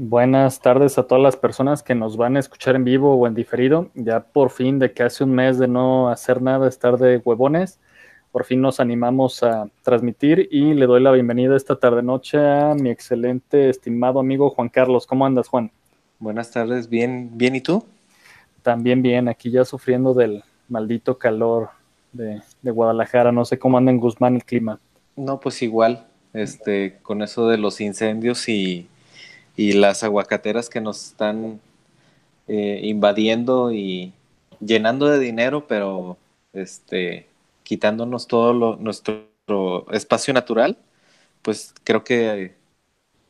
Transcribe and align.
Buenas 0.00 0.60
tardes 0.60 0.96
a 0.96 1.08
todas 1.08 1.20
las 1.20 1.36
personas 1.36 1.82
que 1.82 1.96
nos 1.96 2.16
van 2.16 2.36
a 2.36 2.38
escuchar 2.38 2.76
en 2.76 2.84
vivo 2.84 3.16
o 3.16 3.26
en 3.26 3.34
diferido. 3.34 3.90
Ya 3.96 4.20
por 4.20 4.50
fin, 4.50 4.78
de 4.78 4.92
que 4.92 5.02
hace 5.02 5.24
un 5.24 5.32
mes 5.32 5.58
de 5.58 5.66
no 5.66 6.08
hacer 6.08 6.40
nada, 6.40 6.68
estar 6.68 6.98
de 6.98 7.16
huevones, 7.16 7.80
por 8.30 8.44
fin 8.44 8.60
nos 8.60 8.78
animamos 8.78 9.42
a 9.42 9.68
transmitir 9.82 10.48
y 10.52 10.74
le 10.74 10.86
doy 10.86 11.02
la 11.02 11.10
bienvenida 11.10 11.56
esta 11.56 11.80
tarde-noche 11.80 12.38
a 12.38 12.76
mi 12.76 12.90
excelente, 12.90 13.70
estimado 13.70 14.20
amigo 14.20 14.50
Juan 14.50 14.68
Carlos. 14.68 15.04
¿Cómo 15.04 15.26
andas, 15.26 15.48
Juan? 15.48 15.72
Buenas 16.20 16.52
tardes, 16.52 16.88
bien, 16.88 17.30
bien, 17.36 17.56
¿y 17.56 17.60
tú? 17.60 17.84
También 18.62 19.02
bien, 19.02 19.26
aquí 19.26 19.50
ya 19.50 19.64
sufriendo 19.64 20.14
del 20.14 20.44
maldito 20.68 21.18
calor 21.18 21.70
de, 22.12 22.40
de 22.62 22.70
Guadalajara. 22.70 23.32
No 23.32 23.44
sé 23.44 23.58
cómo 23.58 23.78
anda 23.78 23.90
en 23.90 23.98
Guzmán 23.98 24.36
el 24.36 24.44
clima. 24.44 24.78
No, 25.16 25.40
pues 25.40 25.60
igual, 25.60 26.06
este, 26.34 26.98
con 27.02 27.20
eso 27.20 27.48
de 27.48 27.58
los 27.58 27.80
incendios 27.80 28.48
y 28.48 28.86
y 29.58 29.72
las 29.72 30.04
aguacateras 30.04 30.70
que 30.70 30.80
nos 30.80 31.04
están 31.04 31.60
eh, 32.46 32.80
invadiendo 32.84 33.72
y 33.72 34.12
llenando 34.60 35.08
de 35.08 35.18
dinero, 35.18 35.66
pero 35.66 36.16
este, 36.52 37.26
quitándonos 37.64 38.28
todo 38.28 38.76
nuestro 38.76 39.26
espacio 39.90 40.32
natural, 40.32 40.78
pues 41.42 41.74
creo 41.82 42.04
que 42.04 42.54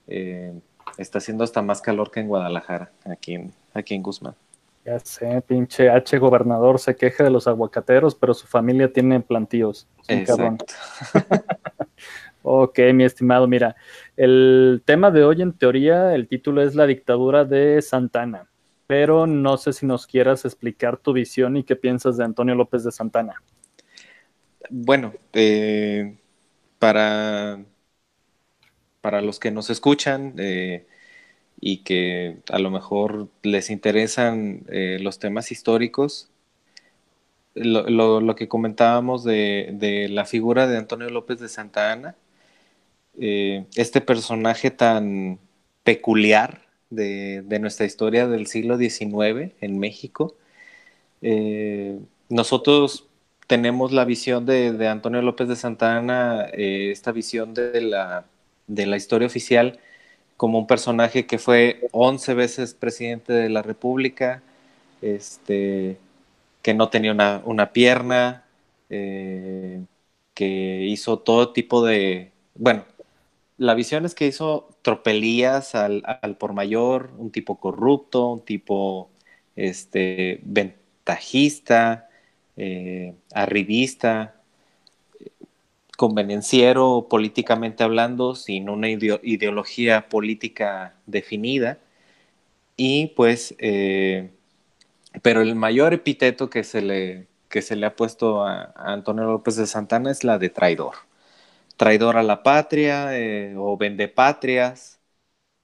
eh, 0.06 0.52
está 0.98 1.16
haciendo 1.16 1.44
hasta 1.44 1.62
más 1.62 1.80
calor 1.80 2.10
que 2.10 2.20
en 2.20 2.28
Guadalajara, 2.28 2.92
aquí 3.06 3.34
en, 3.34 3.54
aquí 3.72 3.94
en 3.94 4.02
Guzmán. 4.02 4.34
Ya 4.84 4.98
sé, 4.98 5.40
pinche 5.40 5.88
H 5.88 6.18
gobernador 6.18 6.78
se 6.78 6.94
queja 6.94 7.24
de 7.24 7.30
los 7.30 7.46
aguacateros, 7.46 8.14
pero 8.14 8.34
su 8.34 8.46
familia 8.46 8.92
tiene 8.92 9.20
plantíos. 9.20 9.86
Exacto. 10.08 10.66
Ok, 12.50 12.78
mi 12.94 13.04
estimado, 13.04 13.46
mira, 13.46 13.76
el 14.16 14.80
tema 14.86 15.10
de 15.10 15.22
hoy 15.22 15.42
en 15.42 15.52
teoría, 15.52 16.14
el 16.14 16.28
título 16.28 16.62
es 16.62 16.74
La 16.74 16.86
dictadura 16.86 17.44
de 17.44 17.82
Santana, 17.82 18.48
pero 18.86 19.26
no 19.26 19.58
sé 19.58 19.74
si 19.74 19.84
nos 19.84 20.06
quieras 20.06 20.46
explicar 20.46 20.96
tu 20.96 21.12
visión 21.12 21.58
y 21.58 21.64
qué 21.64 21.76
piensas 21.76 22.16
de 22.16 22.24
Antonio 22.24 22.54
López 22.54 22.84
de 22.84 22.90
Santana. 22.90 23.34
Bueno, 24.70 25.12
eh, 25.34 26.16
para, 26.78 27.62
para 29.02 29.20
los 29.20 29.38
que 29.38 29.50
nos 29.50 29.68
escuchan 29.68 30.32
eh, 30.38 30.86
y 31.60 31.82
que 31.84 32.38
a 32.48 32.58
lo 32.58 32.70
mejor 32.70 33.28
les 33.42 33.68
interesan 33.68 34.64
eh, 34.70 34.96
los 35.02 35.18
temas 35.18 35.52
históricos, 35.52 36.30
lo, 37.54 38.34
que 38.36 38.48
comentábamos 38.48 39.22
de, 39.22 39.68
de, 39.74 40.08
la 40.08 40.24
figura 40.24 40.66
de 40.66 40.78
Antonio 40.78 41.10
López 41.10 41.40
de 41.40 41.50
Santa 41.50 41.92
Ana, 41.92 42.16
eh, 43.20 43.66
este 43.74 44.00
personaje 44.00 44.70
tan 44.70 45.40
peculiar 45.82 46.62
de, 46.90 47.42
nuestra 47.60 47.86
historia 47.86 48.28
del 48.28 48.46
siglo 48.46 48.78
XIX 48.78 49.52
en 49.60 49.78
México. 49.78 50.36
Eh, 51.22 51.98
nosotros 52.28 53.08
tenemos 53.46 53.92
la 53.92 54.04
visión 54.04 54.46
de, 54.46 54.88
Antonio 54.88 55.22
López 55.22 55.48
de 55.48 55.56
Santa 55.56 55.96
Ana, 55.96 56.46
eh, 56.52 56.90
esta 56.92 57.12
visión 57.12 57.54
de 57.54 57.80
la, 57.80 58.26
de 58.66 58.86
la 58.86 58.96
historia 58.96 59.26
oficial 59.26 59.80
como 60.36 60.58
un 60.58 60.66
personaje 60.68 61.26
que 61.26 61.38
fue 61.38 61.88
11 61.92 62.34
veces 62.34 62.74
presidente 62.74 63.32
de 63.32 63.48
la 63.48 63.62
República, 63.62 64.42
este, 65.02 65.98
que 66.62 66.74
no 66.74 66.88
tenía 66.90 67.12
una, 67.12 67.42
una 67.44 67.72
pierna, 67.72 68.44
que 70.34 70.84
hizo 70.86 71.18
todo 71.18 71.52
tipo 71.52 71.84
de, 71.84 72.32
bueno, 72.54 72.84
la 73.58 73.74
visión 73.74 74.06
es 74.06 74.14
que 74.14 74.26
hizo 74.26 74.70
tropelías 74.82 75.74
al, 75.74 76.02
por 76.38 76.52
mayor, 76.52 77.10
un 77.18 77.30
tipo 77.30 77.58
corrupto, 77.60 78.28
un 78.30 78.44
tipo 78.44 79.10
este, 79.56 80.40
ventajista, 80.44 82.08
eh, 82.56 83.14
arribista, 83.34 84.36
convenenciero 85.96 87.08
políticamente 87.10 87.82
hablando, 87.82 88.36
sin 88.36 88.70
una 88.70 88.88
ideología 88.88 90.08
política 90.08 90.94
definida. 91.06 91.78
Y 92.76 93.08
pues, 93.08 93.56
eh, 93.58 94.30
pero 95.22 95.42
el 95.42 95.56
mayor 95.56 95.94
epíteto 95.94 96.48
que 96.48 96.62
se 96.64 96.82
le, 96.82 97.26
que 97.48 97.62
se 97.62 97.76
le 97.76 97.86
ha 97.86 97.96
puesto 97.96 98.44
a 98.44 98.72
Antonio 98.76 99.24
López 99.24 99.56
de 99.56 99.66
Santana 99.66 100.12
es 100.12 100.22
la 100.24 100.38
de 100.38 100.50
traidor 100.50 101.07
traidor 101.78 102.18
a 102.18 102.22
la 102.22 102.42
patria 102.42 103.18
eh, 103.18 103.54
o 103.56 103.78
vendepatrias. 103.78 105.00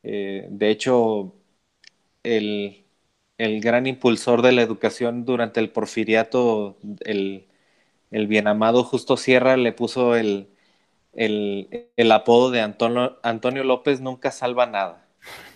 Eh, 0.03 0.47
de 0.51 0.71
hecho, 0.71 1.35
el, 2.23 2.85
gran 3.39 3.87
impulsor 3.87 4.43
de 4.43 4.53
la 4.53 4.63
educación 4.63 5.25
durante 5.27 5.61
el 5.61 5.71
porfiriato, 5.71 6.79
el, 7.05 7.47
bien 8.11 8.49
amado 8.49 8.85
Justo 8.85 9.17
Sierra, 9.17 9.57
le 9.57 9.73
puso 9.73 10.17
el, 10.17 10.49
apodo 12.13 12.51
de 12.51 12.61
Antonio, 12.61 13.19
Antonio, 13.23 13.65
López 13.65 14.01
Nunca 14.01 14.31
Salva 14.31 14.67
Nada. 14.67 15.07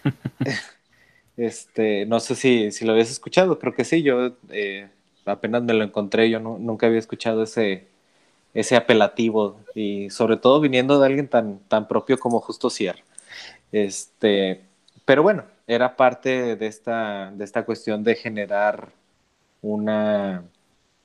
este, 1.36 2.06
no 2.06 2.20
sé 2.20 2.34
si, 2.34 2.72
si, 2.72 2.84
lo 2.84 2.92
habías 2.92 3.10
escuchado, 3.10 3.58
creo 3.58 3.74
que 3.74 3.84
sí, 3.84 4.02
yo 4.02 4.36
eh, 4.50 4.88
apenas 5.24 5.62
me 5.62 5.74
lo 5.74 5.84
encontré, 5.84 6.30
yo 6.30 6.40
nunca 6.40 6.86
había 6.86 6.98
escuchado 6.98 7.44
ese, 7.44 7.88
ese 8.60 8.76
apelativo 8.76 9.60
y 9.74 10.10
sobre 10.10 10.36
todo 10.36 10.60
viniendo 10.60 10.98
de 10.98 11.06
alguien 11.06 11.28
tan, 11.28 11.60
tan 11.68 11.86
propio 11.86 12.18
como 12.18 12.40
Justo 12.40 12.70
Sierra. 12.70 13.02
Este, 13.70 14.62
pero 15.04 15.22
bueno, 15.22 15.44
era 15.66 15.96
parte 15.96 16.56
de 16.56 16.66
esta, 16.66 17.30
de 17.30 17.44
esta 17.44 17.64
cuestión 17.64 18.02
de 18.02 18.16
generar 18.16 18.88
una, 19.62 20.44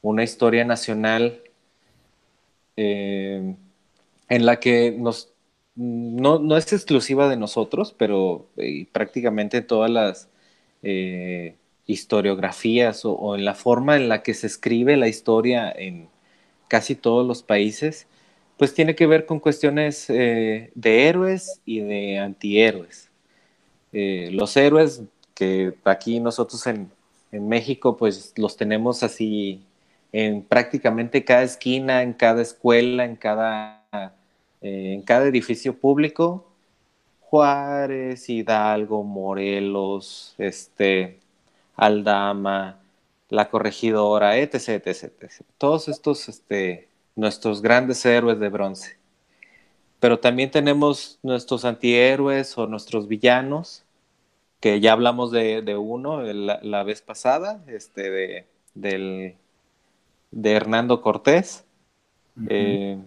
una 0.02 0.24
historia 0.24 0.66
nacional 0.66 1.42
eh, 2.76 3.56
en 4.30 4.46
la 4.46 4.60
que 4.60 4.92
nos, 4.98 5.32
no, 5.76 6.58
es 6.58 6.74
exclusiva 6.74 7.30
de 7.30 7.38
nosotros, 7.38 7.94
pero 7.98 8.48
eh, 8.58 8.88
prácticamente 8.92 9.62
todas 9.62 9.92
las 9.92 10.30
eh, 10.82 11.56
historiografías 11.86 13.04
o, 13.06 13.36
en 13.36 13.46
la 13.46 13.54
forma 13.54 13.96
en 13.96 14.10
la 14.10 14.24
que 14.24 14.34
se 14.34 14.48
escribe 14.48 14.98
la 14.98 15.08
historia 15.08 15.72
en, 15.72 16.10
casi 16.74 16.96
todos 16.96 17.24
los 17.28 17.44
países, 17.44 18.08
pues 18.58 18.74
tiene 18.74 18.96
que 18.96 19.06
ver 19.06 19.28
con 19.28 19.40
cuestiones 19.40 20.10
eh, 20.10 20.72
de 20.74 21.08
héroes 21.08 21.62
y 21.66 21.82
de 21.82 22.18
antihéroes. 22.18 23.12
Eh, 23.92 24.30
los 24.32 24.58
héroes 24.58 25.04
que 25.36 25.76
aquí 25.84 26.20
nosotros 26.20 26.66
en, 26.66 26.90
México 27.32 27.96
pues 27.96 28.34
los 28.38 28.58
tenemos 28.58 29.04
así 29.04 29.62
en 30.12 30.42
prácticamente 30.42 31.24
cada 31.24 31.44
esquina, 31.44 32.02
en 32.02 32.14
cada 32.14 32.42
escuela, 32.42 33.06
en 33.06 33.18
cada, 33.18 33.86
eh, 34.62 34.94
en 34.94 35.04
cada 35.04 35.28
edificio 35.28 35.78
público. 35.78 36.48
Juárez, 37.20 38.28
Hidalgo, 38.30 39.04
Morelos, 39.04 40.34
este, 40.40 41.20
Aldama, 41.76 42.83
la 43.34 43.50
corregidora, 43.50 44.38
etc, 44.38 44.86
etc, 44.86 45.12
Todos 45.58 45.88
estos, 45.88 46.30
este, 46.30 46.88
nuestros 47.16 47.64
grandes 47.64 48.06
héroes 48.06 48.40
de 48.40 48.50
bronce. 48.50 48.98
Pero 50.00 50.20
también 50.20 50.52
tenemos 50.52 51.18
nuestros 51.24 51.66
antihéroes 51.66 52.56
o 52.60 52.68
nuestros 52.68 53.08
villanos, 53.08 53.86
que 54.60 54.80
ya 54.80 54.92
hablamos 54.94 55.32
de, 55.32 55.76
uno 55.76 56.22
la, 56.22 56.84
vez 56.84 57.02
pasada, 57.02 57.64
este, 57.66 58.12
de, 58.12 58.46
del, 58.76 59.34
de 60.30 60.52
Hernando 60.52 61.02
Cortés. 61.02 61.66
Eh, 62.50 63.00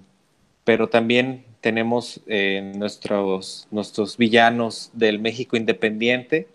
pero 0.64 0.88
también 0.88 1.44
tenemos 1.60 2.20
eh, 2.26 2.72
nuestros, 2.74 3.68
nuestros 3.70 4.16
villanos 4.16 4.90
del 4.92 5.20
México 5.20 5.56
independiente, 5.56 6.48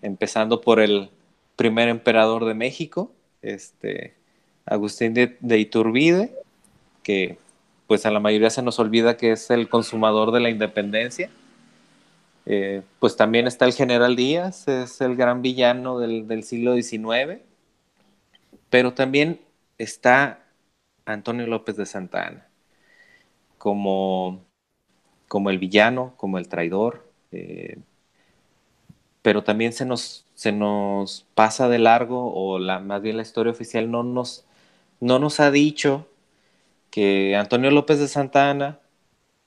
empezando 0.00 0.62
por 0.62 0.80
el 0.80 1.10
primer 1.56 1.90
emperador 1.90 2.46
de 2.46 2.54
México, 2.54 3.12
este, 3.42 4.14
Agustín 4.66 5.14
de, 5.14 5.58
Iturbide, 5.58 6.34
que 7.02 7.38
pues 7.86 8.04
a 8.06 8.10
la 8.10 8.20
mayoría 8.20 8.50
se 8.50 8.62
nos 8.62 8.78
olvida 8.78 9.16
que 9.16 9.32
es 9.32 9.50
el 9.50 9.68
consumador 9.68 10.32
de 10.32 10.40
la 10.40 10.50
independencia. 10.50 11.30
Eh, 12.46 12.82
pues 12.98 13.16
también 13.16 13.46
está 13.46 13.66
el 13.66 13.72
general 13.72 14.16
Díaz, 14.16 14.68
es 14.68 15.00
el 15.00 15.16
gran 15.16 15.42
villano 15.42 15.98
del, 15.98 16.42
siglo 16.44 16.74
XIX, 16.74 17.40
pero 18.70 18.94
también 18.94 19.40
está 19.76 20.40
Antonio 21.04 21.46
López 21.46 21.76
de 21.76 21.86
Santa 21.86 22.26
Ana 22.26 22.48
como, 23.58 24.40
como 25.26 25.50
el 25.50 25.58
villano, 25.58 26.14
como 26.16 26.38
el 26.38 26.48
traidor, 26.48 27.06
eh, 27.32 27.78
pero 29.20 29.44
también 29.44 29.72
se 29.72 29.84
nos, 29.84 30.24
se 30.38 30.52
nos 30.52 31.26
pasa 31.34 31.68
de 31.68 31.80
largo, 31.80 32.32
o 32.32 32.60
la, 32.60 32.78
más 32.78 33.02
bien 33.02 33.16
la 33.16 33.24
historia 33.24 33.50
oficial 33.50 33.90
no 33.90 34.04
nos, 34.04 34.46
no 35.00 35.18
nos 35.18 35.40
ha 35.40 35.50
dicho 35.50 36.08
que 36.90 37.34
Antonio 37.36 37.72
López 37.72 37.98
de 37.98 38.06
Santa 38.08 38.48
Ana, 38.50 38.80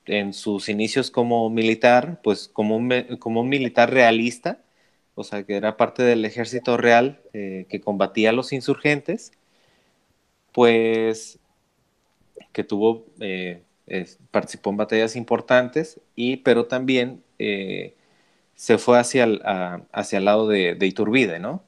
en 0.06 0.34
sus 0.34 0.68
inicios 0.68 1.10
como 1.10 1.48
militar, 1.48 2.20
pues 2.22 2.46
como 2.48 2.76
un, 2.76 2.90
como 3.20 3.40
un 3.40 3.48
militar 3.48 3.90
realista, 3.90 4.62
o 5.14 5.24
sea, 5.24 5.44
que 5.44 5.56
era 5.56 5.78
parte 5.78 6.02
del 6.02 6.26
ejército 6.26 6.76
real 6.76 7.22
eh, 7.32 7.66
que 7.70 7.80
combatía 7.80 8.30
a 8.30 8.32
los 8.34 8.52
insurgentes, 8.52 9.32
pues 10.52 11.40
que 12.52 12.64
tuvo, 12.64 13.06
eh, 13.20 13.62
participó 14.30 14.70
en 14.70 14.76
batallas 14.76 15.16
importantes, 15.16 16.00
y, 16.16 16.38
pero 16.38 16.66
también 16.66 17.24
eh, 17.38 17.96
se 18.62 18.78
fue 18.78 18.96
hacia 19.00 19.24
el, 19.24 19.42
hacia 19.92 20.18
el 20.18 20.24
lado 20.24 20.46
de, 20.46 20.76
Iturbide, 20.80 21.40
¿no? 21.40 21.64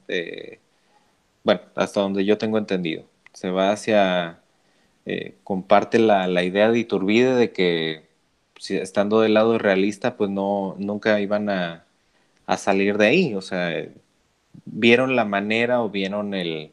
bueno, 1.42 1.60
hasta 1.74 2.00
donde 2.00 2.24
yo 2.24 2.38
tengo 2.38 2.56
entendido. 2.56 3.04
Se 3.32 3.50
va 3.50 3.72
hacia, 3.72 4.40
comparte 5.42 5.98
la, 5.98 6.28
la 6.28 6.44
idea 6.44 6.70
de 6.70 6.78
Iturbide 6.78 7.34
de 7.34 7.52
que 7.52 8.06
estando 8.70 9.20
del 9.20 9.34
lado 9.34 9.58
realista, 9.58 10.16
pues 10.16 10.30
no, 10.30 10.76
nunca 10.78 11.20
iban 11.20 11.50
a, 11.50 11.84
salir 12.56 12.96
de 12.96 13.06
ahí. 13.08 13.34
O 13.34 13.42
sea, 13.42 13.72
vieron 14.64 15.16
la 15.16 15.24
manera 15.24 15.82
o 15.82 15.90
vieron 15.90 16.32
el, 16.34 16.72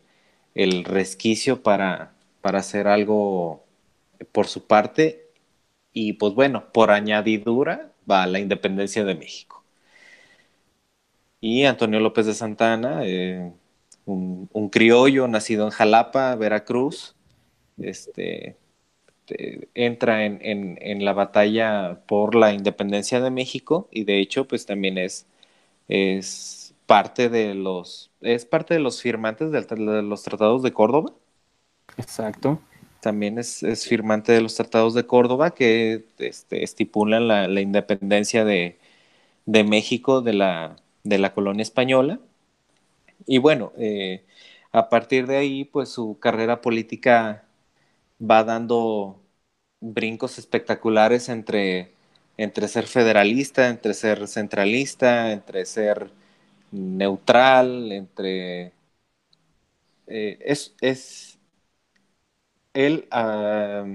resquicio 0.86 1.64
para, 1.64 2.14
para 2.42 2.60
hacer 2.60 2.88
algo 2.88 3.64
por 4.32 4.46
su 4.48 4.68
parte. 4.68 5.26
Y 5.94 6.14
pues 6.14 6.36
bueno, 6.36 6.72
por 6.72 6.92
añadidura 6.92 7.92
va 8.10 8.28
la 8.28 8.40
independencia 8.40 9.04
de 9.04 9.16
México. 9.16 9.61
Y 11.42 11.66
Antonio 11.66 12.00
López 12.00 12.26
de 12.28 12.34
Santana, 12.34 13.02
eh, 13.04 13.52
un, 14.06 14.50
un, 14.54 14.70
criollo 14.70 15.28
nacido 15.28 15.66
en 15.66 15.72
Jalapa, 15.72 16.36
Veracruz, 16.36 17.16
este, 17.78 18.58
entra 19.74 20.26
en, 20.26 21.06
la 21.06 21.14
batalla 21.14 22.02
por 22.08 22.36
la 22.36 22.54
independencia 22.54 23.20
de 23.22 23.32
México 23.32 23.88
y 23.92 24.04
de 24.04 24.20
hecho 24.20 24.48
pues 24.48 24.66
también 24.66 24.98
es, 24.98 25.26
es 25.88 26.74
parte 26.86 27.30
de 27.30 27.54
los 27.56 28.12
es 28.22 28.46
parte 28.46 28.74
de 28.74 28.80
los 28.80 29.02
firmantes 29.02 29.52
de 29.52 30.02
los 30.04 30.24
tratados 30.24 30.64
de 30.64 30.74
Córdoba. 30.74 31.14
Exacto. 31.98 32.60
También 33.02 33.40
es, 33.40 33.64
firmante 33.88 34.32
de 34.32 34.42
los 34.42 34.56
tratados 34.56 34.94
de 34.94 35.08
Córdoba 35.08 35.52
que 35.52 36.06
este, 36.20 36.64
estipulan 36.64 37.28
la, 37.28 37.62
independencia 37.62 38.46
de, 38.46 38.78
México 39.46 40.22
de 40.22 40.34
la, 40.34 40.76
de 41.04 41.18
la 41.20 41.34
colonia 41.34 41.64
española. 41.64 42.20
Y 43.28 43.38
bueno, 43.40 43.74
eh, 43.78 44.24
a 44.72 44.90
partir 44.90 45.28
de 45.28 45.38
ahí, 45.38 45.66
pues 45.66 45.90
su 45.90 46.18
carrera 46.20 46.62
política 46.62 47.46
va 48.22 48.44
dando 48.44 49.22
brincos 49.82 50.38
espectaculares 50.40 51.30
entre, 51.30 51.92
entre 52.38 52.68
ser 52.68 52.88
federalista, 52.88 53.70
entre 53.70 53.94
ser 53.94 54.28
centralista, 54.28 55.32
entre 55.34 55.66
ser 55.66 56.12
neutral, 56.72 57.92
entre... 57.92 58.74
Eh, 60.08 60.38
es, 60.42 60.76
es, 60.82 61.40
él 62.74 63.08
ah, 63.12 63.86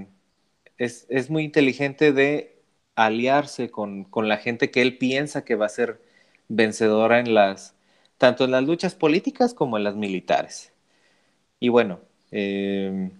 es, 0.77 1.29
muy 1.29 1.43
inteligente 1.43 2.11
de 2.11 2.61
aliarse 2.95 3.69
con, 3.71 4.03
con, 4.05 4.27
la 4.27 4.37
gente 4.37 4.71
que 4.71 4.81
él 4.81 4.97
piensa 4.97 5.45
que 5.45 5.55
va 5.55 5.67
a 5.67 5.69
ser 5.69 6.01
vencedora 6.47 7.19
en 7.19 7.33
las, 7.33 7.75
tanto 8.17 8.45
en 8.45 8.51
las 8.51 8.63
luchas 8.63 8.95
políticas 8.95 9.53
como 9.53 9.77
en 9.77 9.83
las 9.83 9.95
militares. 9.95 10.73
Y 11.59 11.69
bueno, 11.69 11.99
eh, 12.31 13.11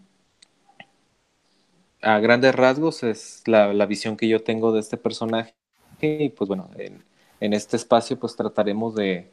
a 2.02 2.20
grandes 2.20 2.56
rasgos 2.56 3.04
es 3.04 3.44
la, 3.48 3.86
visión 3.86 4.18
que 4.18 4.28
yo 4.28 4.44
tengo 4.44 4.72
de 4.72 4.80
este 4.80 4.98
personaje 4.98 5.56
y 6.02 6.30
pues 6.30 6.48
bueno, 6.48 6.70
en, 6.78 7.54
este 7.54 7.76
espacio 7.78 8.20
pues 8.20 8.36
trataremos 8.36 8.96
de, 8.96 9.32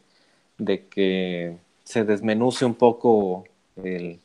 que 0.90 1.56
se 1.84 2.04
desmenuce 2.04 2.64
un 2.64 2.74
poco 2.74 3.44
eh, 3.76 4.18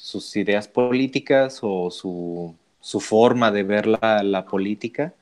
sus 0.00 0.36
ideas 0.36 0.66
políticas 0.68 1.60
o 1.62 1.90
su, 1.90 2.56
forma 3.00 3.50
de 3.50 3.62
ver 3.62 3.86
la, 3.86 4.46
política. 4.50 5.14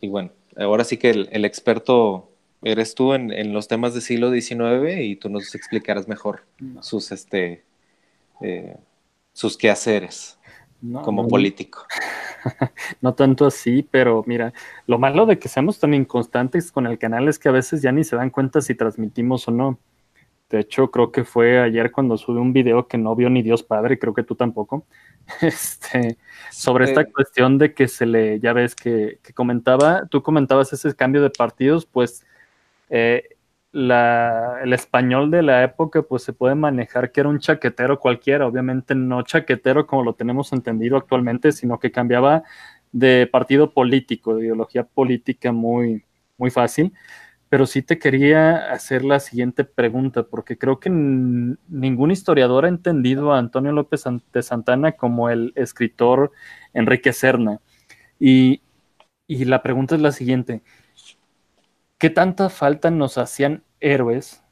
Y 0.00 0.08
bueno, 0.08 0.30
ahora 0.60 0.84
sí 0.84 0.96
que 0.96 1.10
el, 1.10 1.44
experto 1.44 2.30
eres 2.62 2.94
tú 2.94 3.14
en, 3.14 3.52
los 3.52 3.68
temas 3.68 3.94
del 3.94 4.02
siglo 4.02 4.30
XIX 4.30 5.00
y 5.00 5.16
tú 5.16 5.28
nos 5.28 5.54
explicarás 5.54 6.08
mejor 6.08 6.44
sus 6.80 7.12
este 7.12 7.64
eh, 8.40 8.76
sus 9.32 9.56
quehaceres 9.56 10.38
como 11.02 11.26
político. 11.28 11.86
No 13.02 13.12
tanto 13.12 13.44
así, 13.44 13.86
pero 13.90 14.24
mira, 14.26 14.54
lo 14.86 14.98
malo 14.98 15.26
de 15.26 15.38
que 15.38 15.50
seamos 15.50 15.78
tan 15.78 15.92
inconstantes 15.92 16.72
con 16.72 16.86
el 16.86 16.98
canal 16.98 17.28
es 17.28 17.38
que 17.38 17.50
a 17.50 17.52
veces 17.52 17.82
ya 17.82 17.92
ni 17.92 18.02
se 18.02 18.16
dan 18.16 18.30
cuenta 18.30 18.62
si 18.62 18.74
transmitimos 18.74 19.46
o 19.46 19.50
no. 19.50 19.78
De 20.50 20.60
hecho, 20.60 20.90
creo 20.90 21.12
que 21.12 21.24
fue 21.24 21.60
ayer 21.60 21.92
cuando 21.92 22.18
subí 22.18 22.38
un 22.38 22.52
video 22.52 22.88
que 22.88 22.98
no 22.98 23.14
vio 23.14 23.30
ni 23.30 23.42
Dios 23.42 23.62
Padre, 23.62 23.98
creo 23.98 24.12
que 24.12 24.24
tú 24.24 24.34
tampoco, 24.34 24.84
este, 25.40 26.18
sobre 26.50 26.86
esta 26.86 27.04
cuestión 27.04 27.56
de 27.56 27.72
que 27.72 27.86
se 27.86 28.04
le, 28.04 28.40
ya 28.40 28.52
ves 28.52 28.74
que, 28.74 29.20
que, 29.22 29.32
comentaba, 29.32 30.06
tú 30.06 30.22
comentabas 30.22 30.72
ese 30.72 30.94
cambio 30.96 31.22
de 31.22 31.30
partidos, 31.30 31.86
pues 31.86 32.26
eh, 32.90 33.36
el 33.72 34.72
español 34.72 35.30
de 35.30 35.42
la 35.42 35.62
época 35.62 36.02
pues 36.02 36.24
se 36.24 36.32
puede 36.32 36.56
manejar 36.56 37.12
que 37.12 37.20
era 37.20 37.28
un 37.28 37.38
chaquetero 37.38 38.00
cualquiera, 38.00 38.46
obviamente 38.46 38.94
no 38.96 39.22
chaquetero 39.22 39.86
como 39.86 40.02
lo 40.02 40.14
tenemos 40.14 40.52
entendido 40.52 40.96
actualmente, 40.96 41.52
sino 41.52 41.78
que 41.78 41.92
cambiaba 41.92 42.42
de 42.90 43.28
partido 43.30 43.72
político, 43.72 44.34
de 44.34 44.42
ideología 44.42 44.84
política 44.84 45.52
muy, 45.52 46.04
muy 46.36 46.50
fácil. 46.50 46.92
Pero 47.50 47.66
sí 47.66 47.82
te 47.82 47.98
quería 47.98 48.72
hacer 48.72 49.04
la 49.04 49.20
siguiente 49.20 49.64
pregunta, 49.64 50.22
porque 50.22 50.56
creo 50.56 50.80
que 50.80 50.88
ningún 50.90 52.12
historiador 52.12 52.64
ha 52.64 52.68
entendido 52.68 53.32
a 53.32 53.38
Antonio 53.38 53.72
López 53.72 54.04
de 54.32 54.42
Santana 54.42 54.92
como 54.92 55.28
el 55.30 55.52
escritor 55.56 56.32
Enrique 56.72 57.12
Serna. 57.12 57.60
Y, 58.20 58.62
y 59.26 59.44
la 59.46 59.62
pregunta 59.62 59.96
es 59.96 60.00
la 60.00 60.12
siguiente. 60.12 60.62
¿Qué 61.98 62.10
tanta 62.10 62.48
falta 62.50 62.90
nos 62.90 63.18
hacían 63.18 63.62
héroes 63.80 64.42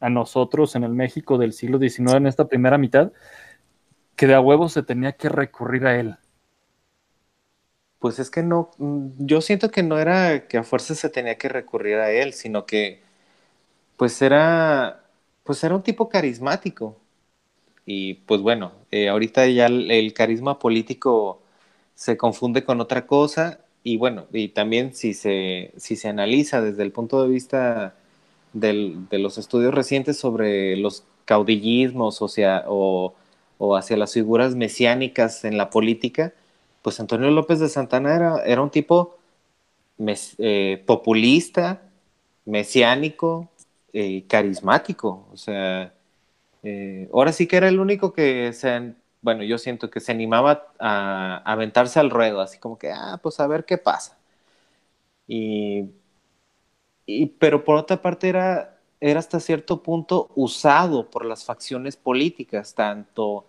a 0.00 0.10
nosotros 0.10 0.76
en 0.76 0.84
el 0.84 0.92
México 0.92 1.38
del 1.38 1.52
siglo 1.52 1.78
XIX 1.78 2.16
en 2.16 2.26
esta 2.26 2.48
primera 2.48 2.78
mitad 2.78 3.12
que 4.16 4.26
de 4.28 4.34
a 4.34 4.40
huevo 4.40 4.68
se 4.68 4.82
tenía 4.82 5.12
que 5.12 5.28
recurrir 5.28 5.86
a 5.86 5.98
él? 5.98 6.16
Pues 8.00 8.18
es 8.18 8.30
que 8.30 8.42
no, 8.42 8.70
yo 9.18 9.40
siento 9.42 9.70
que 9.70 9.82
no 9.82 9.98
era 9.98 10.48
que 10.48 10.58
a 10.58 10.64
fuerza 10.64 10.94
se 10.94 11.10
tenía 11.10 11.36
que 11.38 11.48
recurrir 11.48 11.96
a 11.98 12.10
él, 12.10 12.32
sino 12.32 12.66
que 12.66 13.02
pues 13.96 14.22
era, 14.22 15.04
pues 15.44 15.62
era 15.64 15.74
un 15.76 15.82
tipo 15.82 16.08
carismático. 16.08 16.96
Y 17.86 18.14
pues 18.14 18.40
bueno, 18.42 18.72
eh, 18.90 19.08
ahorita 19.08 19.46
ya 19.48 19.66
el, 19.66 20.14
carisma 20.14 20.58
político 20.58 21.42
se 21.94 22.16
confunde 22.16 22.64
con 22.64 22.80
otra 22.80 23.06
cosa 23.06 23.60
y 23.84 23.96
bueno, 23.98 24.26
y 24.32 24.48
también 24.50 24.94
si 24.94 25.14
se, 25.14 25.72
si 25.76 25.96
se 25.96 26.08
analiza 26.08 26.62
desde 26.62 26.82
el 26.84 26.92
punto 26.92 27.22
de 27.22 27.28
vista 27.30 27.96
de 28.52 29.18
los 29.18 29.38
estudios 29.38 29.74
recientes 29.74 30.18
sobre 30.18 30.76
los 30.76 31.04
caudillismos 31.26 32.22
o, 32.22 32.28
sea, 32.28 32.64
o, 32.68 33.14
hacia 33.76 33.96
las 33.96 34.14
figuras 34.14 34.54
mesiánicas 34.56 35.44
en 35.44 35.58
la 35.58 35.70
política, 35.70 36.34
pues 36.82 37.00
Antonio 37.00 37.30
López 37.30 37.60
de 37.60 37.68
Santana 37.68 38.14
era, 38.14 38.44
era 38.44 38.62
un 38.62 38.70
tipo 38.70 39.18
eh, 40.38 40.82
populista, 40.86 41.82
mesiánico, 42.46 43.48
eh, 43.92 44.24
carismático. 44.28 45.26
O 45.32 45.36
sea, 45.36 45.92
eh, 46.62 47.08
ahora 47.12 47.32
sí 47.32 47.46
que 47.46 47.56
era 47.56 47.68
el 47.68 47.80
único 47.80 48.12
que 48.12 48.52
se, 48.52 48.94
bueno, 49.22 49.42
yo 49.44 49.58
siento 49.58 49.90
que 49.90 50.00
se 50.00 50.12
animaba 50.12 50.68
a, 50.78 51.42
aventarse 51.44 52.00
al 52.00 52.10
ruedo, 52.10 52.40
así 52.40 52.58
como 52.58 52.78
que, 52.78 52.90
ah, 52.92 53.18
pues 53.22 53.40
a 53.40 53.46
ver 53.46 53.64
qué 53.64 53.78
pasa. 53.78 54.18
Y, 55.26 55.88
pero 57.38 57.64
por 57.64 57.76
otra 57.76 58.00
parte 58.00 58.28
era, 58.28 58.78
era 59.00 59.18
hasta 59.20 59.40
cierto 59.40 59.82
punto 59.82 60.30
usado 60.34 61.10
por 61.10 61.24
las 61.24 61.44
facciones 61.44 61.96
políticas, 61.96 62.74
tanto, 62.74 63.46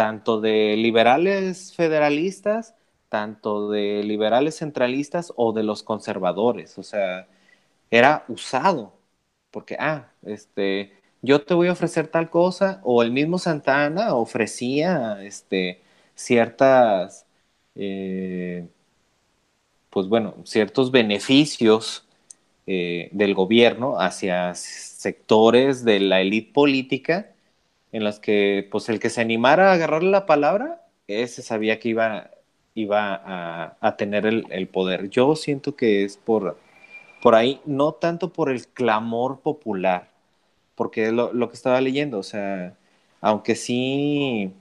tanto 0.00 0.40
de 0.40 0.76
liberales 0.78 1.74
federalistas, 1.74 2.74
tanto 3.10 3.68
de 3.70 4.02
liberales 4.02 4.56
centralistas 4.56 5.30
o 5.36 5.52
de 5.52 5.62
los 5.62 5.82
conservadores. 5.82 6.78
O 6.78 6.82
sea, 6.82 7.28
era 7.90 8.24
usado, 8.28 8.94
porque, 9.50 9.76
ah, 9.78 10.10
este, 10.22 10.94
yo 11.20 11.42
te 11.42 11.52
voy 11.52 11.68
a 11.68 11.72
ofrecer 11.72 12.08
tal 12.08 12.30
cosa, 12.30 12.80
o 12.82 13.02
el 13.02 13.12
mismo 13.12 13.38
Santana 13.38 14.14
ofrecía 14.14 15.22
este, 15.22 15.82
ciertas, 16.14 17.26
eh, 17.74 18.66
pues 19.90 20.06
bueno, 20.08 20.34
ciertos 20.44 20.90
beneficios 20.90 22.06
eh, 22.66 23.10
del 23.12 23.34
gobierno 23.34 24.00
hacia 24.00 24.54
sectores 24.54 25.84
de 25.84 26.00
la 26.00 26.22
élite 26.22 26.52
política 26.54 27.34
en 27.92 28.04
los 28.04 28.20
que 28.20 28.68
pues 28.70 28.88
el 28.88 29.00
que 29.00 29.10
se 29.10 29.20
animara 29.20 29.70
a 29.70 29.74
agarrarle 29.74 30.10
la 30.10 30.26
palabra, 30.26 30.86
ese 31.08 31.42
sabía 31.42 31.80
que 31.80 31.90
iba, 31.90 32.30
iba 32.74 33.76
a, 33.80 33.96
tener 33.96 34.26
el, 34.26 34.46
el, 34.50 34.68
poder. 34.68 35.10
Yo 35.10 35.36
siento 35.36 35.76
que 35.76 36.04
es 36.04 36.16
por, 36.16 36.56
por 37.22 37.34
ahí, 37.34 37.60
no 37.66 37.92
tanto 37.92 38.32
por 38.32 38.50
el 38.50 38.66
clamor 38.68 39.40
popular, 39.40 40.10
porque 40.74 41.06
es 41.06 41.12
lo, 41.12 41.48
que 41.48 41.54
estaba 41.54 41.80
leyendo, 41.80 42.18
o 42.18 42.22
sea, 42.22 42.74
aunque 43.20 43.54
sí, 43.56 44.52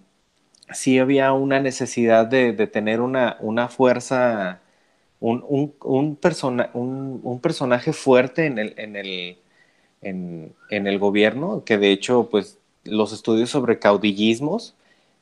sí 0.74 1.00
había 1.00 1.34
una 1.34 1.60
necesidad 1.62 2.28
de, 2.28 2.54
tener 2.68 3.02
una, 3.02 3.38
una 3.42 3.70
fuerza, 3.70 4.62
un, 5.20 5.44
un, 5.48 5.76
un, 5.84 6.18
un, 7.24 7.40
personaje 7.42 7.94
fuerte 7.94 8.46
en 8.48 8.60
el, 8.60 8.74
en 8.78 8.96
el, 8.96 9.38
en, 10.02 10.54
el 10.70 11.00
gobierno, 11.00 11.64
que 11.66 11.78
de 11.78 11.92
hecho, 11.92 12.30
pues 12.30 12.59
los 12.90 13.14
estudios 13.14 13.50
sobre 13.50 13.80
caudillismos 13.80 14.76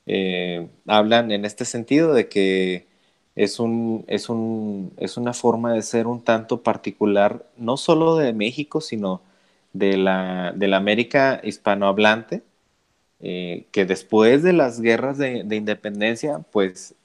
eh, 0.08 0.68
hablan 0.88 1.32
en 1.32 1.46
este 1.46 1.66
sentido 1.66 2.14
de 2.14 2.30
que 2.30 2.88
es, 3.36 3.60
un, 3.60 4.06
es, 4.08 4.30
un, 4.30 4.94
es 4.98 5.18
una 5.18 5.34
forma 5.34 5.74
de 5.74 5.82
ser 5.84 6.08
un 6.08 6.24
tanto 6.24 6.64
particular, 6.64 7.46
no 7.58 7.78
solo 7.78 8.16
de 8.18 8.34
México, 8.34 8.82
sino 8.82 9.22
de 9.74 9.98
la, 9.98 10.54
de 10.56 10.68
la 10.68 10.78
América 10.78 11.42
hispanohablante, 11.44 12.42
eh, 13.20 13.66
que 13.72 13.86
después 13.86 14.44
de 14.44 14.54
las 14.54 14.82
guerras 14.82 15.18
de, 15.18 15.40
independencia, 15.56 16.40
pues 16.52 16.96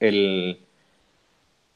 el, 0.00 0.60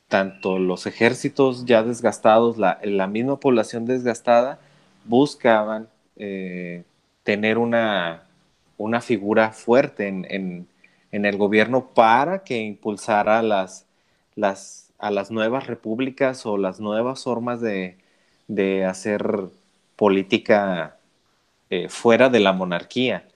tanto 0.08 0.58
los 0.58 0.86
ejércitos 0.86 1.64
ya 1.66 1.82
desgastados, 1.82 2.58
la, 2.58 2.78
la 2.84 3.06
misma 3.06 3.40
población 3.40 3.86
desgastada, 3.86 4.60
buscaban 5.04 5.88
eh, 6.16 6.84
tener 7.24 7.58
una, 7.58 8.25
una, 8.78 9.00
figura 9.00 9.52
fuerte 9.52 10.08
en, 10.08 10.26
en, 10.30 10.68
en, 11.12 11.24
el 11.24 11.36
gobierno 11.36 11.88
para 11.94 12.44
que 12.44 12.58
impulsara 12.58 13.42
las, 13.42 13.86
las, 14.34 14.86
a 14.98 15.10
las 15.10 15.30
nuevas 15.30 15.66
repúblicas 15.66 16.46
o 16.46 16.56
las 16.56 16.80
nuevas 16.80 17.24
formas 17.24 17.60
de, 17.60 17.96
hacer 18.84 19.48
política 19.96 20.96
eh, 21.70 21.88
fuera 21.88 22.28
de 22.28 22.40
la 22.40 22.52
monarquía. 22.52 23.26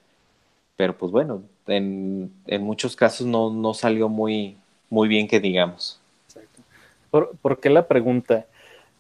Pero 0.77 0.97
pues 0.97 1.13
bueno, 1.13 1.43
en, 1.67 2.33
muchos 2.61 2.97
casos 2.97 3.27
no, 3.27 3.75
salió 3.75 4.09
muy, 4.09 4.57
muy 4.89 5.09
bien 5.09 5.29
que 5.29 5.41
digamos. 5.41 6.01
¿Por, 7.11 7.61
qué 7.61 7.71
la 7.71 7.89
pregunta? 7.89 8.47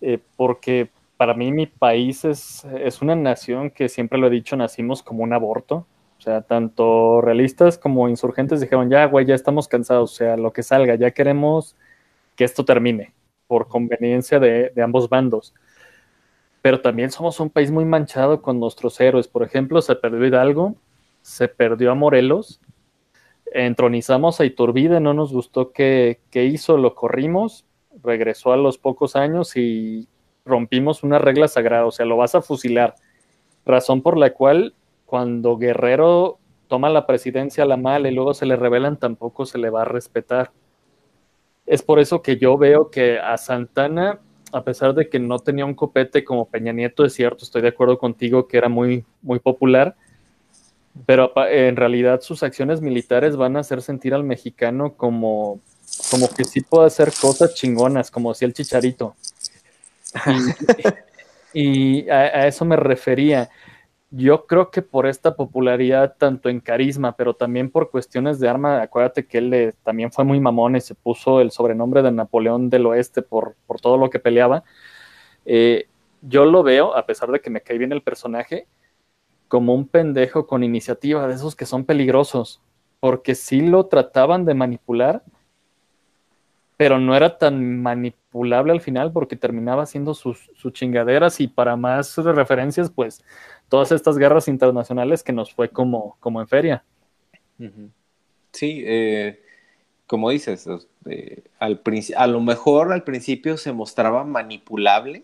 Eh, 0.00 0.18
porque 0.36 0.90
para 1.16 1.34
mí 1.34 1.52
mi 1.52 1.66
país 1.66 2.24
es, 2.24 2.64
es, 2.64 3.02
una 3.02 3.14
nación 3.14 3.70
que 3.70 3.88
siempre 3.88 4.18
lo 4.18 4.26
he 4.26 4.30
dicho, 4.30 4.56
nacimos 4.56 5.02
como 5.02 5.22
un 5.22 5.32
aborto. 5.32 5.86
O 6.20 6.22
sea, 6.22 6.42
tanto 6.42 7.22
realistas 7.22 7.78
como 7.78 8.06
insurgentes 8.06 8.60
dijeron, 8.60 8.90
ya, 8.90 9.06
güey, 9.06 9.24
ya 9.24 9.34
estamos 9.34 9.68
cansados, 9.68 10.12
o 10.12 10.14
sea, 10.14 10.36
lo 10.36 10.52
que 10.52 10.62
salga, 10.62 10.94
ya 10.94 11.12
queremos 11.12 11.76
que 12.36 12.44
esto 12.44 12.62
termine, 12.62 13.14
por 13.46 13.68
conveniencia 13.68 14.38
de, 14.38 14.70
ambos 14.84 15.08
bandos. 15.08 15.54
Pero 16.60 16.82
también 16.82 17.10
somos 17.10 17.40
un 17.40 17.48
país 17.48 17.70
muy 17.70 17.86
manchado 17.86 18.42
con 18.42 18.60
nuestros 18.60 19.00
héroes. 19.00 19.28
Por 19.28 19.44
ejemplo, 19.44 19.80
se 19.80 19.96
perdió 19.96 20.26
Hidalgo, 20.26 20.76
se 21.22 21.48
perdió 21.48 21.90
a 21.90 21.94
Morelos, 21.94 22.60
entronizamos 23.54 24.42
a 24.42 24.44
Iturbide, 24.44 25.00
no 25.00 25.14
nos 25.14 25.32
gustó 25.32 25.72
qué, 25.72 26.18
hizo, 26.34 26.76
lo 26.76 26.94
corrimos, 26.94 27.64
regresó 28.02 28.52
a 28.52 28.58
los 28.58 28.76
pocos 28.76 29.16
años 29.16 29.56
y 29.56 30.06
rompimos 30.44 31.02
una 31.02 31.18
regla 31.18 31.48
sagrada, 31.48 31.86
o 31.86 31.90
sea, 31.90 32.04
lo 32.04 32.18
vas 32.18 32.34
a 32.34 32.42
fusilar. 32.42 32.94
Razón 33.64 34.02
por 34.02 34.18
la 34.18 34.34
cual 34.34 34.74
cuando 35.10 35.58
Guerrero 35.58 36.38
toma 36.68 36.88
la 36.88 37.04
presidencia 37.04 37.64
a 37.64 37.66
la 37.66 37.76
mala 37.76 38.08
y 38.08 38.14
luego 38.14 38.32
se 38.32 38.46
le 38.46 38.54
revelan, 38.54 38.96
tampoco 38.96 39.44
se 39.44 39.58
le 39.58 39.68
va 39.68 39.82
a 39.82 39.84
respetar. 39.84 40.52
Es 41.66 41.82
por 41.82 41.98
eso 41.98 42.22
que 42.22 42.36
yo 42.36 42.56
veo 42.56 42.92
que 42.92 43.18
a 43.18 43.36
Santana, 43.36 44.20
a 44.52 44.62
pesar 44.62 44.94
de 44.94 45.08
que 45.08 45.18
no 45.18 45.40
tenía 45.40 45.64
un 45.64 45.74
copete 45.74 46.22
como 46.22 46.48
Peña 46.48 46.72
Nieto, 46.72 47.04
es 47.04 47.12
cierto, 47.12 47.44
estoy 47.44 47.60
de 47.60 47.68
acuerdo 47.68 47.98
contigo 47.98 48.46
que 48.46 48.56
era 48.56 48.68
muy, 48.68 49.04
muy 49.20 49.40
popular, 49.40 49.96
pero 51.06 51.32
en 51.48 51.74
realidad 51.74 52.20
sus 52.20 52.44
acciones 52.44 52.80
militares 52.80 53.34
van 53.34 53.56
a 53.56 53.60
hacer 53.60 53.82
sentir 53.82 54.14
al 54.14 54.22
mexicano 54.22 54.94
como, 54.94 55.58
como 56.08 56.28
que 56.28 56.44
sí 56.44 56.60
puede 56.60 56.86
hacer 56.86 57.10
cosas 57.20 57.52
chingonas, 57.56 58.12
como 58.12 58.30
decía 58.32 58.46
el 58.46 58.54
chicharito. 58.54 59.16
Y, 61.52 62.08
a, 62.10 62.46
eso 62.46 62.64
me 62.64 62.76
refería. 62.76 63.50
Yo 64.12 64.46
creo 64.46 64.70
que 64.70 64.82
por 64.82 65.06
esta 65.06 65.36
popularidad, 65.36 66.16
tanto 66.18 66.48
en 66.48 66.58
carisma, 66.58 67.16
pero 67.16 67.34
también 67.34 67.70
por 67.70 67.90
cuestiones 67.90 68.40
de 68.40 68.48
arma, 68.48 68.82
acuérdate 68.82 69.26
que 69.26 69.38
él 69.38 69.74
también 69.84 70.10
fue 70.10 70.24
muy 70.24 70.40
mamón 70.40 70.74
y 70.74 70.80
se 70.80 70.96
puso 70.96 71.40
el 71.40 71.52
sobrenombre 71.52 72.02
de 72.02 72.10
Napoleón 72.10 72.70
del 72.70 72.86
Oeste 72.86 73.22
por, 73.22 73.54
por 73.68 73.80
todo 73.80 73.96
lo 73.98 74.10
que 74.10 74.18
peleaba. 74.18 74.64
Eh, 75.44 75.86
yo 76.22 76.44
lo 76.44 76.64
veo, 76.64 76.96
a 76.96 77.06
pesar 77.06 77.30
de 77.30 77.40
que 77.40 77.50
me 77.50 77.60
cae 77.60 77.78
bien 77.78 77.92
el 77.92 78.02
personaje, 78.02 78.66
como 79.46 79.74
un 79.74 79.86
pendejo 79.86 80.46
con 80.46 80.64
iniciativa, 80.64 81.26
de 81.28 81.34
esos 81.34 81.54
que 81.54 81.66
son 81.66 81.84
peligrosos, 81.84 82.60
porque 82.98 83.34
sí 83.34 83.60
lo 83.60 83.86
trataban 83.86 84.44
de 84.44 84.54
manipular, 84.54 85.22
pero 86.76 86.98
no 86.98 87.14
era 87.14 87.36
tan 87.38 87.82
manipulable 87.82 88.72
al 88.72 88.80
final 88.80 89.12
porque 89.12 89.36
terminaba 89.36 89.82
haciendo 89.82 90.14
sus, 90.14 90.50
sus 90.54 90.72
chingaderas 90.72 91.40
y 91.40 91.46
para 91.48 91.76
más 91.76 92.16
referencias, 92.16 92.90
pues 92.90 93.22
todas 93.70 93.92
estas 93.92 94.18
guerras 94.18 94.48
internacionales 94.48 95.22
que 95.22 95.32
nos 95.32 95.54
fue 95.54 95.70
como, 95.70 96.18
como 96.20 96.42
en 96.42 96.48
feria. 96.48 96.84
Sí, 98.52 98.82
eh, 98.84 99.42
como 100.06 100.28
dices, 100.28 100.66
eh, 101.06 101.44
al 101.58 101.80
a 102.16 102.26
lo 102.26 102.40
mejor 102.40 102.92
al 102.92 103.04
principio 103.04 103.56
se 103.56 103.72
mostraba 103.72 104.24
manipulable, 104.24 105.22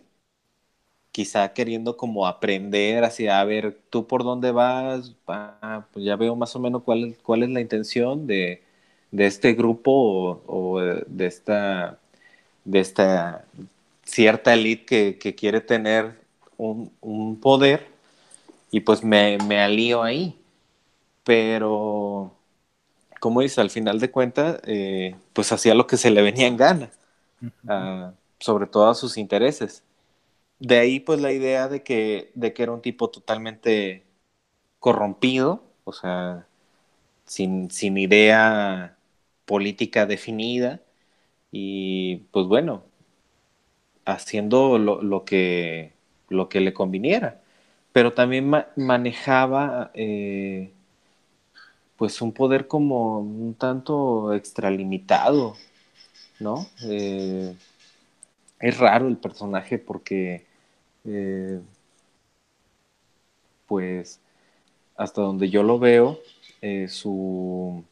quizá 1.12 1.52
queriendo 1.52 1.96
como 1.96 2.26
aprender 2.26 3.04
hacia, 3.04 3.40
a 3.40 3.44
ver, 3.44 3.76
tú 3.90 4.06
por 4.06 4.22
dónde 4.22 4.52
vas, 4.52 5.14
ah, 5.26 5.86
pues 5.92 6.04
ya 6.04 6.16
veo 6.16 6.36
más 6.36 6.54
o 6.56 6.60
menos 6.60 6.82
cuál, 6.82 7.16
cuál 7.22 7.42
es 7.42 7.50
la 7.50 7.60
intención 7.60 8.26
de, 8.26 8.62
de 9.10 9.26
este 9.26 9.54
grupo 9.54 10.42
o, 10.46 10.80
de 10.80 11.26
esta 11.26 11.98
de 12.64 12.80
esta 12.80 13.44
cierta 14.04 14.54
élite 14.54 15.18
que, 15.18 15.34
quiere 15.34 15.60
tener 15.60 16.18
un, 16.56 17.38
poder 17.40 17.95
y 18.76 18.80
pues 18.80 19.02
me, 19.02 19.38
me, 19.38 19.60
alío 19.60 20.02
ahí. 20.02 20.38
Pero, 21.24 22.36
como 23.20 23.40
dice, 23.40 23.62
al 23.62 23.70
final 23.70 24.00
de 24.00 24.10
cuentas, 24.10 24.60
eh, 24.66 25.16
pues 25.32 25.50
hacía 25.52 25.74
lo 25.74 25.86
que 25.86 25.96
se 25.96 26.10
le 26.10 26.20
venía 26.22 26.46
en 26.46 26.58
gana, 26.58 26.90
ah, 27.68 28.12
sobre 28.38 28.66
todo 28.66 28.90
a 28.90 28.94
sus 28.94 29.16
intereses. 29.16 29.82
De 30.58 30.78
ahí 30.78 31.00
pues 31.00 31.20
la 31.20 31.32
idea 31.32 31.68
de 31.68 31.82
que, 31.82 32.32
de 32.34 32.52
que 32.52 32.64
era 32.64 32.72
un 32.72 32.82
tipo 32.82 33.10
totalmente 33.10 34.04
corrompido, 34.80 35.64
o 35.84 35.92
sea, 35.94 36.46
sin, 37.26 37.70
sin 37.70 37.98
idea 37.98 38.98
política 39.46 40.06
definida 40.06 40.82
y 41.52 42.18
pues 42.32 42.46
bueno, 42.46 42.84
haciendo 44.04 44.78
lo, 44.78 45.24
que, 45.24 45.94
lo 46.28 46.48
que 46.48 46.60
le 46.60 46.74
conviniera, 46.74 47.42
pero 47.96 48.12
también 48.12 48.52
manejaba 48.76 49.90
eh, 49.94 50.70
pues 51.96 52.20
un 52.20 52.30
poder 52.30 52.68
como 52.68 53.20
un 53.20 53.54
tanto 53.54 54.34
extralimitado, 54.34 55.56
¿no? 56.38 56.66
Eh, 56.84 57.56
es 58.60 58.76
raro 58.76 59.08
el 59.08 59.16
personaje 59.16 59.78
porque 59.78 60.44
eh, 61.06 61.58
pues 63.66 64.20
hasta 64.98 65.22
donde 65.22 65.48
yo 65.48 65.62
lo 65.62 65.78
veo, 65.78 66.20
su 66.88 67.82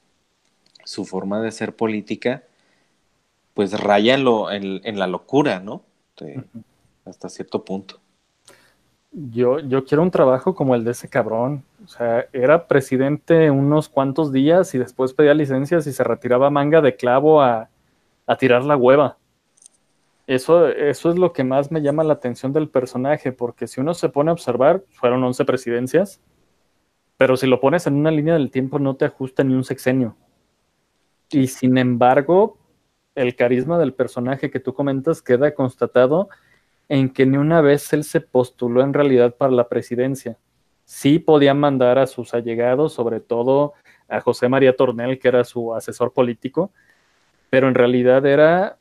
su 0.84 1.06
forma 1.06 1.40
de 1.40 1.50
ser 1.50 1.74
política, 1.74 2.42
pues 3.54 3.72
raya 3.80 4.16
en, 4.16 4.98
la 4.98 5.06
locura, 5.06 5.60
¿no? 5.60 5.82
hasta 7.06 7.30
cierto 7.30 7.64
punto. 7.64 8.03
Yo, 9.16 9.60
yo 9.60 9.84
quiero 9.84 10.02
un 10.02 10.10
trabajo 10.10 10.56
como 10.56 10.74
el 10.74 10.82
de 10.82 10.90
ese 10.90 11.08
cabrón. 11.08 11.64
O 11.84 11.86
sea, 11.86 12.26
era 12.32 12.66
presidente 12.66 13.48
unos 13.48 13.88
cuantos 13.88 14.32
días 14.32 14.74
y 14.74 14.78
después 14.78 15.14
pedía 15.14 15.34
licencias 15.34 15.86
y 15.86 15.92
se 15.92 16.02
retiraba 16.02 16.50
manga 16.50 16.80
de 16.80 16.96
clavo 16.96 17.40
a, 17.40 17.70
tirar 18.38 18.64
la 18.64 18.76
hueva. 18.76 19.16
Eso, 20.26 20.66
eso 20.66 21.10
es 21.10 21.18
lo 21.18 21.32
que 21.32 21.44
más 21.44 21.70
me 21.70 21.80
llama 21.80 22.02
la 22.02 22.14
atención 22.14 22.52
del 22.52 22.68
personaje, 22.68 23.30
porque 23.30 23.68
si 23.68 23.80
uno 23.80 23.94
se 23.94 24.08
pone 24.08 24.30
a 24.30 24.32
observar, 24.32 24.82
fueron 24.90 25.22
11 25.22 25.44
presidencias, 25.44 26.20
pero 27.16 27.36
si 27.36 27.46
lo 27.46 27.60
pones 27.60 27.86
en 27.86 27.94
una 27.94 28.10
línea 28.10 28.34
del 28.34 28.50
tiempo 28.50 28.80
no 28.80 28.96
te 28.96 29.04
ajusta 29.04 29.44
ni 29.44 29.54
un 29.54 29.62
sexenio. 29.62 30.16
Y 31.30 31.46
sin 31.46 31.78
embargo, 31.78 32.58
el 33.14 33.36
carisma 33.36 33.78
del 33.78 33.94
personaje 33.94 34.50
que 34.50 34.60
tú 34.60 34.74
comentas 34.74 35.22
queda 35.22 35.54
constatado 35.54 36.28
en 36.88 37.10
que 37.10 37.26
ni 37.26 37.36
una 37.36 37.60
vez 37.60 37.92
él 37.92 38.04
se 38.04 38.20
postuló 38.20 38.82
en 38.82 38.94
realidad 38.94 39.34
para 39.36 39.52
la 39.52 39.68
presidencia. 39.68 40.38
Sí 40.84 41.18
podía 41.18 41.54
mandar 41.54 41.98
a 41.98 42.06
sus 42.06 42.34
allegados, 42.34 42.92
sobre 42.92 43.20
todo 43.20 43.72
a 44.08 44.20
José 44.20 44.48
María 44.48 44.76
Tornel, 44.76 45.18
que 45.18 45.28
era 45.28 45.44
su 45.44 45.74
asesor 45.74 46.12
político, 46.12 46.72
pero 47.50 47.68
en 47.68 47.74
realidad 47.74 48.26
era 48.26 48.78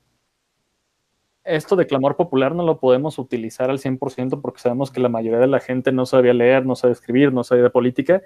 esto 1.43 1.75
de 1.75 1.87
clamor 1.87 2.15
popular 2.15 2.55
no 2.55 2.63
lo 2.63 2.79
podemos 2.79 3.19
utilizar 3.19 3.69
al 3.69 3.79
100% 3.79 4.41
porque 4.41 4.61
sabemos 4.61 4.91
que 4.91 5.01
la 5.01 5.09
mayoría 5.09 5.39
de 5.39 5.47
la 5.47 5.59
gente 5.59 5.91
no 5.91 6.05
sabía 6.05 6.33
leer, 6.33 6.65
no 6.65 6.75
sabe 6.75 6.93
escribir, 6.93 7.33
no 7.33 7.43
sabe 7.43 7.61
de 7.61 7.69
política, 7.69 8.21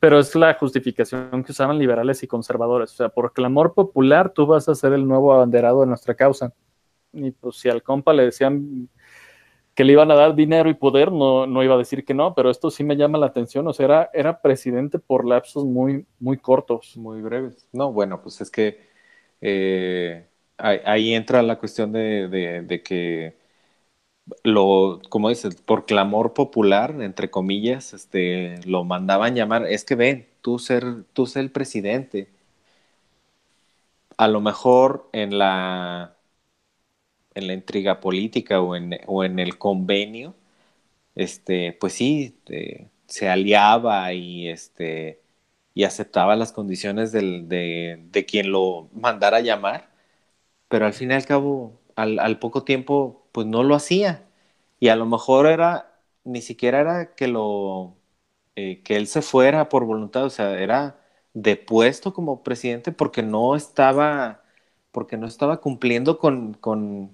pero 0.00 0.18
es 0.18 0.34
la 0.34 0.54
justificación 0.54 1.44
que 1.44 1.52
usaban 1.52 1.78
liberales 1.78 2.22
y 2.22 2.26
conservadores. 2.26 2.92
O 2.92 2.96
sea, 2.96 3.08
por 3.10 3.32
clamor 3.32 3.74
popular 3.74 4.30
tú 4.30 4.46
vas 4.46 4.68
a 4.68 4.74
ser 4.74 4.94
el 4.94 5.06
nuevo 5.06 5.32
abanderado 5.32 5.82
de 5.82 5.86
nuestra 5.86 6.14
causa. 6.14 6.52
Y 7.12 7.30
pues 7.32 7.56
si 7.56 7.68
al 7.68 7.82
compa 7.82 8.12
le 8.14 8.24
decían 8.24 8.88
que 9.74 9.84
le 9.84 9.92
iban 9.92 10.10
a 10.10 10.14
dar 10.14 10.34
dinero 10.34 10.68
y 10.70 10.74
poder, 10.74 11.12
no, 11.12 11.46
no 11.46 11.62
iba 11.62 11.74
a 11.74 11.78
decir 11.78 12.04
que 12.04 12.14
no, 12.14 12.34
pero 12.34 12.50
esto 12.50 12.70
sí 12.70 12.84
me 12.84 12.96
llama 12.96 13.18
la 13.18 13.26
atención. 13.26 13.66
O 13.68 13.72
sea, 13.72 13.84
era, 13.86 14.10
era 14.12 14.42
presidente 14.42 14.98
por 14.98 15.26
lapsos 15.26 15.64
muy, 15.64 16.06
muy 16.20 16.38
cortos. 16.38 16.96
Muy 16.96 17.22
breves. 17.22 17.68
No, 17.72 17.92
bueno, 17.92 18.22
pues 18.22 18.40
es 18.40 18.50
que... 18.50 18.90
Eh 19.40 20.26
ahí, 20.62 21.14
entra 21.14 21.42
la 21.42 21.58
cuestión 21.58 21.92
de, 21.92 22.82
que 22.84 23.36
lo, 24.44 25.00
como 25.08 25.28
dices, 25.28 25.56
por 25.62 25.86
clamor 25.86 26.34
popular, 26.34 26.96
entre 27.00 27.30
comillas, 27.30 27.92
este, 27.94 28.60
lo 28.66 28.84
mandaban 28.84 29.34
llamar, 29.34 29.66
es 29.66 29.84
que 29.84 29.94
ven, 29.96 30.28
tú 30.42 30.58
ser, 30.58 31.04
tú 31.12 31.26
ser 31.26 31.42
el 31.44 31.50
presidente. 31.52 32.28
A 34.16 34.28
lo 34.28 34.40
mejor 34.40 35.08
en 35.12 35.38
la, 35.38 36.16
en 37.34 37.46
la 37.46 37.54
intriga 37.54 38.00
política 38.00 38.60
o 38.60 38.76
en, 38.76 39.00
o 39.06 39.24
en 39.24 39.38
el 39.38 39.58
convenio, 39.58 40.34
este, 41.14 41.72
pues 41.80 41.94
sí, 41.94 42.36
se 43.06 43.28
aliaba 43.28 44.12
y 44.14 44.48
este 44.48 45.22
y 45.74 45.84
aceptaba 45.84 46.36
las 46.36 46.52
condiciones 46.52 47.12
de, 47.12 47.98
de, 48.10 48.26
quien 48.26 48.52
lo 48.52 48.88
mandara 48.94 49.40
llamar, 49.40 49.90
pero 50.68 50.86
al 50.86 50.94
fin 50.94 51.10
y 51.12 51.14
al 51.14 51.26
cabo, 51.26 51.80
al, 51.96 52.38
poco 52.38 52.64
tiempo, 52.64 53.26
pues 53.32 53.46
no 53.46 53.62
lo 53.62 53.74
hacía. 53.74 54.24
Y 54.80 54.88
a 54.88 54.96
lo 54.96 55.06
mejor 55.06 55.46
era, 55.46 55.94
ni 56.24 56.42
siquiera 56.42 56.80
era 56.80 57.14
que 57.14 57.28
lo, 57.28 57.96
eh, 58.56 58.82
que 58.84 58.96
él 58.96 59.06
se 59.08 59.22
fuera 59.22 59.68
por 59.68 59.84
voluntad, 59.86 60.24
o 60.24 60.30
sea, 60.30 60.58
era 60.60 60.98
depuesto 61.34 62.14
como 62.14 62.42
presidente 62.42 62.92
porque 62.92 63.22
no 63.22 63.56
estaba, 63.56 64.41
porque 64.92 65.16
no 65.16 65.26
estaba 65.26 65.60
cumpliendo 65.60 66.18
con, 66.18 66.58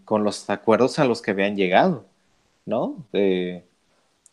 los 0.09 0.51
acuerdos 0.51 0.99
a 0.99 1.05
los 1.05 1.23
que 1.23 1.31
habían 1.31 1.57
llegado, 1.57 2.05
¿no? 2.67 3.07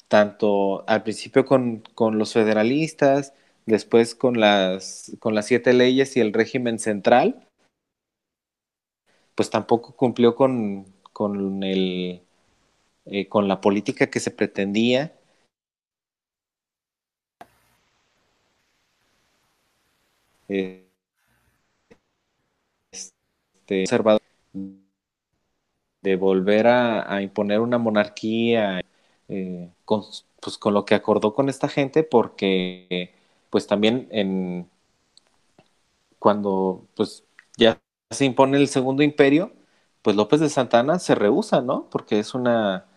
tanto 0.07 0.87
al 0.87 1.03
principio 1.03 1.45
con, 1.45 1.83
con, 1.95 2.17
los 2.17 2.33
federalistas, 2.33 3.33
después 3.65 4.15
con 4.15 4.39
las, 4.39 5.15
con 5.19 5.35
las 5.35 5.47
siete 5.47 5.73
leyes 5.73 6.15
y 6.17 6.21
el 6.21 6.33
régimen 6.33 6.79
central, 6.79 7.47
pues 9.35 9.49
tampoco 9.49 9.95
cumplió 9.95 10.35
con, 10.35 10.85
con, 11.13 11.63
el, 11.63 12.21
eh, 13.05 13.27
con 13.27 13.47
la 13.47 13.61
política 13.61 14.09
que 14.09 14.19
se 14.19 14.31
pretendía. 14.31 15.13
Este, 23.67 23.85
de 26.01 26.15
volver 26.15 26.67
a, 26.67 27.21
imponer 27.21 27.59
una 27.59 27.77
monarquía 27.77 28.81
eh, 29.27 29.71
con, 29.85 30.03
pues, 30.41 30.57
con 30.57 30.73
lo 30.73 30.85
que 30.85 30.95
acordó 30.95 31.33
con 31.33 31.49
esta 31.49 31.67
gente 31.67 32.03
porque 32.03 33.13
pues 33.49 33.67
también 33.67 34.07
en 34.11 34.69
cuando 36.19 36.87
pues 36.95 37.23
ya 37.57 37.79
se 38.11 38.25
impone 38.25 38.57
el 38.57 38.67
segundo 38.67 39.03
imperio, 39.03 39.53
pues 40.01 40.15
López 40.15 40.39
de 40.39 40.49
Santana 40.49 40.99
se 40.99 41.15
rehúsa, 41.15 41.61
¿no? 41.61 41.89
Porque 41.89 42.19
es 42.19 42.33
una, 42.35 42.87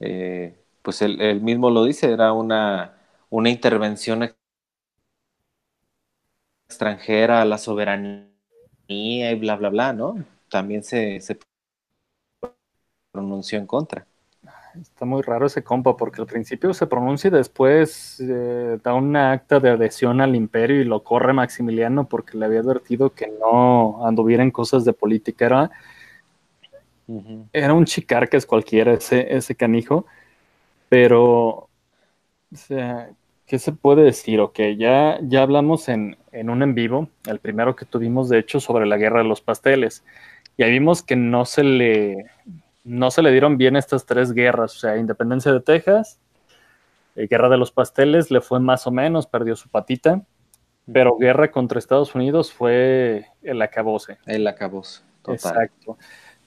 eh, 0.00 0.58
pues 0.82 1.02
él, 1.02 1.40
mismo 1.42 1.70
lo 1.70 1.84
dice, 1.84 2.12
era 2.12 2.32
una, 2.32 2.98
una 3.30 3.50
intervención 3.50 4.22
extranjera 6.68 7.42
a 7.42 7.44
la 7.44 7.58
soberanía 7.58 8.35
y 8.88 9.34
bla, 9.36 9.56
bla, 9.56 9.68
bla, 9.70 9.92
¿no? 9.92 10.24
También 10.48 10.82
se, 10.82 11.20
se 11.20 11.38
pronunció 13.12 13.58
en 13.58 13.66
contra. 13.66 14.06
Está 14.80 15.06
muy 15.06 15.22
raro 15.22 15.46
ese 15.46 15.64
compa, 15.64 15.96
porque 15.96 16.20
al 16.20 16.26
principio 16.26 16.74
se 16.74 16.86
pronuncia 16.86 17.28
y 17.28 17.32
después 17.32 18.20
eh, 18.20 18.78
da 18.84 18.94
una 18.94 19.32
acta 19.32 19.60
de 19.60 19.70
adhesión 19.70 20.20
al 20.20 20.36
imperio 20.36 20.80
y 20.80 20.84
lo 20.84 21.04
corre 21.04 21.32
Maximiliano 21.32 22.08
porque 22.08 22.38
le 22.38 22.46
había 22.46 22.60
advertido 22.60 23.14
que 23.14 23.28
no 23.40 24.06
anduviera 24.06 24.42
en 24.42 24.50
cosas 24.50 24.84
de 24.84 24.92
política. 24.92 25.46
Era, 25.46 25.70
era 27.52 27.74
un 27.74 27.84
chicar 27.84 28.28
es 28.32 28.46
cualquiera 28.46 28.94
ese, 28.94 29.34
ese 29.36 29.54
canijo, 29.54 30.06
pero, 30.88 31.40
o 31.50 31.68
sea, 32.54 33.10
¿qué 33.46 33.58
se 33.58 33.72
puede 33.72 34.04
decir? 34.04 34.40
Ok, 34.40 34.60
ya, 34.78 35.18
ya 35.22 35.42
hablamos 35.42 35.88
en, 35.88 36.16
en 36.36 36.50
un 36.50 36.62
en 36.62 36.74
vivo, 36.74 37.08
el 37.26 37.38
primero 37.38 37.74
que 37.74 37.86
tuvimos 37.86 38.28
de 38.28 38.38
hecho 38.38 38.60
sobre 38.60 38.86
la 38.86 38.96
guerra 38.96 39.22
de 39.22 39.28
los 39.28 39.40
pasteles. 39.40 40.04
Y 40.56 40.62
ahí 40.62 40.70
vimos 40.70 41.02
que 41.02 41.16
no 41.16 41.44
se 41.44 41.64
le 41.64 42.26
no 42.84 43.10
se 43.10 43.22
le 43.22 43.32
dieron 43.32 43.58
bien 43.58 43.74
estas 43.74 44.06
tres 44.06 44.32
guerras, 44.32 44.76
o 44.76 44.78
sea, 44.78 44.96
independencia 44.96 45.52
de 45.52 45.60
Texas, 45.60 46.20
eh, 47.16 47.26
guerra 47.26 47.48
de 47.48 47.56
los 47.56 47.72
pasteles, 47.72 48.30
le 48.30 48.40
fue 48.40 48.60
más 48.60 48.86
o 48.86 48.92
menos, 48.92 49.26
perdió 49.26 49.56
su 49.56 49.68
patita, 49.68 50.22
pero 50.92 51.16
guerra 51.16 51.50
contra 51.50 51.80
Estados 51.80 52.14
Unidos 52.14 52.52
fue 52.52 53.26
el 53.42 53.60
acabose. 53.60 54.18
El 54.24 54.46
acabose, 54.46 55.02
total. 55.22 55.34
Exacto. 55.34 55.98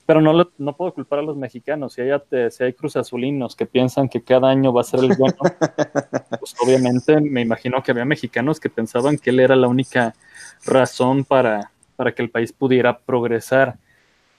Pero 0.10 0.22
no, 0.22 0.50
no 0.58 0.76
puedo 0.76 0.91
culpar 0.91 1.19
a 1.19 1.22
los 1.22 1.38
mexicanos. 1.38 1.93
Si 1.93 2.02
hay, 2.02 2.19
si 2.50 2.63
hay 2.63 2.74
cruzazulinos 2.74 3.56
que 3.56 3.67
piensan 3.67 4.10
que 4.10 4.24
cada 4.24 4.50
año 4.50 4.74
va 4.74 4.82
a 4.82 4.84
ser 4.84 5.02
el 5.02 5.15
bueno, 5.15 5.38
pues 6.39 6.56
obviamente 6.65 7.22
me 7.22 7.41
imagino 7.41 7.84
que 7.84 7.91
había 7.91 8.06
mexicanos 8.06 8.60
que 8.60 8.72
pensaban 8.72 9.19
que 9.19 9.30
él 9.30 9.39
era 9.39 9.56
la 9.56 9.67
única 9.67 10.15
razón 10.65 11.26
para, 11.26 11.74
para 11.95 12.15
que 12.15 12.24
el 12.24 12.32
país 12.32 12.52
pudiera 12.52 12.98
progresar. 12.98 13.78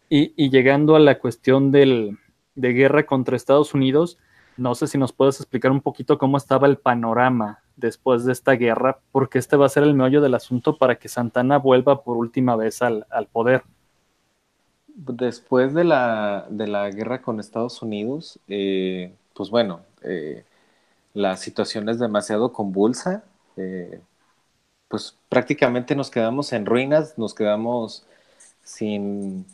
Y, 0.09 0.51
llegando 0.51 0.97
a 0.97 0.99
la 0.99 1.21
cuestión 1.21 1.71
del, 1.71 2.19
de 2.57 2.73
guerra 2.73 3.07
contra 3.07 3.37
Estados 3.37 3.73
Unidos, 3.73 4.19
no 4.57 4.75
sé 4.75 4.89
si 4.89 4.99
nos 4.99 5.13
puedes 5.13 5.39
explicar 5.39 5.71
un 5.71 5.83
poquito 5.83 6.19
cómo 6.19 6.37
estaba 6.37 6.67
el 6.67 6.79
panorama 6.79 7.61
después 7.77 8.25
de 8.25 8.33
esta 8.33 8.55
guerra, 8.55 8.99
porque 9.13 9.39
este 9.39 9.55
va 9.55 9.67
a 9.67 9.69
ser 9.69 9.85
el 9.85 9.95
meollo 9.95 10.21
del 10.21 10.35
asunto 10.35 10.79
para 10.79 10.97
que 10.97 11.09
Santana 11.09 11.59
vuelva 11.59 12.03
por 12.03 12.17
última 12.17 12.57
vez 12.57 12.83
al, 12.83 13.07
poder. 13.31 13.63
Después 14.95 15.75
de 15.75 15.85
la, 15.85 16.47
de 16.51 16.67
la, 16.67 16.91
guerra 16.91 17.23
con 17.23 17.41
Estados 17.41 17.83
Unidos, 17.83 18.39
eh, 18.49 19.13
pues 19.35 19.51
bueno, 19.51 19.81
eh, 20.03 20.45
la 21.15 21.37
situación 21.37 21.89
es 21.89 21.99
demasiado 21.99 22.53
convulsa, 22.53 23.25
eh, 23.57 24.01
pues 24.89 25.17
prácticamente 25.29 25.95
nos 25.97 26.11
quedamos 26.11 26.53
en 26.53 26.67
ruinas, 26.67 27.19
nos 27.19 27.35
quedamos 27.35 28.05
sin 28.63 29.47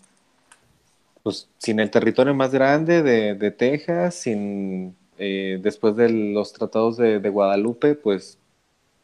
pues 1.23 1.49
sin 1.59 1.81
el 1.81 1.91
territorio 1.91 2.35
más 2.35 2.53
grande 2.53 3.03
de, 3.03 3.51
Texas, 3.51 4.15
sin 4.15 4.97
después 5.19 5.97
de 5.97 6.09
los 6.11 6.53
tratados 6.53 6.97
de, 6.97 7.19
Guadalupe, 7.29 7.95
pues 7.97 8.39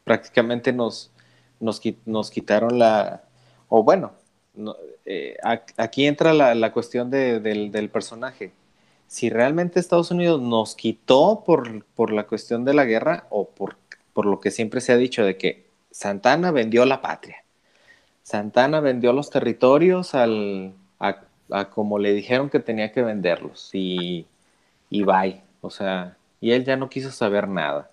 prácticamente 0.05 0.71
nos, 0.73 1.11
nos, 1.59 1.81
nos, 2.05 2.31
quitaron 2.31 2.79
la, 2.79 3.23
o 3.67 3.83
bueno, 3.83 4.13
eh, 5.05 5.37
aquí 5.77 6.05
entra 6.05 6.33
la, 6.33 6.71
cuestión 6.71 7.09
del, 7.09 7.89
personaje. 7.91 8.51
Si 9.07 9.29
realmente 9.29 9.79
Estados 9.79 10.11
Unidos 10.11 10.41
nos 10.41 10.75
quitó 10.75 11.43
por, 11.45 12.11
la 12.11 12.25
cuestión 12.25 12.65
de 12.65 12.73
la 12.73 12.85
guerra 12.85 13.27
o 13.29 13.47
por, 13.49 13.77
lo 14.15 14.39
que 14.39 14.51
siempre 14.51 14.81
se 14.81 14.91
ha 14.91 14.97
dicho 14.97 15.25
de 15.25 15.37
que 15.37 15.65
Santana 15.91 16.51
vendió 16.51 16.85
la 16.85 17.01
patria. 17.01 17.43
Santana 18.23 18.79
vendió 18.79 19.13
los 19.13 19.29
territorios 19.29 20.15
al, 20.15 20.73
a, 20.99 21.21
a 21.51 21.69
como 21.69 21.99
le 21.99 22.13
dijeron 22.13 22.49
que 22.49 22.59
tenía 22.59 22.91
que 22.91 23.01
venderlos 23.01 23.69
y, 23.73 24.25
y 24.89 25.03
bye. 25.03 25.41
O 25.61 25.69
sea, 25.69 26.17
y 26.41 26.51
él 26.51 26.65
ya 26.65 26.75
no 26.77 26.89
quiso 26.89 27.11
saber 27.11 27.47
nada. 27.47 27.89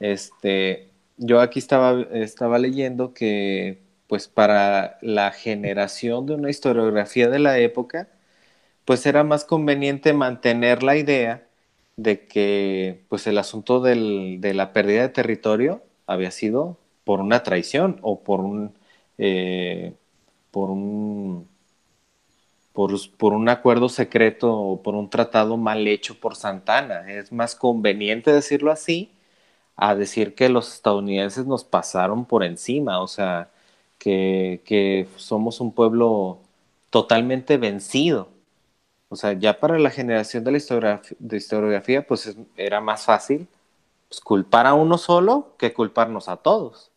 Este, 0.00 0.88
yo 1.16 1.40
aquí 1.40 1.58
estaba, 1.58 2.02
estaba 2.12 2.58
leyendo 2.58 3.14
que 3.14 3.78
pues 4.12 4.28
para 4.28 4.98
la 5.00 5.30
generación 5.32 6.26
de 6.26 6.34
una 6.34 6.50
historiografía 6.50 7.30
de 7.30 7.38
la 7.38 7.58
época, 7.58 8.10
pues 8.84 9.06
era 9.06 9.24
más 9.24 9.46
conveniente 9.46 10.12
mantener 10.12 10.82
la 10.82 10.98
idea 10.98 11.48
de 11.96 12.26
que 12.26 13.04
pues 13.08 13.26
el 13.26 13.38
asunto 13.38 13.80
del, 13.80 14.38
de 14.42 14.52
la 14.52 14.74
pérdida 14.74 15.00
de 15.00 15.08
territorio 15.08 15.82
había 16.06 16.30
sido 16.30 16.76
por 17.04 17.20
una 17.20 17.42
traición 17.42 18.00
o 18.02 18.20
por 18.22 18.40
un, 18.40 18.74
eh, 19.16 19.94
por 20.50 20.70
un 20.70 21.48
por, 22.74 23.32
un 23.32 23.48
acuerdo 23.48 23.88
secreto 23.88 24.54
o 24.54 24.82
por 24.82 24.94
un 24.94 25.08
tratado 25.10 25.56
mal 25.56 25.86
hecho 25.88 26.20
por 26.20 26.36
Santana. 26.36 27.10
Es 27.10 27.32
más 27.32 27.54
conveniente 27.56 28.30
decirlo 28.30 28.70
así 28.72 29.10
a 29.76 29.94
decir 29.94 30.34
que 30.34 30.50
los 30.50 30.74
estadounidenses 30.74 31.46
nos 31.46 31.64
pasaron 31.64 32.26
por 32.26 32.44
encima, 32.44 33.00
o 33.00 33.08
sea, 33.08 33.51
que, 34.02 35.08
somos 35.16 35.60
un 35.60 35.72
pueblo 35.72 36.38
totalmente 36.90 37.56
vencido. 37.56 38.28
O 39.08 39.16
sea, 39.16 39.34
ya 39.34 39.60
para 39.60 39.78
la 39.78 39.90
generación 39.90 40.42
de 40.44 40.52
la 40.52 40.56
historiografía, 40.56 41.16
de 41.20 41.36
historiografía 41.36 42.06
pues 42.06 42.34
era 42.56 42.80
más 42.80 43.04
fácil 43.04 43.46
pues, 44.08 44.20
culpar 44.20 44.66
a 44.66 44.74
uno 44.74 44.98
solo 44.98 45.54
que 45.58 45.72
culparnos 45.72 46.28
a 46.28 46.36
todos, 46.36 46.90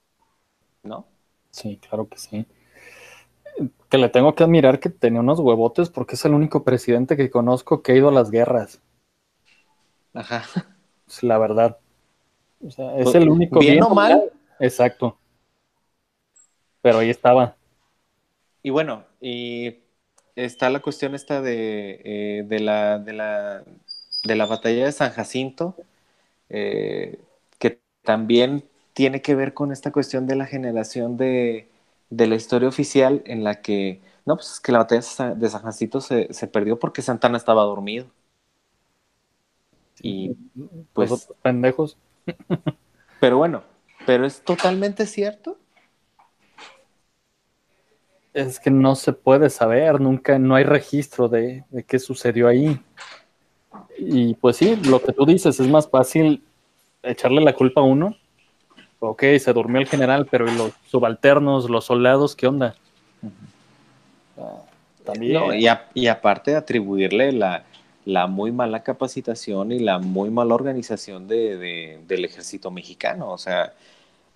¿no? 0.83 1.05
Sí, 1.51 1.77
claro 1.77 2.07
que 2.07 2.17
sí. 2.17 2.45
Que 3.89 3.97
le 3.97 4.09
tengo 4.09 4.33
que 4.35 4.43
admirar 4.43 4.79
que 4.79 4.89
tenía 4.89 5.19
unos 5.19 5.39
huevotes 5.39 5.89
porque 5.89 6.15
es 6.15 6.25
el 6.25 6.33
único 6.33 6.63
presidente 6.63 7.15
que 7.17 7.29
conozco 7.29 7.81
que 7.81 7.91
ha 7.91 7.95
ido 7.95 8.09
a 8.09 8.13
las 8.13 8.31
guerras. 8.31 8.81
Ajá. 10.13 10.43
Es 11.07 11.21
la 11.23 11.37
verdad. 11.37 11.77
O 12.65 12.71
sea, 12.71 12.97
es 12.97 13.03
Pues, 13.03 13.15
el 13.15 13.29
único 13.29 13.59
bien 13.59 13.83
o 13.83 13.89
mal. 13.89 14.31
Exacto. 14.59 15.17
Pero 16.85 16.99
ahí 16.99 17.09
estaba. 17.09 17.57
Y 18.63 18.69
bueno, 18.71 19.05
y 19.21 19.77
está 20.35 20.69
la 20.69 20.81
cuestión 20.81 21.13
esta 21.15 21.41
de, 21.41 22.01
eh, 22.03 22.43
de, 22.47 22.59
la, 22.59 22.99
de, 22.99 23.13
la, 23.13 23.63
de 24.23 24.35
la 24.35 24.45
batalla 24.45 24.85
de 24.85 24.91
San 24.91 25.11
Jacinto, 25.11 25.75
eh, 26.49 27.19
que 27.59 27.81
también 28.03 28.65
tiene 28.93 29.21
que 29.21 29.35
ver 29.35 29.53
con 29.53 29.71
esta 29.71 29.91
cuestión 29.91 30.27
de 30.27 30.35
la 30.35 30.45
generación 30.47 31.17
de, 31.17 31.69
de 32.09 32.27
la 32.27 32.35
historia 32.35 32.69
oficial 32.69 33.23
en 33.25 33.43
la 33.43 33.61
que, 33.61 34.01
no, 34.25 34.35
pues 34.37 34.53
es 34.53 34.59
que 34.61 34.71
la 34.73 34.79
batalla 34.79 35.01
de 35.35 35.49
San- 35.49 35.63
Jacinto 35.63 36.01
se, 36.01 36.33
se 36.33 36.47
perdió 36.47 36.79
porque 36.79 37.01
Santana 37.03 37.37
estaba 37.37 37.63
dormido. 37.63 38.07
Y 40.01 40.35
pues, 40.93 41.09
Los 41.09 41.27
pendejos. 41.41 41.97
pero 43.19 43.37
bueno, 43.37 43.63
pero 44.05 44.25
es 44.25 44.41
totalmente 44.41 45.05
cierto. 45.05 45.57
Es 48.35 48.59
que 48.59 48.69
no 48.69 48.95
se 48.95 49.13
puede 49.13 49.49
saber, 49.49 50.01
nunca, 50.01 50.37
no 50.37 50.55
hay 50.55 50.65
registro 50.65 51.29
de, 51.29 51.63
de 51.69 51.83
qué 51.83 51.99
sucedió 51.99 52.49
ahí. 52.49 52.77
Y 53.97 54.33
pues 54.33 54.57
sí, 54.57 54.75
lo 54.75 55.01
que 55.01 55.13
tú 55.13 55.25
dices, 55.25 55.57
es 55.57 55.67
más 55.69 55.89
fácil 55.89 56.43
echarle 57.01 57.39
la 57.41 57.53
culpa 57.53 57.79
a 57.79 57.85
uno. 57.85 58.13
Ok, 58.99 59.23
se 59.39 59.53
durmió 59.53 59.79
el 59.79 59.87
general, 59.87 60.27
pero 60.29 60.51
¿y 60.51 60.57
los 60.57 60.73
subalternos, 60.85 61.69
los 61.69 61.85
soldados, 61.85 62.35
qué 62.35 62.47
onda? 62.47 62.75
Ah, 64.37 64.63
También. 65.05 65.33
No, 65.33 65.53
y, 65.53 65.67
a- 65.67 65.87
y 65.93 66.07
aparte 66.07 66.57
atribuirle 66.57 67.31
la, 67.31 67.63
la 68.03 68.27
muy 68.27 68.51
mala 68.51 68.83
capacitación 68.83 69.71
y 69.71 69.79
la 69.79 69.97
muy 69.97 70.29
mala 70.29 70.55
organización 70.55 71.29
de, 71.29 71.55
de- 71.57 71.99
del 72.05 72.25
ejército 72.25 72.69
mexicano. 72.69 73.31
O 73.31 73.37
sea, 73.37 73.73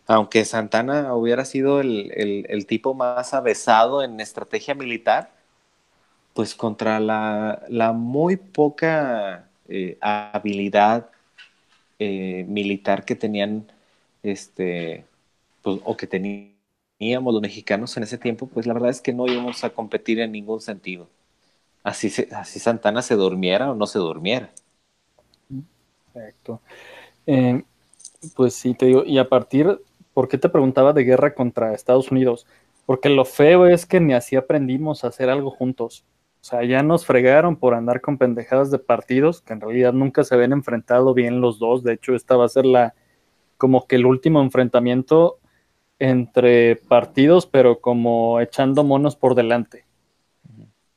aunque 0.10 0.46
Santana 0.46 1.16
hubiera 1.16 1.46
sido 1.46 1.82
el, 1.82 2.12
el- 2.16 2.66
tipo 2.68 2.96
más 2.96 3.34
avesado 3.34 4.04
en 4.04 4.20
estrategia 4.22 4.76
militar, 4.76 5.32
pues 6.34 6.56
contra 6.56 7.00
la, 7.00 7.64
la 7.70 7.92
muy 7.94 8.38
poca 8.38 9.50
eh, 9.68 9.98
habilidad 10.02 11.10
eh, 12.00 12.46
militar 12.48 13.06
que 13.06 13.16
tenían, 13.16 13.72
este, 14.24 15.06
pues, 15.64 15.80
o 15.86 15.98
que 15.98 16.08
teníamos 16.08 17.34
los 17.34 17.42
mexicanos 17.42 17.96
en 17.98 18.04
ese 18.04 18.18
tiempo, 18.18 18.48
pues 18.48 18.68
la 18.68 18.74
verdad 18.74 18.92
es 18.92 19.02
que 19.02 19.14
no 19.14 19.28
íbamos 19.28 19.64
a 19.64 19.72
competir 19.72 20.20
en 20.20 20.32
ningún 20.34 20.62
sentido. 20.62 21.10
Así, 21.84 22.10
se- 22.12 22.30
así 22.34 22.60
Santana 22.60 23.02
se 23.04 23.16
durmiera 23.16 23.72
o 23.72 23.76
no 23.76 23.88
se 23.88 24.00
durmiera. 24.00 24.52
Perfecto. 26.14 26.62
Eh, 27.28 27.64
pues 28.36 28.56
sí, 28.56 28.74
te 28.74 28.88
digo, 28.88 29.04
y 29.06 29.18
a 29.20 29.30
partir, 29.30 29.82
¿por 30.20 30.28
qué 30.28 30.38
te 30.38 30.50
preguntaba 30.50 30.92
de 30.92 31.06
guerra 31.06 31.34
contra 31.34 31.74
Estados 31.74 32.12
Unidos? 32.12 32.46
Porque 32.86 33.08
lo 33.08 33.24
feo 33.24 33.68
es 33.68 33.86
que 33.86 34.02
ni 34.02 34.14
así 34.14 34.36
aprendimos 34.36 35.06
a 35.06 35.08
hacer 35.08 35.30
algo 35.30 35.50
juntos. 35.50 36.04
O 36.42 36.44
sea, 36.44 36.66
ya 36.66 36.84
nos 36.84 37.06
fregaron 37.06 37.56
por 37.56 37.74
andar 37.74 38.02
con 38.02 38.18
pendejadas 38.18 38.70
de 38.70 38.80
partidos, 38.80 39.40
que 39.40 39.54
en 39.54 39.62
realidad 39.62 39.94
nunca 39.94 40.26
se 40.26 40.36
habían 40.36 40.52
enfrentado 40.52 41.14
bien 41.14 41.40
los 41.40 41.58
dos. 41.58 41.86
De 41.86 41.94
hecho, 41.94 42.16
esta 42.16 42.36
va 42.36 42.44
a 42.44 42.50
ser 42.50 42.66
la, 42.66 42.96
como 43.56 43.88
que 43.88 43.96
el 43.96 44.06
último 44.06 44.42
enfrentamiento 44.42 45.40
entre 46.00 46.76
partidos, 46.76 47.46
pero 47.46 47.80
como 47.80 48.42
echando 48.42 48.84
monos 48.84 49.16
por 49.16 49.36
delante. 49.36 49.86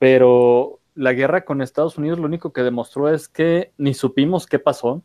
Pero 0.01 0.81
la 0.97 1.13
guerra 1.13 1.45
con 1.45 1.63
Estados 1.63 1.97
Unidos 1.97 2.19
lo 2.19 2.25
único 2.25 2.53
que 2.53 2.65
demostró 2.65 3.09
es 3.09 3.29
que 3.29 3.71
ni 3.79 3.95
supimos 3.95 4.49
qué 4.49 4.59
pasó, 4.59 5.01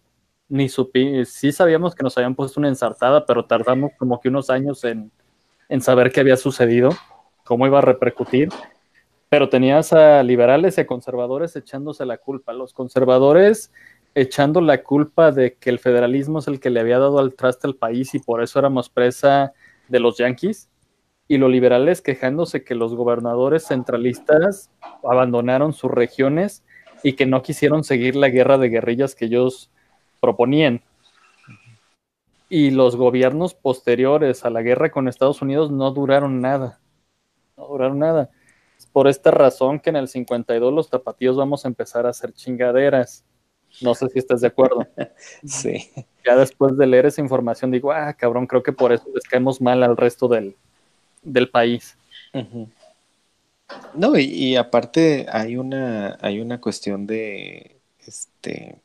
ni 0.49 0.69
supimos, 0.69 1.29
sí 1.29 1.51
sabíamos 1.51 1.95
que 1.95 2.03
nos 2.03 2.17
habían 2.17 2.36
puesto 2.36 2.60
una 2.60 2.69
ensartada, 2.69 3.25
pero 3.25 3.45
tardamos 3.45 3.91
como 3.97 4.19
que 4.19 4.29
unos 4.29 4.49
años 4.49 4.83
en, 4.83 5.12
en 5.69 5.81
saber 5.81 6.12
qué 6.12 6.21
había 6.21 6.38
sucedido, 6.38 6.89
cómo 7.43 7.67
iba 7.67 7.79
a 7.79 7.81
repercutir. 7.81 8.49
Pero 9.29 9.49
tenías 9.49 9.91
a 9.91 10.23
liberales 10.23 10.77
y 10.77 10.81
a 10.81 10.88
conservadores 10.88 11.55
echándose 11.55 12.05
la 12.05 12.17
culpa. 12.17 12.53
Los 12.53 12.73
conservadores 12.73 13.73
echando 14.15 14.62
la 14.62 14.83
culpa 14.83 15.31
de 15.31 15.55
que 15.55 15.69
el 15.69 15.79
federalismo 15.79 16.39
es 16.39 16.47
el 16.47 16.60
que 16.60 16.69
le 16.69 16.79
había 16.79 16.97
dado 16.97 17.19
al 17.19 17.36
traste 17.36 17.67
al 17.67 17.75
país 17.75 18.15
y 18.15 18.19
por 18.19 18.41
eso 18.41 18.57
éramos 18.57 18.89
presa 18.89 19.53
de 19.89 19.99
los 19.99 20.17
yanquis. 20.17 20.69
Y 21.27 21.38
los 21.38 21.51
liberales 21.51 22.01
quejándose 22.01 22.63
que 22.63 22.73
los 22.73 22.95
gobernadores 22.95 23.67
centralistas 23.67 24.71
abandonaron 25.03 25.73
sus 25.73 25.91
regiones 25.91 26.63
y 27.03 27.13
que 27.13 27.25
no 27.25 27.41
quisieron 27.41 27.83
seguir 27.83 28.15
la 28.15 28.29
guerra 28.29 28.57
de 28.57 28.69
guerrillas 28.69 29.13
que 29.13 29.25
ellos 29.25 29.69
proponían. 30.19 30.82
Y 32.49 32.71
los 32.71 32.95
gobiernos 32.95 33.53
posteriores 33.53 34.45
a 34.45 34.49
la 34.49 34.62
guerra 34.62 34.89
con 34.89 35.08
Estados 35.08 35.41
Unidos 35.41 35.69
no 35.69 35.91
duraron 35.91 36.41
nada. 36.41 36.80
No 37.58 37.67
duraron 37.67 37.99
nada. 37.99 38.30
Es 38.77 38.86
por 38.86 39.08
esta 39.08 39.32
razón 39.32 39.80
que 39.80 39.89
en 39.89 39.97
el 39.97 40.08
52 40.08 40.73
los 40.73 40.89
tapatíos 40.89 41.36
vamos 41.36 41.65
a 41.65 41.67
empezar 41.67 42.06
a 42.06 42.12
hacer 42.12 42.32
chingaderas. 42.34 43.25
No 43.82 43.93
sé 43.95 44.08
si 44.10 44.19
estás 44.19 44.41
de 44.41 44.47
acuerdo. 44.47 44.88
Sí. 45.43 45.89
Ya 46.25 46.36
después 46.36 46.77
de 46.77 46.88
leer 46.88 47.06
esa 47.06 47.21
información 47.21 47.71
digo, 47.71 47.91
ah, 47.91 48.13
cabrón, 48.13 48.47
creo 48.47 48.63
que 48.63 48.73
por 48.73 48.91
eso 48.91 49.06
les 49.13 49.23
caemos 49.23 49.62
mal 49.62 49.84
al 49.84 49.97
resto 49.97 50.27
del, 50.27 50.56
del 51.23 51.49
país. 51.49 51.97
No, 53.93 54.17
y, 54.17 54.23
y 54.23 54.56
aparte 54.56 55.25
hay 55.32 55.58
una, 55.58 56.17
hay 56.21 56.39
una 56.39 56.60
cuestión 56.60 57.08
de 57.08 57.80
este 57.99 58.82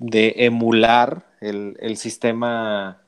de 0.00 0.34
emular 0.38 1.26
el, 1.42 1.76
el 1.80 1.98
sistema, 1.98 3.02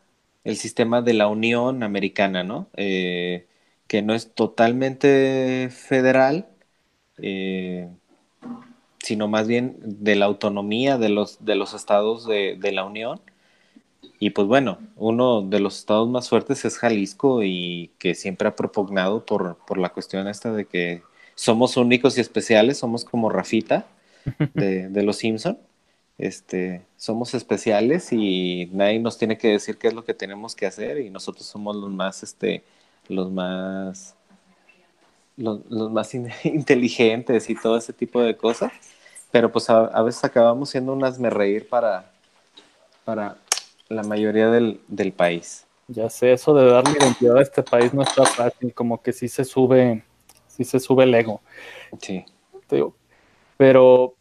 el 0.44 0.56
sistema 0.58 1.02
de 1.02 1.14
la 1.14 1.28
Unión 1.28 1.84
Americana, 1.84 2.44
¿no? 2.44 2.70
Eh, 2.76 3.48
que 3.88 4.02
no 4.02 4.14
es 4.14 4.34
totalmente 4.34 5.70
federal, 5.72 6.48
eh, 7.18 7.90
sino 9.02 9.28
más 9.28 9.46
bien 9.48 9.76
de 9.82 10.16
la 10.16 10.26
autonomía 10.26 10.98
de 10.98 11.08
los, 11.08 11.44
de 11.44 11.56
los 11.56 11.74
estados 11.74 12.26
de, 12.26 12.56
de 12.58 12.72
la 12.72 12.84
Unión. 12.84 13.20
Y 14.20 14.30
pues 14.30 14.46
bueno, 14.48 14.78
uno 14.96 15.42
de 15.42 15.60
los 15.60 15.78
estados 15.78 16.08
más 16.08 16.28
fuertes 16.28 16.64
es 16.64 16.78
Jalisco 16.78 17.42
y 17.44 17.92
que 17.98 18.14
siempre 18.14 18.48
ha 18.48 18.56
propugnado 18.56 19.26
por, 19.26 19.58
por 19.66 19.78
la 19.78 19.90
cuestión 19.90 20.28
esta 20.28 20.52
de 20.52 20.66
que 20.66 21.02
somos 21.34 21.76
únicos 21.76 22.18
y 22.18 22.20
especiales, 22.20 22.78
somos 22.78 23.04
como 23.04 23.30
Rafita 23.30 23.86
de, 24.54 24.88
de 24.88 25.02
los 25.04 25.18
Simpson. 25.18 25.58
Este, 26.18 26.86
somos 26.96 27.34
especiales 27.34 28.12
y 28.12 28.68
nadie 28.72 28.98
nos 29.00 29.18
tiene 29.18 29.38
que 29.38 29.48
decir 29.48 29.78
qué 29.78 29.88
es 29.88 29.94
lo 29.94 30.04
que 30.04 30.14
tenemos 30.14 30.54
que 30.54 30.66
hacer 30.66 31.00
y 31.00 31.10
nosotros 31.10 31.46
somos 31.46 31.76
los 31.76 31.90
más, 31.90 32.22
este, 32.22 32.62
los 33.08 33.30
más, 33.30 34.14
los, 35.36 35.60
los 35.68 35.90
más 35.90 36.14
in- 36.14 36.28
inteligentes 36.44 37.48
y 37.50 37.54
todo 37.54 37.76
ese 37.76 37.92
tipo 37.92 38.20
de 38.20 38.36
cosas. 38.36 38.72
Pero 39.30 39.50
pues 39.50 39.70
a, 39.70 39.86
a 39.86 40.02
veces 40.02 40.24
acabamos 40.24 40.70
siendo 40.70 40.92
unas 40.92 41.18
me 41.18 41.30
reír 41.30 41.68
para, 41.68 42.10
para 43.04 43.38
la 43.88 44.02
mayoría 44.04 44.48
del, 44.50 44.80
del 44.88 45.12
país. 45.12 45.66
Ya 45.88 46.10
sé, 46.10 46.32
eso 46.32 46.54
de 46.54 46.66
darle 46.66 46.96
identidad 46.98 47.38
a 47.38 47.42
este 47.42 47.62
país 47.62 47.94
no 47.94 48.02
está 48.02 48.24
fácil, 48.24 48.72
como 48.74 49.02
que 49.02 49.12
sí 49.12 49.28
se 49.28 49.44
sube, 49.44 50.04
sí 50.48 50.64
se 50.64 50.80
sube 50.80 51.04
el 51.04 51.14
ego. 51.14 51.40
Sí. 52.00 52.24
te 52.68 52.76
digo. 52.76 52.96
Pero 53.56 54.14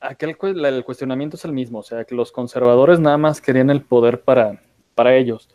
aquel 0.00 0.36
el 0.42 0.84
cuestionamiento 0.84 1.36
es 1.36 1.44
el 1.44 1.52
mismo, 1.52 1.78
o 1.78 1.82
sea, 1.82 2.04
que 2.04 2.14
los 2.14 2.32
conservadores 2.32 3.00
nada 3.00 3.18
más 3.18 3.40
querían 3.40 3.70
el 3.70 3.82
poder 3.82 4.22
para, 4.22 4.62
para 4.94 5.16
ellos. 5.16 5.48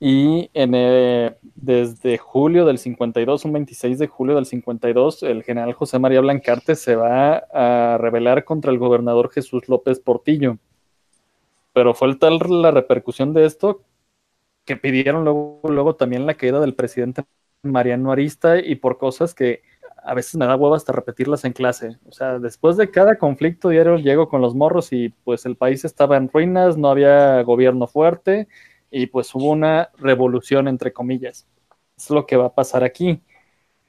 Y 0.00 0.50
en, 0.54 0.72
eh, 0.74 1.36
desde 1.54 2.18
julio 2.18 2.64
del 2.64 2.78
52, 2.78 3.44
un 3.44 3.52
26 3.52 3.98
de 4.00 4.08
julio 4.08 4.34
del 4.34 4.46
52, 4.46 5.22
el 5.22 5.44
general 5.44 5.74
José 5.74 6.00
María 6.00 6.20
Blancarte 6.20 6.74
se 6.74 6.96
va 6.96 7.36
a 7.52 7.98
rebelar 7.98 8.44
contra 8.44 8.72
el 8.72 8.78
gobernador 8.78 9.30
Jesús 9.30 9.68
López 9.68 10.00
Portillo. 10.00 10.58
Pero 11.72 11.94
fue 11.94 12.14
tal 12.16 12.38
la 12.48 12.72
repercusión 12.72 13.32
de 13.32 13.46
esto 13.46 13.82
que 14.64 14.76
pidieron 14.76 15.24
luego, 15.24 15.60
luego 15.68 15.94
también 15.94 16.26
la 16.26 16.34
caída 16.34 16.60
del 16.60 16.74
presidente 16.74 17.22
Mariano 17.62 18.10
Arista 18.10 18.58
y 18.58 18.74
por 18.74 18.98
cosas 18.98 19.34
que 19.34 19.62
a 20.04 20.14
veces 20.14 20.36
me 20.36 20.46
da 20.46 20.56
huevo 20.56 20.74
hasta 20.74 20.92
repetirlas 20.92 21.44
en 21.44 21.52
clase. 21.52 21.98
O 22.08 22.12
sea, 22.12 22.38
después 22.38 22.76
de 22.76 22.90
cada 22.90 23.16
conflicto 23.16 23.68
diario 23.68 23.96
llego 23.96 24.28
con 24.28 24.40
los 24.40 24.54
morros 24.54 24.92
y 24.92 25.10
pues 25.24 25.46
el 25.46 25.56
país 25.56 25.84
estaba 25.84 26.16
en 26.16 26.28
ruinas, 26.28 26.76
no 26.76 26.88
había 26.88 27.42
gobierno 27.42 27.86
fuerte 27.86 28.48
y 28.90 29.06
pues 29.06 29.34
hubo 29.34 29.50
una 29.50 29.90
revolución 29.98 30.68
entre 30.68 30.92
comillas. 30.92 31.46
Es 31.96 32.10
lo 32.10 32.26
que 32.26 32.36
va 32.36 32.46
a 32.46 32.54
pasar 32.54 32.84
aquí. 32.84 33.20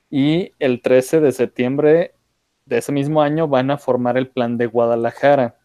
Y 0.09 0.51
el 0.59 0.81
13 0.81 1.19
de 1.21 1.31
septiembre 1.31 2.13
de 2.65 2.77
ese 2.77 2.91
mismo 2.91 3.21
año 3.21 3.47
van 3.47 3.71
a 3.71 3.77
formar 3.77 4.17
el 4.17 4.29
plan 4.29 4.57
de 4.57 4.67
Guadalajara, 4.67 5.57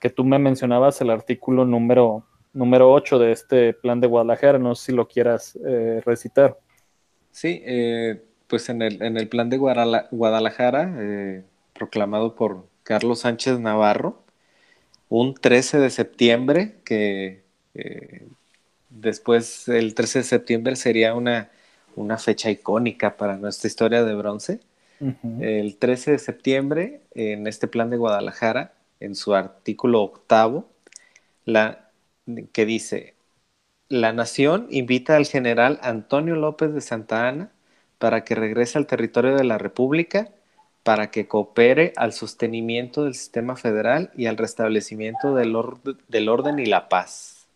que 0.00 0.10
tú 0.10 0.24
me 0.24 0.38
mencionabas 0.38 1.00
el 1.00 1.10
artículo 1.10 1.64
número, 1.64 2.24
número 2.52 2.90
8 2.92 3.18
de 3.18 3.32
este 3.32 3.74
plan 3.74 4.00
de 4.00 4.06
Guadalajara, 4.06 4.58
no 4.58 4.74
sé 4.74 4.86
si 4.86 4.92
lo 4.92 5.06
quieras 5.06 5.58
eh, 5.64 6.00
recitar. 6.04 6.58
Sí, 7.30 7.62
eh, 7.64 8.24
pues 8.48 8.68
en 8.68 8.82
el, 8.82 9.02
en 9.02 9.16
el 9.16 9.28
plan 9.28 9.50
de 9.50 9.58
Guadalajara, 9.58 10.94
eh, 10.98 11.44
proclamado 11.74 12.34
por 12.34 12.66
Carlos 12.82 13.20
Sánchez 13.20 13.60
Navarro, 13.60 14.22
un 15.08 15.34
13 15.34 15.78
de 15.78 15.90
septiembre, 15.90 16.76
que 16.84 17.42
después 18.90 19.68
el 19.68 19.94
13 19.94 20.20
de 20.20 20.24
septiembre 20.24 20.76
sería 20.76 21.14
una, 21.14 21.50
una 21.96 22.18
fecha 22.18 22.50
icónica 22.50 23.16
para 23.16 23.36
nuestra 23.36 23.68
historia 23.68 24.04
de 24.04 24.14
bronce. 24.14 24.60
El 25.40 25.76
13 25.76 26.12
de 26.12 26.18
septiembre, 26.18 27.02
en 27.14 27.46
este 27.46 27.68
plan 27.68 27.88
de 27.88 27.96
Guadalajara, 27.96 28.72
en 28.98 29.14
su 29.14 29.34
artículo 29.34 30.02
octavo, 30.02 30.68
la, 31.44 31.90
que 32.52 32.66
dice, 32.66 33.14
la 33.88 34.12
nación 34.12 34.66
invita 34.70 35.16
al 35.16 35.26
general 35.26 35.78
Antonio 35.82 36.34
López 36.34 36.74
de 36.74 36.80
Santa 36.80 37.28
Ana 37.28 37.52
para 37.98 38.24
que 38.24 38.34
regrese 38.34 38.78
al 38.78 38.86
territorio 38.86 39.36
de 39.36 39.44
la 39.44 39.58
República, 39.58 40.30
para 40.82 41.10
que 41.10 41.28
coopere 41.28 41.92
al 41.96 42.12
sostenimiento 42.12 43.04
del 43.04 43.14
sistema 43.14 43.56
federal 43.56 44.10
y 44.16 44.26
al 44.26 44.36
restablecimiento 44.36 45.34
del, 45.34 45.54
del 46.08 46.28
orden 46.28 46.58
y 46.58 46.66
la 46.66 46.88
paz. 46.88 47.46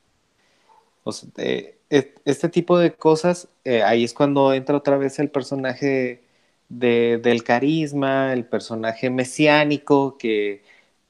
Eh, 1.36 1.78
este 1.88 2.48
tipo 2.48 2.78
de 2.78 2.94
cosas, 2.94 3.48
eh, 3.64 3.82
ahí 3.82 4.04
es 4.04 4.14
cuando 4.14 4.52
entra 4.54 4.76
otra 4.76 4.96
vez 4.98 5.18
el 5.18 5.30
personaje 5.30 6.22
del 6.68 7.44
carisma, 7.44 8.32
el 8.32 8.44
personaje 8.46 9.10
mesiánico, 9.10 10.16
que 10.18 10.62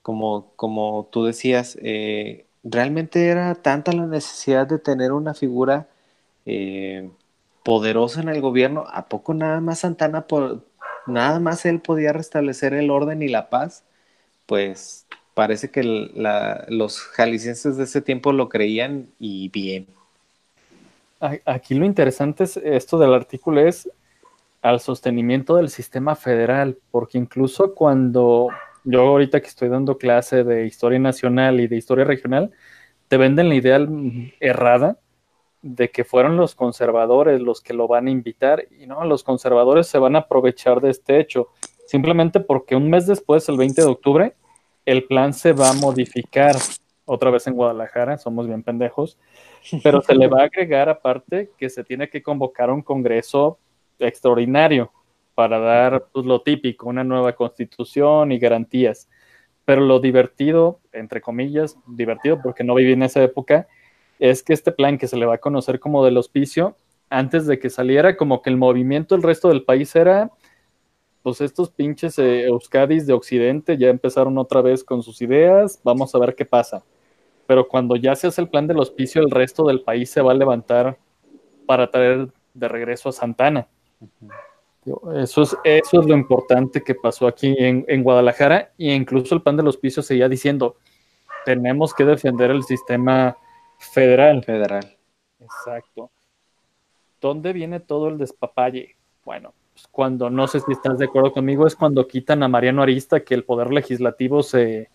como, 0.02 0.52
como 0.56 1.08
tú 1.12 1.24
decías, 1.24 1.78
eh, 1.82 2.46
realmente 2.64 3.28
era 3.28 3.54
tanta 3.54 3.92
la 3.92 4.06
necesidad 4.06 4.66
de 4.66 4.78
tener 4.78 5.12
una 5.12 5.34
figura 5.34 5.88
poderosa 7.62 8.20
en 8.20 8.28
el 8.28 8.40
gobierno, 8.40 8.84
¿a 8.90 9.06
poco 9.06 9.34
nada 9.34 9.60
más 9.60 9.80
Santana, 9.80 10.26
nada 11.06 11.40
más 11.40 11.64
él 11.64 11.80
podía 11.80 12.12
restablecer 12.12 12.74
el 12.74 12.90
orden 12.90 13.22
y 13.22 13.28
la 13.28 13.50
paz? 13.50 13.84
Pues 14.46 15.06
parece 15.34 15.70
que 15.70 15.82
los 16.68 17.00
jaliscienses 17.00 17.76
de 17.76 17.84
ese 17.84 18.02
tiempo 18.02 18.32
lo 18.32 18.48
creían 18.48 19.08
y 19.18 19.48
bien. 19.48 19.86
Aquí 21.44 21.74
lo 21.74 21.86
interesante 21.86 22.44
es 22.44 22.56
esto 22.56 22.98
del 22.98 23.14
artículo 23.14 23.60
es 23.60 23.88
al 24.60 24.80
sostenimiento 24.80 25.56
del 25.56 25.70
sistema 25.70 26.16
federal, 26.16 26.78
porque 26.90 27.18
incluso 27.18 27.74
cuando 27.74 28.48
yo 28.84 29.02
ahorita 29.02 29.40
que 29.40 29.46
estoy 29.46 29.68
dando 29.68 29.98
clase 29.98 30.44
de 30.44 30.66
historia 30.66 30.98
nacional 30.98 31.60
y 31.60 31.68
de 31.68 31.76
historia 31.76 32.04
regional, 32.04 32.50
te 33.08 33.16
venden 33.16 33.48
la 33.48 33.54
idea 33.54 33.78
errada 34.40 34.98
de 35.62 35.90
que 35.90 36.04
fueron 36.04 36.36
los 36.36 36.56
conservadores 36.56 37.40
los 37.40 37.60
que 37.60 37.72
lo 37.72 37.86
van 37.86 38.08
a 38.08 38.10
invitar 38.10 38.66
y 38.78 38.86
no, 38.86 39.04
los 39.04 39.22
conservadores 39.22 39.86
se 39.86 39.98
van 39.98 40.16
a 40.16 40.20
aprovechar 40.20 40.80
de 40.80 40.90
este 40.90 41.20
hecho, 41.20 41.48
simplemente 41.86 42.40
porque 42.40 42.74
un 42.74 42.90
mes 42.90 43.06
después, 43.06 43.48
el 43.48 43.56
20 43.56 43.80
de 43.80 43.88
octubre, 43.88 44.34
el 44.84 45.04
plan 45.04 45.32
se 45.32 45.52
va 45.52 45.70
a 45.70 45.74
modificar. 45.74 46.56
Otra 47.04 47.30
vez 47.30 47.46
en 47.46 47.54
Guadalajara, 47.54 48.18
somos 48.18 48.46
bien 48.46 48.62
pendejos, 48.62 49.18
pero 49.82 50.00
se 50.02 50.14
le 50.14 50.28
va 50.28 50.42
a 50.42 50.44
agregar 50.44 50.88
aparte 50.88 51.50
que 51.56 51.68
se 51.68 51.84
tiene 51.84 52.08
que 52.08 52.22
convocar 52.22 52.70
un 52.70 52.82
congreso 52.82 53.58
extraordinario 53.98 54.92
para 55.34 55.58
dar 55.58 56.06
pues, 56.12 56.26
lo 56.26 56.42
típico, 56.42 56.88
una 56.88 57.04
nueva 57.04 57.34
constitución 57.34 58.32
y 58.32 58.38
garantías. 58.38 59.08
Pero 59.64 59.80
lo 59.82 60.00
divertido, 60.00 60.80
entre 60.92 61.20
comillas, 61.20 61.76
divertido 61.86 62.40
porque 62.42 62.64
no 62.64 62.74
viví 62.74 62.92
en 62.92 63.02
esa 63.02 63.22
época, 63.22 63.68
es 64.22 64.44
que 64.44 64.52
este 64.52 64.70
plan 64.70 64.98
que 64.98 65.08
se 65.08 65.16
le 65.16 65.26
va 65.26 65.34
a 65.34 65.38
conocer 65.38 65.80
como 65.80 66.04
del 66.04 66.16
hospicio, 66.16 66.76
antes 67.10 67.44
de 67.44 67.58
que 67.58 67.70
saliera, 67.70 68.16
como 68.16 68.40
que 68.40 68.50
el 68.50 68.56
movimiento 68.56 69.16
del 69.16 69.24
resto 69.24 69.48
del 69.48 69.64
país 69.64 69.96
era, 69.96 70.30
pues 71.24 71.40
estos 71.40 71.70
pinches 71.70 72.20
eh, 72.20 72.44
Euskadis 72.44 73.04
de 73.08 73.14
Occidente 73.14 73.76
ya 73.76 73.88
empezaron 73.88 74.38
otra 74.38 74.62
vez 74.62 74.84
con 74.84 75.02
sus 75.02 75.20
ideas, 75.22 75.80
vamos 75.82 76.14
a 76.14 76.20
ver 76.20 76.36
qué 76.36 76.44
pasa. 76.44 76.84
Pero 77.48 77.66
cuando 77.66 77.96
ya 77.96 78.14
se 78.14 78.28
hace 78.28 78.40
el 78.40 78.48
plan 78.48 78.68
del 78.68 78.78
hospicio, 78.78 79.22
el 79.22 79.30
resto 79.30 79.64
del 79.64 79.80
país 79.80 80.08
se 80.08 80.22
va 80.22 80.30
a 80.30 80.36
levantar 80.36 80.98
para 81.66 81.90
traer 81.90 82.28
de 82.54 82.68
regreso 82.68 83.08
a 83.08 83.12
Santana. 83.12 83.66
Eso 85.16 85.42
es, 85.42 85.56
eso 85.64 86.00
es 86.00 86.06
lo 86.06 86.14
importante 86.14 86.80
que 86.84 86.94
pasó 86.94 87.26
aquí 87.26 87.56
en, 87.58 88.04
Guadalajara 88.04 88.70
e 88.78 88.94
incluso 88.94 89.34
el 89.34 89.42
pan 89.42 89.56
de 89.56 89.64
los 89.64 89.76
pisos 89.76 90.06
seguía 90.06 90.28
diciendo, 90.28 90.76
tenemos 91.44 91.92
que 91.92 92.04
defender 92.04 92.52
el 92.52 92.62
sistema 92.62 93.36
federal. 93.82 94.42
Federal. 94.44 94.96
Exacto. 95.40 96.10
¿Dónde 97.20 97.52
viene 97.52 97.80
todo 97.80 98.08
el 98.08 98.18
despapalle? 98.18 98.96
Bueno, 99.24 99.54
pues 99.72 99.86
cuando, 99.88 100.30
no 100.30 100.46
sé 100.48 100.60
si 100.60 100.72
estás 100.72 100.98
de 100.98 101.06
acuerdo 101.06 101.32
conmigo, 101.32 101.66
es 101.66 101.76
cuando 101.76 102.06
quitan 102.06 102.42
a 102.42 102.48
Mariano 102.48 102.82
Arista, 102.82 103.20
que 103.20 103.34
el 103.34 103.44
poder 103.44 103.72
legislativo 103.72 104.42
se, 104.42 104.90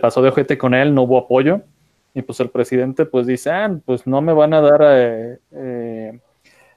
pasó 0.00 0.22
de 0.22 0.28
ojete 0.28 0.58
con 0.58 0.74
él, 0.74 0.94
no 0.94 1.02
hubo 1.02 1.18
apoyo. 1.18 1.62
Y 2.14 2.22
pues 2.22 2.40
el 2.40 2.50
presidente 2.50 3.06
pues 3.06 3.26
dice, 3.26 3.50
ah, 3.50 3.78
pues 3.84 4.06
no 4.06 4.20
me 4.20 4.32
van 4.32 4.54
a 4.54 4.60
dar 4.60 4.80
eh, 4.82 5.38
eh, 5.52 6.20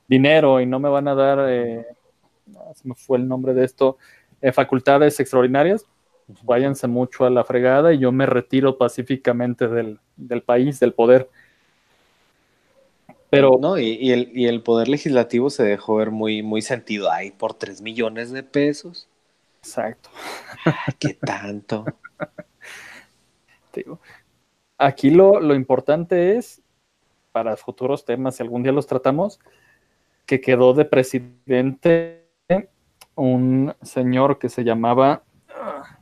dinero 0.07 0.59
y 0.59 0.65
no 0.65 0.79
me 0.79 0.89
van 0.89 1.07
a 1.07 1.15
dar, 1.15 1.39
eh, 1.49 1.85
se 2.75 2.87
me 2.87 2.95
fue 2.95 3.17
el 3.17 3.27
nombre 3.27 3.53
de 3.53 3.63
esto, 3.63 3.97
eh, 4.41 4.51
facultades 4.51 5.19
extraordinarias, 5.19 5.85
váyanse 6.43 6.87
mucho 6.87 7.25
a 7.25 7.29
la 7.29 7.43
fregada 7.43 7.93
y 7.93 7.99
yo 7.99 8.11
me 8.11 8.25
retiro 8.25 8.77
pacíficamente 8.77 9.67
del, 9.67 9.99
país, 10.45 10.79
del 10.79 10.93
poder. 10.93 11.29
Pero, 13.29 13.57
no, 13.61 13.77
y, 13.77 14.11
el, 14.11 14.61
poder 14.61 14.89
legislativo 14.89 15.49
se 15.49 15.63
dejó 15.63 15.95
ver 15.95 16.11
muy, 16.11 16.43
muy 16.43 16.61
sentido. 16.61 17.11
Ay, 17.11 17.31
por 17.31 17.53
3 17.53 17.81
millones 17.81 18.31
de 18.31 18.43
pesos. 18.43 19.07
Exacto. 19.59 20.09
¿Qué 20.99 21.13
tanto? 21.13 21.85
aquí 24.77 25.11
lo, 25.11 25.39
lo, 25.39 25.55
importante 25.55 26.37
es, 26.37 26.61
para 27.31 27.55
futuros 27.55 28.03
temas, 28.03 28.35
si 28.35 28.43
algún 28.43 28.63
día 28.63 28.71
los 28.71 28.87
tratamos, 28.87 29.39
que 30.25 30.41
quedó 30.41 30.73
de 30.73 30.85
presidente 30.85 32.21
un 33.15 33.73
señor 33.81 34.39
que 34.39 34.49
se 34.49 34.63
llamaba, 34.63 35.23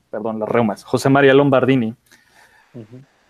perdón, 0.09 0.39
las 0.39 0.49
reumas, 0.49 0.83
José 0.83 1.09
María 1.09 1.33
Lombardini, 1.33 1.95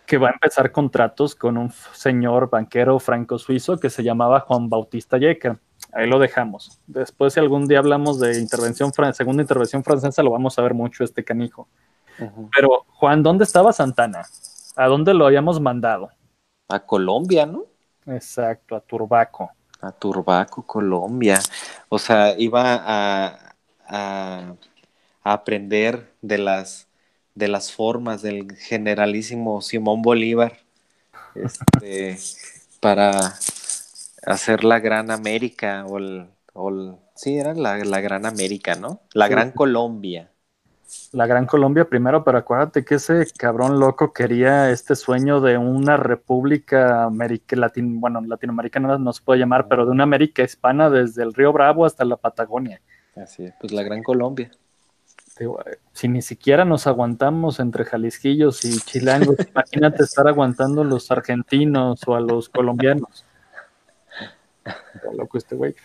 que 0.06 0.18
va 0.18 0.30
a 0.30 0.32
empezar 0.32 0.72
contratos 0.72 1.36
con 1.36 1.58
un 1.58 1.72
señor 1.94 2.50
banquero 2.50 3.00
franco-suizo 3.00 3.78
que 3.78 3.90
se 3.90 4.04
llamaba 4.04 4.42
Juan 4.42 4.70
Bautista 4.70 5.18
Yeca. 5.18 5.60
Ahí 5.94 6.08
lo 6.08 6.20
dejamos. 6.20 6.80
Después, 6.88 7.34
si 7.34 7.40
algún 7.40 7.68
día 7.68 7.80
hablamos 7.80 8.20
de 8.20 8.40
intervención, 8.40 8.92
segunda 9.14 9.42
intervención 9.42 9.84
francesa, 9.84 10.24
lo 10.24 10.32
vamos 10.32 10.58
a 10.58 10.62
ver 10.62 10.74
mucho 10.74 11.04
este 11.04 11.24
canijo. 11.24 11.68
Pero, 12.56 12.86
Juan, 12.88 13.24
¿dónde 13.24 13.46
estaba 13.46 13.72
Santana? 13.72 14.24
¿A 14.76 14.88
dónde 14.88 15.14
lo 15.14 15.26
habíamos 15.26 15.60
mandado? 15.62 16.10
A 16.68 16.80
Colombia, 16.80 17.46
¿no? 17.46 17.64
Exacto, 18.06 18.76
a 18.76 18.82
Turbaco 18.82 19.52
a 19.82 19.92
Turbaco, 19.92 20.64
Colombia. 20.64 21.40
O 21.88 21.98
sea, 21.98 22.38
iba 22.38 22.82
a, 23.88 24.56
aprender 25.34 26.14
de 26.22 26.38
las, 26.38 26.88
de 27.36 27.48
las 27.48 27.72
formas 27.72 28.22
del 28.22 28.56
generalísimo 28.56 29.62
Simón 29.62 30.02
Bolívar 30.02 30.60
este, 31.36 32.18
para 32.80 33.34
hacer 34.26 34.64
la 34.64 34.80
Gran 34.80 35.12
América 35.12 35.86
o 35.86 35.98
el, 35.98 36.98
sí, 37.16 37.38
era 37.38 37.54
la, 37.54 37.78
Gran 37.78 38.26
América, 38.26 38.76
¿no? 38.76 39.02
La 39.14 39.28
Gran 39.28 39.52
Colombia 39.52 40.32
la 41.12 41.28
Gran 41.28 41.46
Colombia 41.46 41.86
primero, 41.86 42.24
pero 42.24 42.38
acuérdate 42.38 42.84
que 42.84 42.96
ese 42.96 43.26
cabrón 43.38 43.80
loco 43.80 44.14
quería 44.14 44.70
este 44.72 44.96
sueño 44.96 45.42
de 45.42 45.58
una 45.58 45.98
república 45.98 47.04
América, 47.04 47.56
Latin, 47.56 48.00
bueno, 48.00 48.22
latinoamericana 48.22 48.98
no 48.98 49.14
se 49.14 49.22
puede 49.24 49.40
llamar, 49.40 49.68
pero 49.68 49.86
de 49.86 49.92
una 49.92 50.04
América 50.04 50.44
hispana 50.44 50.90
desde 50.90 51.24
el 51.24 51.34
río 51.34 51.54
Bravo 51.54 51.86
hasta 51.86 52.06
la 52.06 52.18
Patagonia. 52.18 52.82
Así 53.16 53.46
es, 53.46 53.54
pues 53.60 53.72
la 53.72 53.84
Gran 53.84 54.04
Colombia. 54.04 54.52
Si 55.94 56.08
ni 56.08 56.22
siquiera 56.22 56.66
nos 56.66 56.88
aguantamos 56.88 57.60
entre 57.60 57.86
jalisquillos 57.86 58.64
y 58.66 58.80
chilangos, 58.80 59.36
imagínate 59.50 60.04
estar 60.04 60.28
aguantando 60.28 60.82
a 60.82 60.86
los 60.86 61.12
argentinos 61.12 62.02
o 62.08 62.16
a 62.16 62.20
los 62.20 62.50
colombianos. 62.50 63.26
loco 65.14 65.38
este 65.38 65.56
güey. 65.56 65.76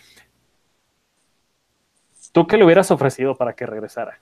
¿Tú 2.31 2.47
qué 2.47 2.57
le 2.57 2.65
hubieras 2.65 2.91
ofrecido 2.91 3.35
para 3.35 3.53
que 3.53 3.65
regresara? 3.65 4.19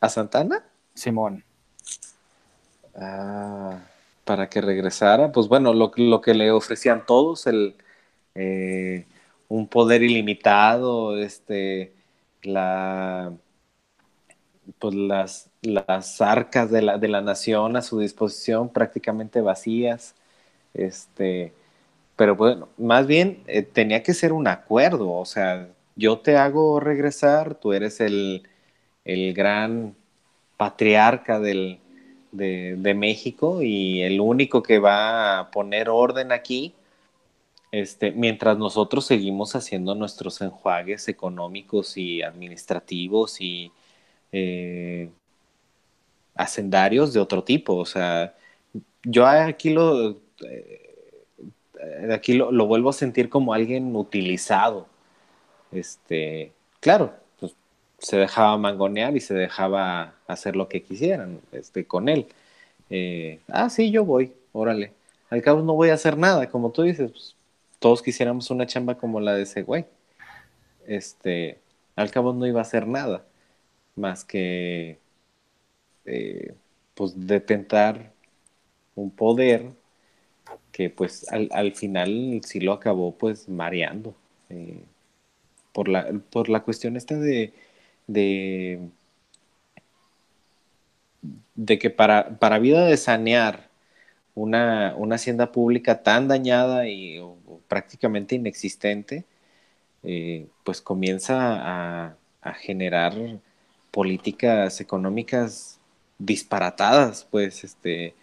¿A 0.00 0.08
Santana? 0.08 0.64
Simón. 0.94 1.44
Ah, 2.94 3.78
para 4.24 4.48
que 4.50 4.60
regresara, 4.60 5.32
pues 5.32 5.48
bueno, 5.48 5.72
lo, 5.72 5.92
lo 5.96 6.20
que 6.20 6.34
le 6.34 6.50
ofrecían 6.50 7.06
todos, 7.06 7.46
el 7.46 7.76
eh, 8.34 9.06
un 9.48 9.66
poder 9.68 10.02
ilimitado, 10.02 11.18
este, 11.18 11.92
la 12.42 13.32
pues 14.78 14.94
las, 14.94 15.50
las 15.62 16.20
arcas 16.20 16.70
de 16.70 16.82
la, 16.82 16.98
de 16.98 17.08
la 17.08 17.20
nación 17.20 17.76
a 17.76 17.82
su 17.82 17.98
disposición 18.00 18.68
prácticamente 18.68 19.40
vacías. 19.40 20.14
Este, 20.74 21.52
pero 22.16 22.36
bueno, 22.36 22.68
más 22.78 23.06
bien 23.06 23.42
eh, 23.46 23.62
tenía 23.62 24.02
que 24.02 24.14
ser 24.14 24.32
un 24.32 24.46
acuerdo, 24.46 25.10
o 25.12 25.24
sea, 25.24 25.68
yo 25.96 26.18
te 26.18 26.36
hago 26.36 26.80
regresar, 26.80 27.54
tú 27.54 27.72
eres 27.72 28.00
el, 28.00 28.42
el 29.04 29.34
gran 29.34 29.96
patriarca 30.56 31.40
del, 31.40 31.80
de, 32.32 32.76
de, 32.78 32.94
México 32.94 33.62
y 33.62 34.02
el 34.02 34.20
único 34.20 34.62
que 34.62 34.78
va 34.78 35.40
a 35.40 35.50
poner 35.50 35.88
orden 35.88 36.32
aquí, 36.32 36.74
este, 37.72 38.10
mientras 38.12 38.58
nosotros 38.58 39.06
seguimos 39.06 39.54
haciendo 39.54 39.94
nuestros 39.94 40.40
enjuagues 40.40 41.08
económicos 41.08 41.96
y 41.96 42.22
administrativos 42.22 43.40
y 43.40 43.72
eh, 44.32 45.10
hacendarios 46.34 47.12
de 47.12 47.20
otro 47.20 47.44
tipo. 47.44 47.76
O 47.76 47.84
sea, 47.84 48.34
yo 49.04 49.26
aquí 49.26 49.70
lo, 49.70 50.16
eh, 50.44 52.10
aquí 52.12 52.34
lo, 52.34 52.52
lo, 52.52 52.66
vuelvo 52.66 52.90
a 52.90 52.92
sentir 52.92 53.28
como 53.28 53.54
alguien 53.54 53.94
utilizado. 53.96 54.86
Este, 55.72 56.52
claro, 56.80 57.14
pues, 57.38 57.54
se 57.98 58.16
dejaba 58.18 58.56
mangonear 58.58 59.16
y 59.16 59.20
se 59.20 59.34
dejaba 59.34 60.14
hacer 60.26 60.56
lo 60.56 60.68
que 60.68 60.82
quisieran 60.82 61.40
este, 61.52 61.86
con 61.86 62.08
él. 62.08 62.26
Eh, 62.90 63.40
ah, 63.48 63.70
sí, 63.70 63.90
yo 63.90 64.04
voy, 64.04 64.32
órale. 64.52 64.92
Al 65.30 65.42
cabo 65.42 65.62
no 65.62 65.74
voy 65.74 65.90
a 65.90 65.94
hacer 65.94 66.18
nada, 66.18 66.48
como 66.50 66.70
tú 66.72 66.82
dices, 66.82 67.10
pues, 67.12 67.36
todos 67.78 68.02
quisiéramos 68.02 68.50
una 68.50 68.66
chamba 68.66 68.96
como 68.96 69.20
la 69.20 69.34
de 69.34 69.42
ese 69.42 69.62
güey. 69.62 69.86
Este, 70.86 71.58
al 71.96 72.10
cabo 72.10 72.32
no 72.32 72.46
iba 72.46 72.60
a 72.60 72.62
hacer 72.62 72.86
nada 72.86 73.24
más 74.00 74.24
que 74.24 74.98
eh, 76.04 76.54
pues 76.94 77.26
detentar 77.26 78.12
un 78.94 79.10
poder 79.10 79.70
que 80.72 80.90
pues 80.90 81.26
al, 81.30 81.72
final 81.74 82.40
sí 82.44 82.60
lo 82.60 82.72
acabó 82.72 83.16
pues 83.16 83.48
mareando 83.48 84.14
eh, 84.48 84.82
por, 85.72 85.88
la, 85.88 86.12
por 86.30 86.48
la 86.48 86.60
cuestión 86.62 86.96
esta 86.96 87.16
de, 87.16 87.52
de, 88.06 88.80
de 91.54 91.78
que 91.78 91.90
para, 91.90 92.38
para 92.38 92.58
vida 92.58 92.86
de 92.86 92.96
sanear 92.96 93.70
una, 94.34 94.94
una 94.96 95.16
hacienda 95.16 95.52
pública 95.52 96.02
tan 96.02 96.28
dañada 96.28 96.88
y 96.88 97.20
prácticamente 97.68 98.36
inexistente, 98.36 99.24
eh, 100.02 100.48
pues 100.64 100.80
comienza 100.80 102.14
a 102.42 102.54
generar 102.54 103.14
políticas 103.90 104.80
económicas 104.80 105.78
disparatadas, 106.18 107.26
pues 107.30 107.64
este, 107.64 108.14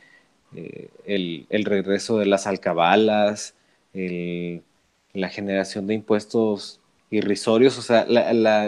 eh, 0.56 0.90
el, 1.06 1.66
regreso 1.66 2.20
de 2.20 2.26
las 2.26 2.48
alcabalas, 2.48 3.56
la 3.94 5.30
generación 5.30 5.88
de 5.88 5.96
impuestos 5.96 6.80
irrisorios, 7.10 7.78
o 7.78 7.82
sea, 7.82 8.06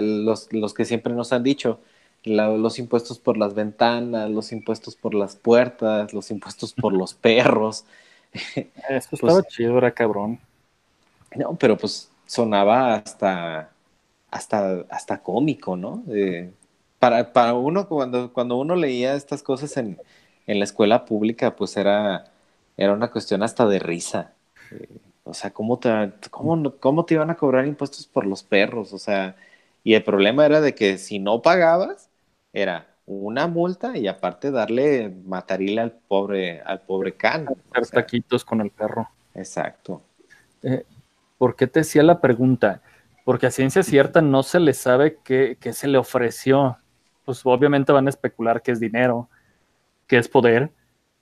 los, 0.01 0.73
que 0.73 0.85
siempre 0.85 1.13
nos 1.13 1.31
han 1.33 1.43
dicho, 1.43 1.79
los 2.23 2.79
impuestos 2.79 3.19
por 3.19 3.37
las 3.37 3.53
ventanas, 3.53 4.29
los 4.29 4.51
impuestos 4.51 4.95
por 4.95 5.13
las 5.13 5.35
puertas, 5.35 6.13
los 6.13 6.31
impuestos 6.31 6.73
por 6.73 6.93
los 6.93 7.13
perros. 7.15 7.85
Eso 8.33 9.09
pues 9.11 9.13
estaba 9.13 9.43
chido, 9.43 9.77
era 9.77 9.91
cabrón. 9.91 10.39
No, 11.35 11.55
pero 11.55 11.77
pues 11.77 12.11
sonaba 12.25 12.95
hasta, 12.95 13.71
hasta, 14.31 14.85
hasta 14.89 15.21
cómico, 15.21 15.75
¿no? 15.75 16.03
Para, 16.99 17.33
para 17.33 17.53
uno, 17.53 17.87
cuando, 17.87 18.31
cuando 18.33 18.57
uno 18.57 18.75
leía 18.75 19.15
estas 19.15 19.41
cosas 19.41 19.75
en, 19.77 19.99
en 20.45 20.59
la 20.59 20.65
escuela 20.65 21.05
pública, 21.05 21.55
pues 21.55 21.77
era, 21.77 22.25
era 22.77 22.93
una 22.93 23.09
cuestión 23.09 23.41
hasta 23.43 23.65
de 23.65 23.79
risa. 23.79 24.33
Eh, 24.71 24.87
o 25.23 25.33
sea, 25.33 25.51
¿cómo 25.51 25.79
te, 25.79 25.89
cómo, 26.29 26.75
¿cómo 26.79 27.05
te 27.05 27.13
iban 27.13 27.29
a 27.29 27.35
cobrar 27.35 27.65
impuestos 27.65 28.07
por 28.07 28.25
los 28.25 28.43
perros? 28.43 28.93
O 28.93 28.99
sea, 28.99 29.35
y 29.83 29.93
el 29.93 30.03
problema 30.03 30.45
era 30.45 30.59
de 30.59 30.75
que 30.75 30.97
si 30.97 31.19
no 31.19 31.41
pagabas, 31.41 32.09
era 32.51 32.87
una 33.05 33.47
multa 33.47 33.97
y 33.97 34.07
aparte 34.07 34.51
darle 34.51 35.13
matarile 35.25 35.81
al 35.81 35.91
pobre, 35.91 36.61
al 36.61 36.81
pobre 36.81 37.13
can. 37.13 37.47
Hacer 37.71 37.87
taquitos 37.87 38.43
con 38.43 38.61
el 38.61 38.71
perro. 38.71 39.09
Exacto. 39.33 40.01
Eh, 40.63 40.83
¿Por 41.37 41.55
qué 41.55 41.67
te 41.67 41.81
decía 41.81 42.03
la 42.03 42.21
pregunta? 42.21 42.81
Porque 43.23 43.47
a 43.47 43.51
ciencia 43.51 43.83
cierta 43.83 44.21
no 44.21 44.43
se 44.43 44.59
le 44.59 44.73
sabe 44.73 45.19
qué, 45.23 45.57
qué 45.59 45.73
se 45.73 45.87
le 45.87 45.97
ofreció 45.97 46.77
pues 47.29 47.45
obviamente 47.45 47.91
van 47.91 48.07
a 48.07 48.09
especular 48.09 48.63
que 48.63 48.71
es 48.71 48.79
dinero, 48.79 49.29
que 50.07 50.17
es 50.17 50.27
poder, 50.27 50.71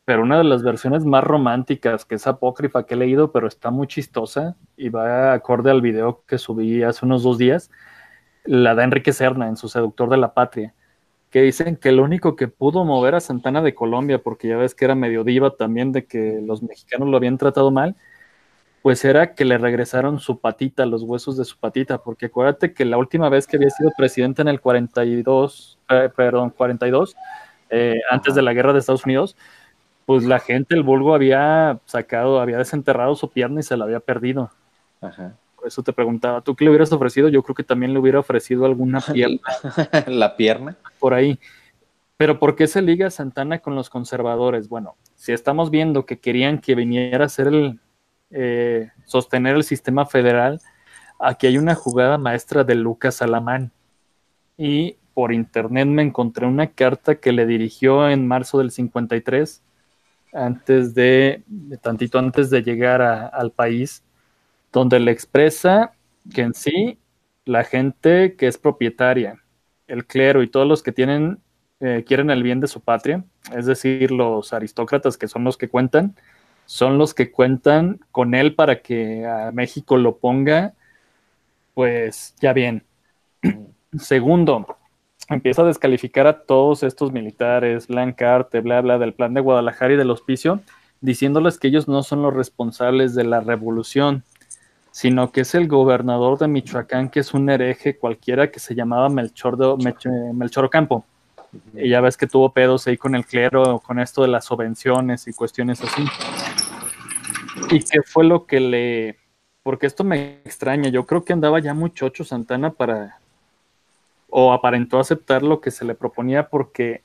pero 0.05 0.21
una 0.23 0.37
de 0.37 0.45
las 0.45 0.63
versiones 0.63 1.03
más 1.03 1.21
románticas, 1.21 2.05
que 2.05 2.15
es 2.15 2.25
apócrifa 2.27 2.85
que 2.85 2.93
he 2.93 2.97
leído, 2.97 3.33
pero 3.33 3.45
está 3.45 3.71
muy 3.71 3.87
chistosa 3.87 4.55
y 4.77 4.87
va 4.87 5.33
acorde 5.33 5.69
al 5.69 5.81
video 5.81 6.23
que 6.25 6.37
subí 6.37 6.81
hace 6.81 7.05
unos 7.05 7.23
dos 7.23 7.37
días, 7.37 7.71
la 8.45 8.73
da 8.73 8.85
Enrique 8.85 9.11
Serna 9.11 9.49
en 9.49 9.57
su 9.57 9.67
Seductor 9.67 10.09
de 10.09 10.15
la 10.15 10.33
Patria, 10.33 10.73
que 11.29 11.41
dicen 11.41 11.75
que 11.75 11.91
lo 11.91 12.05
único 12.05 12.37
que 12.37 12.47
pudo 12.47 12.85
mover 12.85 13.15
a 13.15 13.19
Santana 13.19 13.61
de 13.61 13.75
Colombia, 13.75 14.19
porque 14.23 14.47
ya 14.47 14.55
ves 14.55 14.75
que 14.75 14.85
era 14.85 14.95
medio 14.95 15.25
diva 15.25 15.57
también 15.57 15.91
de 15.91 16.05
que 16.05 16.39
los 16.41 16.63
mexicanos 16.63 17.09
lo 17.09 17.17
habían 17.17 17.37
tratado 17.37 17.69
mal, 17.69 17.97
pues 18.87 19.03
era 19.03 19.35
que 19.35 19.43
le 19.43 19.57
regresaron 19.57 20.17
su 20.21 20.39
patita, 20.39 20.85
los 20.85 21.03
huesos 21.03 21.35
de 21.35 21.43
su 21.43 21.57
patita, 21.57 21.97
porque 21.97 22.27
acuérdate 22.27 22.73
que 22.73 22.85
la 22.85 22.97
última 22.97 23.27
vez 23.27 23.45
que 23.45 23.57
había 23.57 23.69
sido 23.69 23.91
presidente 23.97 24.41
en 24.41 24.47
el 24.47 24.61
42, 24.61 25.77
eh, 25.89 26.09
perdón, 26.15 26.51
42, 26.51 27.13
eh, 27.69 27.95
antes 28.09 28.33
de 28.33 28.41
la 28.41 28.53
guerra 28.53 28.71
de 28.71 28.79
Estados 28.79 29.03
Unidos, 29.03 29.35
pues 30.05 30.23
la 30.23 30.39
gente, 30.39 30.73
el 30.73 30.83
vulgo 30.83 31.13
había 31.13 31.81
sacado, 31.83 32.39
había 32.39 32.59
desenterrado 32.59 33.15
su 33.15 33.29
pierna 33.29 33.59
y 33.59 33.63
se 33.63 33.75
la 33.75 33.83
había 33.83 33.99
perdido. 33.99 34.51
Ajá. 35.01 35.35
Por 35.57 35.67
eso 35.67 35.83
te 35.83 35.91
preguntaba, 35.91 36.39
¿tú 36.39 36.55
qué 36.55 36.63
le 36.63 36.69
hubieras 36.69 36.93
ofrecido? 36.93 37.27
Yo 37.27 37.43
creo 37.43 37.55
que 37.55 37.63
también 37.63 37.91
le 37.91 37.99
hubiera 37.99 38.19
ofrecido 38.19 38.65
alguna 38.65 39.01
pierna. 39.11 39.41
la 40.07 40.37
pierna. 40.37 40.77
Por 40.97 41.13
ahí. 41.13 41.37
Pero 42.15 42.39
¿por 42.39 42.55
qué 42.55 42.67
se 42.67 42.81
liga 42.81 43.09
Santana 43.09 43.59
con 43.59 43.75
los 43.75 43.89
conservadores? 43.89 44.69
Bueno, 44.69 44.95
si 45.15 45.33
estamos 45.33 45.71
viendo 45.71 46.05
que 46.05 46.19
querían 46.19 46.59
que 46.59 46.73
viniera 46.73 47.25
a 47.25 47.29
ser 47.29 47.47
el, 47.47 47.81
eh, 48.31 48.91
sostener 49.05 49.55
el 49.55 49.63
sistema 49.63 50.05
federal, 50.05 50.59
aquí 51.19 51.47
hay 51.47 51.57
una 51.57 51.75
jugada 51.75 52.17
maestra 52.17 52.63
de 52.63 52.75
Lucas 52.75 53.21
Alamán. 53.21 53.71
Y 54.57 54.97
por 55.13 55.33
internet 55.33 55.87
me 55.87 56.03
encontré 56.03 56.45
una 56.45 56.67
carta 56.67 57.15
que 57.15 57.31
le 57.31 57.45
dirigió 57.45 58.09
en 58.09 58.27
marzo 58.27 58.59
del 58.59 58.71
53, 58.71 59.63
antes 60.33 60.93
de, 60.93 61.43
tantito 61.81 62.19
antes 62.19 62.49
de 62.49 62.61
llegar 62.61 63.01
al 63.01 63.51
país, 63.51 64.03
donde 64.71 64.99
le 64.99 65.11
expresa 65.11 65.93
que 66.33 66.41
en 66.41 66.53
sí 66.53 66.99
la 67.45 67.63
gente 67.63 68.35
que 68.35 68.47
es 68.47 68.57
propietaria, 68.57 69.41
el 69.87 70.05
clero 70.05 70.43
y 70.43 70.49
todos 70.49 70.67
los 70.67 70.83
que 70.83 70.91
tienen, 70.91 71.39
eh, 71.79 72.03
quieren 72.05 72.29
el 72.29 72.43
bien 72.43 72.59
de 72.59 72.67
su 72.67 72.81
patria, 72.81 73.23
es 73.55 73.65
decir, 73.65 74.11
los 74.11 74.53
aristócratas 74.53 75.17
que 75.17 75.27
son 75.27 75.43
los 75.43 75.57
que 75.57 75.69
cuentan, 75.69 76.15
son 76.67 76.97
los 76.97 77.13
que 77.13 77.31
cuentan 77.31 77.99
con 78.11 78.35
él 78.35 78.53
para 78.53 78.81
que 78.81 79.25
a 79.25 79.51
México 79.51 79.97
lo 79.97 80.17
ponga, 80.17 80.73
pues 81.73 82.35
ya 82.39 82.53
bien. 82.53 82.83
Segundo, 83.97 84.77
empieza 85.29 85.61
a 85.61 85.65
descalificar 85.65 86.27
a 86.27 86.41
todos 86.41 86.83
estos 86.83 87.11
militares, 87.13 87.89
Lancarte, 87.89 88.59
bla, 88.59 88.81
bla, 88.81 88.99
del 88.99 89.13
plan 89.13 89.33
de 89.33 89.41
Guadalajara 89.41 89.93
y 89.93 89.97
del 89.97 90.11
hospicio, 90.11 90.59
diciéndoles 90.99 91.57
que 91.57 91.69
ellos 91.69 91.87
no 91.87 92.03
son 92.03 92.21
los 92.21 92.33
responsables 92.33 93.15
de 93.15 93.23
la 93.23 93.39
revolución, 93.39 94.23
sino 94.91 95.31
que 95.31 95.41
es 95.41 95.55
el 95.55 95.69
gobernador 95.69 96.37
de 96.37 96.49
Michoacán, 96.49 97.09
que 97.09 97.21
es 97.21 97.33
un 97.33 97.49
hereje 97.49 97.97
cualquiera 97.97 98.51
que 98.51 98.59
se 98.59 98.75
llamaba 98.75 99.07
Melchor, 99.07 99.55
de, 99.55 100.33
Melchor 100.33 100.65
Ocampo. 100.65 101.05
Y 101.73 101.89
ya 101.89 102.01
ves 102.01 102.17
que 102.17 102.27
tuvo 102.27 102.51
pedos 102.51 102.87
ahí 102.87 102.97
con 102.97 103.15
el 103.15 103.25
clero, 103.25 103.79
con 103.79 103.99
esto 103.99 104.21
de 104.21 104.27
las 104.27 104.45
subvenciones 104.45 105.27
y 105.27 105.33
cuestiones 105.33 105.81
así. 105.81 106.03
¿Y 107.69 107.79
qué 107.79 108.01
fue 108.01 108.23
lo 108.23 108.45
que 108.45 108.59
le... 108.59 109.17
Porque 109.63 109.87
esto 109.87 110.03
me 110.03 110.39
extraña, 110.45 110.89
yo 110.89 111.05
creo 111.05 111.25
que 111.25 111.33
andaba 111.33 111.59
ya 111.59 111.73
muchocho 111.73 112.23
Santana 112.23 112.71
para... 112.71 113.19
o 114.29 114.53
aparentó 114.53 114.99
aceptar 114.99 115.43
lo 115.43 115.59
que 115.59 115.71
se 115.71 115.83
le 115.83 115.93
proponía 115.93 116.47
porque 116.47 117.03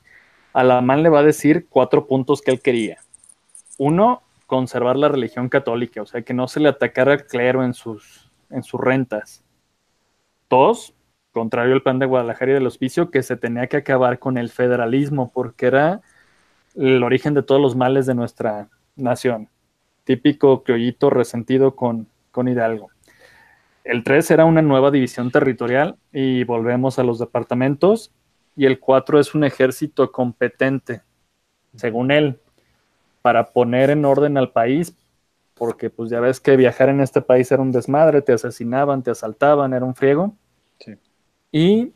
Alamán 0.53 1.03
le 1.03 1.09
va 1.09 1.19
a 1.19 1.23
decir 1.23 1.67
cuatro 1.69 2.07
puntos 2.07 2.41
que 2.41 2.51
él 2.51 2.61
quería. 2.61 2.99
Uno, 3.77 4.21
conservar 4.47 4.95
la 4.95 5.09
religión 5.09 5.49
católica, 5.49 6.01
o 6.01 6.05
sea, 6.05 6.21
que 6.21 6.33
no 6.33 6.47
se 6.47 6.61
le 6.61 6.69
atacara 6.69 7.13
al 7.13 7.25
clero 7.25 7.63
en 7.65 7.73
sus, 7.73 8.31
en 8.49 8.63
sus 8.63 8.79
rentas. 8.79 9.43
Dos, 10.49 10.93
contrario 11.31 11.73
al 11.73 11.81
plan 11.81 11.99
de 11.99 12.05
Guadalajara 12.05 12.51
y 12.51 12.53
del 12.53 12.67
hospicio, 12.67 13.11
que 13.11 13.23
se 13.23 13.35
tenía 13.35 13.67
que 13.67 13.77
acabar 13.77 14.19
con 14.19 14.37
el 14.37 14.49
federalismo, 14.49 15.31
porque 15.33 15.65
era 15.65 16.01
el 16.75 17.03
origen 17.03 17.33
de 17.33 17.43
todos 17.43 17.59
los 17.59 17.75
males 17.75 18.05
de 18.05 18.15
nuestra 18.15 18.69
nación 18.95 19.49
típico 20.03 20.63
criollito 20.63 21.09
resentido 21.09 21.75
con, 21.75 22.07
con 22.31 22.47
Hidalgo. 22.47 22.89
El 23.83 24.03
3 24.03 24.31
era 24.31 24.45
una 24.45 24.61
nueva 24.61 24.91
división 24.91 25.31
territorial 25.31 25.97
y 26.11 26.43
volvemos 26.45 26.99
a 26.99 27.03
los 27.03 27.19
departamentos 27.19 28.11
y 28.55 28.65
el 28.65 28.79
4 28.79 29.19
es 29.19 29.35
un 29.35 29.43
ejército 29.43 30.11
competente, 30.11 31.01
según 31.75 32.11
él, 32.11 32.39
para 33.21 33.51
poner 33.51 33.89
en 33.89 34.05
orden 34.05 34.37
al 34.37 34.51
país, 34.51 34.95
porque 35.55 35.89
pues 35.89 36.09
ya 36.09 36.19
ves 36.19 36.39
que 36.39 36.55
viajar 36.55 36.89
en 36.89 37.01
este 37.01 37.21
país 37.21 37.51
era 37.51 37.61
un 37.61 37.71
desmadre, 37.71 38.21
te 38.21 38.33
asesinaban, 38.33 39.03
te 39.03 39.11
asaltaban, 39.11 39.73
era 39.73 39.85
un 39.85 39.95
friego. 39.95 40.35
Y 41.51 41.93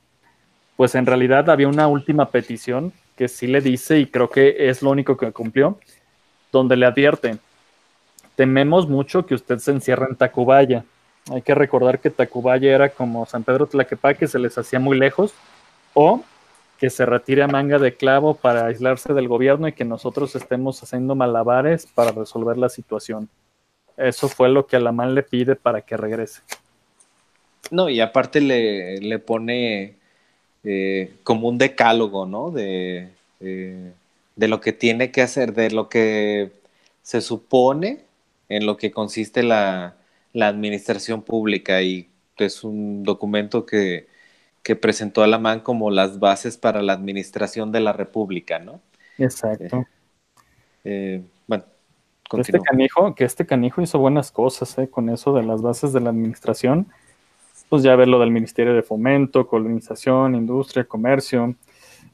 pues 0.75 0.93
en 0.95 1.05
realidad 1.05 1.49
había 1.49 1.67
una 1.67 1.87
última 1.87 2.29
petición 2.29 2.93
que 3.15 3.27
sí 3.27 3.47
le 3.47 3.61
dice, 3.61 3.99
y 3.99 4.05
creo 4.05 4.29
que 4.29 4.69
es 4.69 4.81
lo 4.81 4.91
único 4.91 5.17
que 5.17 5.31
cumplió, 5.31 5.79
donde 6.51 6.75
le 6.75 6.85
advierte, 6.85 7.39
tememos 8.37 8.87
mucho 8.87 9.25
que 9.25 9.33
usted 9.33 9.57
se 9.57 9.71
encierre 9.71 10.05
en 10.07 10.15
Tacubaya. 10.15 10.85
Hay 11.31 11.41
que 11.41 11.55
recordar 11.55 11.99
que 11.99 12.11
Tacubaya 12.11 12.73
era 12.73 12.89
como 12.89 13.25
San 13.25 13.43
Pedro 13.43 13.65
Tlaquepaque, 13.65 14.27
se 14.27 14.37
les 14.37 14.55
hacía 14.57 14.79
muy 14.79 14.97
lejos, 14.97 15.33
o 15.95 16.23
que 16.77 16.91
se 16.91 17.07
retire 17.07 17.41
a 17.41 17.47
manga 17.47 17.79
de 17.79 17.95
clavo 17.95 18.35
para 18.35 18.67
aislarse 18.67 19.11
del 19.13 19.27
gobierno 19.27 19.67
y 19.67 19.73
que 19.73 19.83
nosotros 19.83 20.35
estemos 20.35 20.81
haciendo 20.83 21.15
malabares 21.15 21.87
para 21.87 22.11
resolver 22.11 22.59
la 22.59 22.69
situación. 22.69 23.27
Eso 23.97 24.29
fue 24.29 24.49
lo 24.49 24.67
que 24.67 24.75
Alamán 24.75 25.15
le 25.15 25.23
pide 25.23 25.55
para 25.55 25.81
que 25.81 25.97
regrese. 25.97 26.43
No, 27.71 27.89
y 27.89 27.99
aparte 27.99 28.39
le, 28.39 28.99
le 28.99 29.17
pone 29.17 29.95
eh, 30.63 31.15
como 31.23 31.47
un 31.47 31.57
decálogo, 31.57 32.27
¿no? 32.27 32.51
De, 32.51 33.09
eh, 33.39 33.91
de 34.35 34.47
lo 34.47 34.61
que 34.61 34.73
tiene 34.73 35.09
que 35.09 35.23
hacer, 35.23 35.53
de 35.55 35.71
lo 35.71 35.89
que 35.89 36.51
se 37.01 37.21
supone 37.21 38.05
en 38.49 38.65
lo 38.65 38.77
que 38.77 38.91
consiste 38.91 39.43
la, 39.43 39.97
administración 40.33 41.23
pública 41.23 41.81
y 41.81 42.11
es 42.37 42.63
un 42.63 43.01
documento 43.01 43.65
que, 43.65 44.07
que 44.61 44.75
presentó 44.75 45.23
Alamán 45.23 45.61
como 45.61 45.89
las 45.89 46.19
bases 46.19 46.57
para 46.57 46.83
la 46.83 46.93
administración 46.93 47.71
de 47.71 47.79
la 47.79 47.91
República, 47.91 48.59
¿no? 48.59 48.79
Exacto. 49.17 49.87
Eh, 50.83 51.23
bueno, 51.47 51.63
este 52.37 52.59
canijo, 52.59 53.15
que 53.15 53.25
este 53.25 53.47
canijo 53.47 53.81
hizo 53.81 53.97
buenas 53.97 54.31
cosas 54.31 54.77
¿eh? 54.77 54.87
con 54.87 55.09
eso 55.09 55.33
de 55.33 55.41
las 55.41 55.63
bases 55.63 55.91
de 55.91 56.01
la 56.01 56.11
administración 56.11 56.87
pues 57.69 57.83
ya 57.83 57.95
ver 57.95 58.07
lo 58.07 58.19
del 58.19 58.31
Ministerio 58.31 58.73
de 58.73 58.81
Fomento, 58.81 59.47
colonización, 59.47 60.35
industria, 60.35 60.85
comercio. 60.85 61.55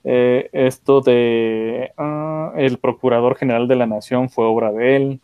Eh, 0.04 0.50
esto 0.52 1.02
de 1.02 1.92
ah, 1.98 2.54
el 2.58 2.78
Procurador 2.78 3.36
General 3.36 3.68
de 3.68 3.76
la 3.76 3.86
Nación 3.86 4.30
fue 4.30 4.46
obra 4.46 4.72
de 4.72 4.96
él. 4.96 5.20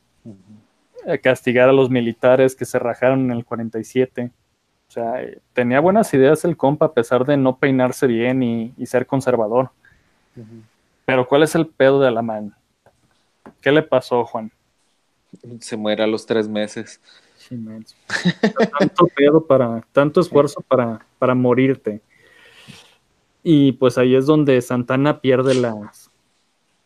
Castigar 1.18 1.70
a 1.70 1.74
los 1.74 1.90
militares 1.90 2.56
que 2.56 2.66
se 2.66 2.80
rajaron 2.80 3.22
en 3.22 3.32
el 3.32 3.46
47. 3.46 4.32
O 4.88 4.92
sea, 4.92 5.22
eh, 5.22 5.40
tenía 5.54 5.80
buenas 5.80 6.14
ideas 6.14 6.46
el 6.46 6.58
compa 6.58 6.88
a 6.88 6.94
pesar 6.94 7.26
de 7.26 7.38
no 7.38 7.58
peinarse 7.58 8.08
bien 8.08 8.44
y, 8.44 8.86
ser 8.86 9.06
conservador. 9.06 9.72
Pero 11.06 11.28
¿cuál 11.28 11.44
es 11.44 11.56
el 11.56 11.68
pedo 11.68 12.00
de 12.00 12.08
Alamán? 12.08 12.56
¿Qué 13.62 13.72
le 13.72 13.82
pasó, 13.82 14.24
Juan? 14.26 14.52
Se 15.60 15.78
muere 15.78 16.04
a 16.04 16.08
los 16.08 16.26
tres 16.26 16.48
meses 16.48 17.02
tanto 18.80 19.08
pedo 19.16 19.46
para, 19.46 19.82
tanto 19.92 20.22
esfuerzo 20.22 20.62
para, 20.62 21.06
para 21.18 21.36
morirte. 21.36 22.02
Y 23.44 23.74
pues 23.74 23.98
ahí 23.98 24.16
es 24.16 24.26
donde 24.26 24.62
Santana 24.62 25.22
pierde 25.22 25.56
las. 25.56 26.12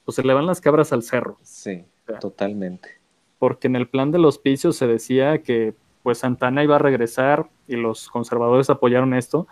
Pues 0.06 0.16
se 0.16 0.24
le 0.24 0.34
van 0.34 0.46
las 0.46 0.62
cabras 0.62 0.94
al 0.94 1.04
cerro. 1.04 1.38
Sí, 1.42 1.84
totalmente. 2.20 3.03
Porque 3.44 3.68
en 3.68 3.76
el 3.76 3.90
plan 3.90 4.10
del 4.10 4.24
hospicio 4.24 4.72
se 4.72 4.88
decía 4.88 5.44
que 5.44 5.76
pues 6.02 6.20
Santana 6.20 6.64
iba 6.64 6.78
a 6.78 6.80
regresar 6.80 7.50
y 7.68 7.76
los 7.76 8.08
conservadores 8.08 8.70
apoyaron 8.70 9.14
esto 9.14 9.50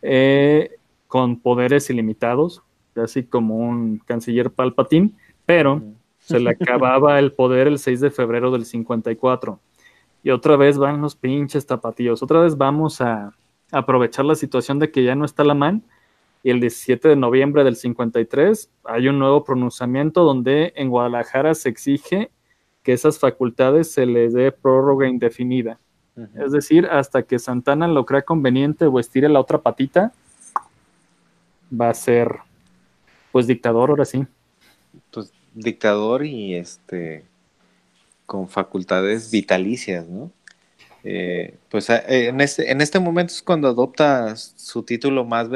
eh, 0.00 0.70
con 1.06 1.38
poderes 1.40 1.90
ilimitados, 1.90 2.62
así 2.94 3.24
como 3.24 3.58
un 3.58 3.98
canciller 3.98 4.50
palpatín, 4.50 5.18
pero 5.44 5.82
se 6.18 6.40
le 6.40 6.48
acababa 6.48 7.18
el 7.18 7.30
poder 7.32 7.66
el 7.66 7.78
6 7.78 8.00
de 8.00 8.10
febrero 8.10 8.50
del 8.50 8.64
54 8.64 9.60
y 10.22 10.30
otra 10.30 10.56
vez 10.56 10.78
van 10.78 11.02
los 11.02 11.14
pinches 11.14 11.66
tapatíos. 11.66 12.22
Otra 12.22 12.40
vez 12.40 12.56
vamos 12.56 13.02
a 13.02 13.34
aprovechar 13.70 14.24
la 14.24 14.34
situación 14.34 14.78
de 14.78 14.90
que 14.90 15.04
ya 15.04 15.14
no 15.14 15.26
está 15.26 15.44
la 15.44 15.52
man. 15.52 15.82
Y 16.42 16.48
el 16.52 16.60
17 16.60 17.06
de 17.06 17.16
noviembre 17.16 17.64
del 17.64 17.76
53 17.76 18.70
hay 18.84 19.08
un 19.08 19.18
nuevo 19.18 19.44
pronunciamiento 19.44 20.24
donde 20.24 20.72
en 20.74 20.88
Guadalajara 20.88 21.54
se 21.54 21.68
exige 21.68 22.30
que 22.86 22.92
esas 22.92 23.18
facultades 23.18 23.90
se 23.90 24.06
les 24.06 24.32
dé 24.32 24.52
prórroga 24.52 25.08
indefinida. 25.08 25.80
Es 26.36 26.52
decir, 26.52 26.86
hasta 26.86 27.24
que 27.24 27.40
Santana 27.40 27.88
lo 27.88 28.06
crea 28.06 28.22
conveniente 28.22 28.86
o 28.86 29.00
estire 29.00 29.28
la 29.28 29.40
otra 29.40 29.60
patita, 29.60 30.12
va 31.68 31.90
a 31.90 31.94
ser 31.94 32.36
pues 33.32 33.48
dictador 33.48 33.90
ahora 33.90 34.04
sí. 34.04 34.24
Pues 35.10 35.32
dictador 35.52 36.24
y 36.24 36.54
este 36.54 37.24
con 38.24 38.48
facultades 38.48 39.32
vitalicias, 39.32 40.06
¿no? 40.06 40.30
Eh, 41.02 41.56
pues 41.68 41.90
eh, 41.90 42.28
en, 42.28 42.40
este, 42.40 42.70
en 42.70 42.80
este 42.80 43.00
momento 43.00 43.32
es 43.32 43.42
cuando 43.42 43.66
adopta 43.66 44.36
su 44.36 44.84
título 44.84 45.24
más 45.24 45.48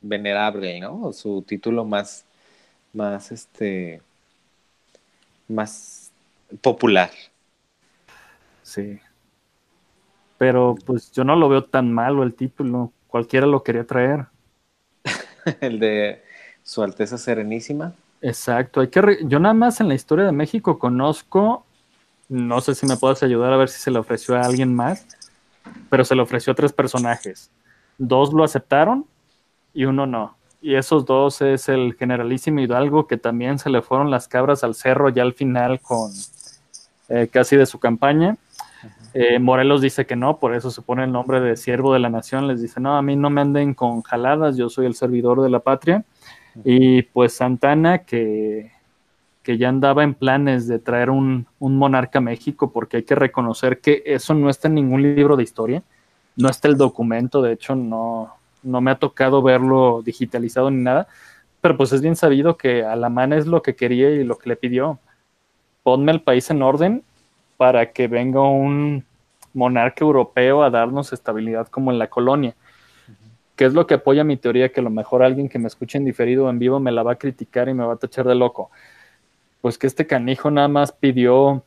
venerable, 0.00 0.80
¿no? 0.80 1.12
Su 1.12 1.42
título 1.42 1.84
más, 1.84 2.24
más, 2.94 3.32
este, 3.32 4.00
más 5.50 6.10
popular. 6.62 7.10
Sí. 8.62 9.00
Pero 10.38 10.74
pues 10.86 11.12
yo 11.12 11.24
no 11.24 11.36
lo 11.36 11.48
veo 11.48 11.64
tan 11.64 11.92
malo 11.92 12.22
el 12.22 12.34
título. 12.34 12.92
Cualquiera 13.08 13.46
lo 13.46 13.62
quería 13.62 13.86
traer. 13.86 14.26
el 15.60 15.78
de 15.78 16.22
Su 16.62 16.82
Alteza 16.82 17.18
Serenísima. 17.18 17.92
Exacto, 18.22 18.80
hay 18.80 18.88
que 18.88 19.18
yo 19.22 19.38
nada 19.38 19.54
más 19.54 19.80
en 19.80 19.88
la 19.88 19.94
historia 19.94 20.26
de 20.26 20.32
México 20.32 20.78
conozco, 20.78 21.64
no 22.28 22.60
sé 22.60 22.74
si 22.74 22.86
me 22.86 22.96
puedes 22.96 23.22
ayudar 23.22 23.52
a 23.52 23.56
ver 23.56 23.70
si 23.70 23.80
se 23.80 23.90
le 23.90 23.98
ofreció 23.98 24.36
a 24.36 24.42
alguien 24.42 24.74
más, 24.74 25.06
pero 25.88 26.04
se 26.04 26.14
le 26.14 26.20
ofreció 26.22 26.52
a 26.52 26.56
tres 26.56 26.72
personajes. 26.72 27.50
Dos 27.96 28.32
lo 28.32 28.44
aceptaron 28.44 29.06
y 29.72 29.86
uno 29.86 30.06
no. 30.06 30.36
Y 30.62 30.74
esos 30.74 31.06
dos 31.06 31.40
es 31.40 31.68
el 31.68 31.94
generalísimo 31.94 32.60
Hidalgo, 32.60 33.06
que 33.06 33.16
también 33.16 33.58
se 33.58 33.70
le 33.70 33.82
fueron 33.82 34.10
las 34.10 34.28
cabras 34.28 34.62
al 34.62 34.74
cerro 34.74 35.08
ya 35.08 35.22
al 35.22 35.32
final 35.32 35.80
con 35.80 36.10
eh, 37.08 37.28
casi 37.32 37.56
de 37.56 37.66
su 37.66 37.78
campaña. 37.78 38.36
Eh, 39.14 39.38
Morelos 39.38 39.80
dice 39.80 40.06
que 40.06 40.16
no, 40.16 40.38
por 40.38 40.54
eso 40.54 40.70
se 40.70 40.82
pone 40.82 41.04
el 41.04 41.12
nombre 41.12 41.40
de 41.40 41.56
siervo 41.56 41.92
de 41.92 41.98
la 41.98 42.10
nación. 42.10 42.46
Les 42.46 42.60
dice, 42.60 42.80
no, 42.80 42.96
a 42.96 43.02
mí 43.02 43.16
no 43.16 43.30
me 43.30 43.40
anden 43.40 43.74
con 43.74 44.02
jaladas, 44.02 44.56
yo 44.56 44.68
soy 44.68 44.86
el 44.86 44.94
servidor 44.94 45.40
de 45.40 45.50
la 45.50 45.60
patria. 45.60 46.04
Y 46.64 47.02
pues 47.02 47.32
Santana, 47.34 47.98
que, 47.98 48.72
que 49.42 49.58
ya 49.58 49.68
andaba 49.68 50.04
en 50.04 50.14
planes 50.14 50.68
de 50.68 50.78
traer 50.78 51.10
un, 51.10 51.46
monarca 51.58 52.18
a 52.18 52.22
México, 52.22 52.72
porque 52.72 52.98
hay 52.98 53.02
que 53.04 53.14
reconocer 53.14 53.80
que 53.80 54.02
eso 54.06 54.34
no 54.34 54.50
está 54.50 54.68
en 54.68 54.74
ningún 54.74 55.02
libro 55.02 55.36
de 55.36 55.42
historia, 55.42 55.82
no 56.36 56.48
está 56.48 56.68
el 56.68 56.76
documento, 56.76 57.42
de 57.42 57.52
hecho 57.52 57.74
no, 57.74 58.34
no 58.62 58.80
me 58.80 58.90
ha 58.90 58.98
tocado 58.98 59.42
verlo 59.42 60.02
digitalizado 60.04 60.70
ni 60.70 60.82
nada, 60.82 61.08
pero 61.60 61.76
pues 61.76 61.92
es 61.92 62.00
bien 62.00 62.16
sabido 62.16 62.56
que 62.56 62.84
Alamán 62.84 63.32
es 63.32 63.46
lo 63.46 63.62
que 63.62 63.76
quería 63.76 64.10
y 64.10 64.24
lo 64.24 64.38
que 64.38 64.48
le 64.48 64.56
pidió. 64.56 64.98
Ponme 65.82 66.12
el 66.12 66.22
país 66.22 66.50
en 66.50 66.62
orden 66.62 67.02
para 67.56 67.92
que 67.92 68.08
venga 68.08 68.42
un 68.42 69.04
monarca 69.52 70.04
europeo 70.04 70.62
a 70.62 70.70
darnos 70.70 71.12
estabilidad 71.12 71.68
como 71.68 71.90
en 71.90 71.98
la 71.98 72.08
colonia. 72.08 72.54
¿Qué 73.56 73.66
es 73.66 73.74
lo 73.74 73.86
que 73.86 73.94
apoya 73.94 74.24
mi 74.24 74.36
teoría? 74.36 74.72
Que 74.72 74.80
a 74.80 74.82
lo 74.82 74.90
mejor 74.90 75.22
alguien 75.22 75.48
que 75.48 75.58
me 75.58 75.66
escuche 75.66 75.98
en 75.98 76.04
diferido 76.04 76.46
o 76.46 76.50
en 76.50 76.58
vivo 76.58 76.80
me 76.80 76.92
la 76.92 77.02
va 77.02 77.12
a 77.12 77.18
criticar 77.18 77.68
y 77.68 77.74
me 77.74 77.84
va 77.84 77.94
a 77.94 77.96
tachar 77.96 78.26
de 78.26 78.34
loco. 78.34 78.70
Pues 79.60 79.76
que 79.76 79.86
este 79.86 80.06
canijo 80.06 80.50
nada 80.50 80.68
más 80.68 80.92
pidió 80.92 81.62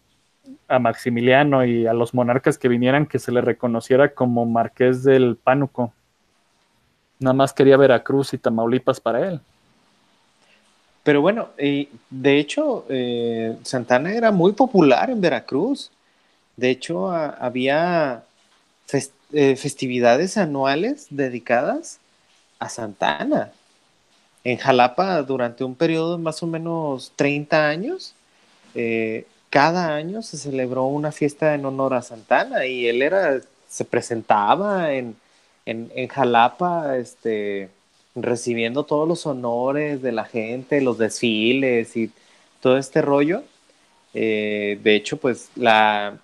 a 0.67 0.79
Maximiliano 0.79 1.65
y 1.65 1.85
a 1.85 1.93
los 1.93 2.13
monarcas 2.13 2.57
que 2.57 2.67
vinieran 2.67 3.05
que 3.05 3.19
se 3.19 3.31
le 3.31 3.41
reconociera 3.41 4.13
como 4.13 4.45
marqués 4.45 5.03
del 5.03 5.37
Pánuco. 5.37 5.93
Nada 7.19 7.33
más 7.33 7.53
quería 7.53 7.77
Veracruz 7.77 8.33
y 8.33 8.37
Tamaulipas 8.37 8.99
para 8.99 9.27
él. 9.27 9.41
Pero 11.03 11.21
bueno, 11.21 11.49
de 11.57 12.39
hecho, 12.39 12.85
eh, 12.89 13.57
Santana 13.63 14.13
era 14.13 14.31
muy 14.31 14.53
popular 14.53 15.09
en 15.09 15.19
Veracruz. 15.19 15.91
De 16.55 16.69
hecho, 16.69 17.11
había 17.11 18.23
eh, 19.33 19.55
festividades 19.55 20.37
anuales 20.37 21.07
dedicadas 21.09 21.99
a 22.59 22.69
Santana. 22.69 23.51
En 24.45 24.57
Jalapa, 24.57 25.21
durante 25.23 25.63
un 25.63 25.75
periodo 25.75 26.17
de 26.17 26.23
más 26.23 26.41
o 26.41 26.47
menos 26.47 27.11
30 27.15 27.67
años, 27.67 28.13
eh, 28.75 29.25
cada 29.49 29.93
año 29.95 30.21
se 30.21 30.37
celebró 30.37 30.85
una 30.85 31.11
fiesta 31.11 31.53
en 31.53 31.65
honor 31.65 31.93
a 31.93 32.01
Santana 32.01 32.65
y 32.65 32.87
él 32.87 33.01
era, 33.01 33.39
se 33.67 33.85
presentaba 33.85 34.93
en, 34.93 35.15
en, 35.65 36.07
Jalapa, 36.07 36.97
este, 36.97 37.69
recibiendo 38.15 38.83
todos 38.83 39.07
los 39.07 39.25
honores 39.25 40.01
de 40.01 40.11
la 40.11 40.25
gente, 40.25 40.81
los 40.81 40.97
desfiles 40.97 41.95
y 41.97 42.11
todo 42.61 42.77
este 42.77 43.01
rollo. 43.01 43.43
Eh, 44.13 44.79
de 44.83 44.95
hecho, 44.95 45.17
pues 45.17 45.49
la, 45.55 46.17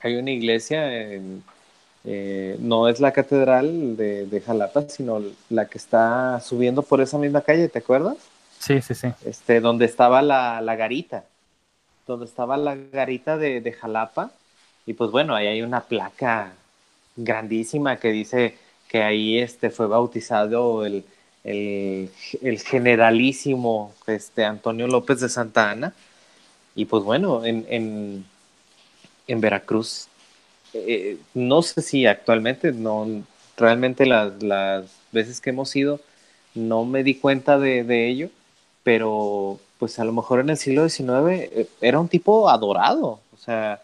hay 0.00 0.16
una 0.16 0.30
iglesia 0.30 1.12
en, 1.12 1.42
Eh, 2.06 2.56
no 2.60 2.88
es 2.88 3.00
la 3.00 3.12
catedral 3.12 3.96
de, 3.96 4.42
Jalapa, 4.44 4.82
sino 4.90 5.22
la 5.48 5.66
que 5.66 5.78
está 5.78 6.38
subiendo 6.40 6.82
por 6.82 7.00
esa 7.00 7.16
misma 7.16 7.40
calle, 7.40 7.68
¿te 7.68 7.78
acuerdas? 7.78 8.18
Sí, 8.58 8.82
sí, 8.82 8.94
sí. 8.94 9.08
Este, 9.24 9.60
donde 9.60 9.86
estaba 9.86 10.20
la, 10.20 10.60
garita, 10.76 11.24
donde 12.06 12.26
estaba 12.26 12.58
la 12.58 12.76
garita 12.76 13.38
de, 13.38 13.72
Jalapa. 13.72 14.32
Y 14.86 14.92
pues 14.92 15.10
bueno, 15.10 15.34
ahí 15.34 15.46
hay 15.46 15.62
una 15.62 15.80
placa 15.80 16.52
grandísima 17.16 17.98
que 17.98 18.10
dice 18.10 18.56
que 18.88 19.02
ahí 19.02 19.38
este, 19.38 19.70
fue 19.70 19.86
bautizado 19.86 20.84
el, 20.86 21.04
generalísimo 22.64 23.94
este, 24.06 24.44
Antonio 24.44 24.86
López 24.86 25.20
de 25.20 25.28
Santa 25.28 25.70
Ana. 25.70 25.94
Y 26.74 26.86
pues 26.86 27.04
bueno, 27.04 27.44
en, 27.44 28.24
en 29.26 29.40
Veracruz 29.40 30.08
eh, 30.74 31.18
no 31.34 31.62
sé 31.62 31.82
si 31.82 32.06
actualmente, 32.06 32.72
no, 32.72 33.06
realmente 33.56 34.06
las, 34.06 34.42
las, 34.42 34.86
veces 35.12 35.40
que 35.40 35.50
hemos 35.50 35.74
ido, 35.76 36.00
no 36.54 36.84
me 36.84 37.04
di 37.04 37.14
cuenta 37.14 37.58
de, 37.58 38.08
ello, 38.08 38.30
pero 38.82 39.60
pues 39.78 40.00
a 40.00 40.04
lo 40.04 40.12
mejor 40.12 40.40
en 40.40 40.50
el 40.50 40.56
siglo 40.56 40.88
XIX 40.88 41.30
eh, 41.30 41.68
era 41.80 42.00
un 42.00 42.08
tipo 42.08 42.50
adorado, 42.50 43.20
o 43.32 43.36
sea, 43.38 43.80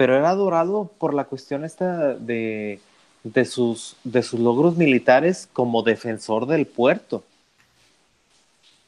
pero 0.00 0.16
era 0.16 0.30
adorado 0.30 0.90
por 0.96 1.12
la 1.12 1.24
cuestión 1.24 1.62
esta 1.62 2.14
de, 2.14 2.80
de, 3.22 3.44
sus, 3.44 3.96
de 4.02 4.22
sus 4.22 4.40
logros 4.40 4.78
militares 4.78 5.46
como 5.52 5.82
defensor 5.82 6.46
del 6.46 6.64
puerto. 6.64 7.22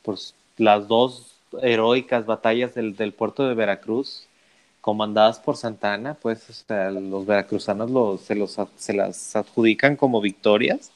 Pues 0.01 0.35
las 0.57 0.89
dos 0.89 1.35
heroicas 1.61 2.25
batallas 2.25 2.75
del, 2.75 2.97
del 2.97 3.13
puerto 3.13 3.47
de 3.47 3.53
Veracruz 3.53 4.27
comandadas 4.81 5.39
por 5.39 5.59
Santana, 5.59 6.15
pues 6.15 6.65
los 6.71 7.27
veracruzanos 7.27 8.23
se, 8.23 8.35
los, 8.35 8.57
se 8.79 8.95
las 8.95 9.37
adjudican 9.37 9.97
como 9.97 10.23
victorias 10.23 10.93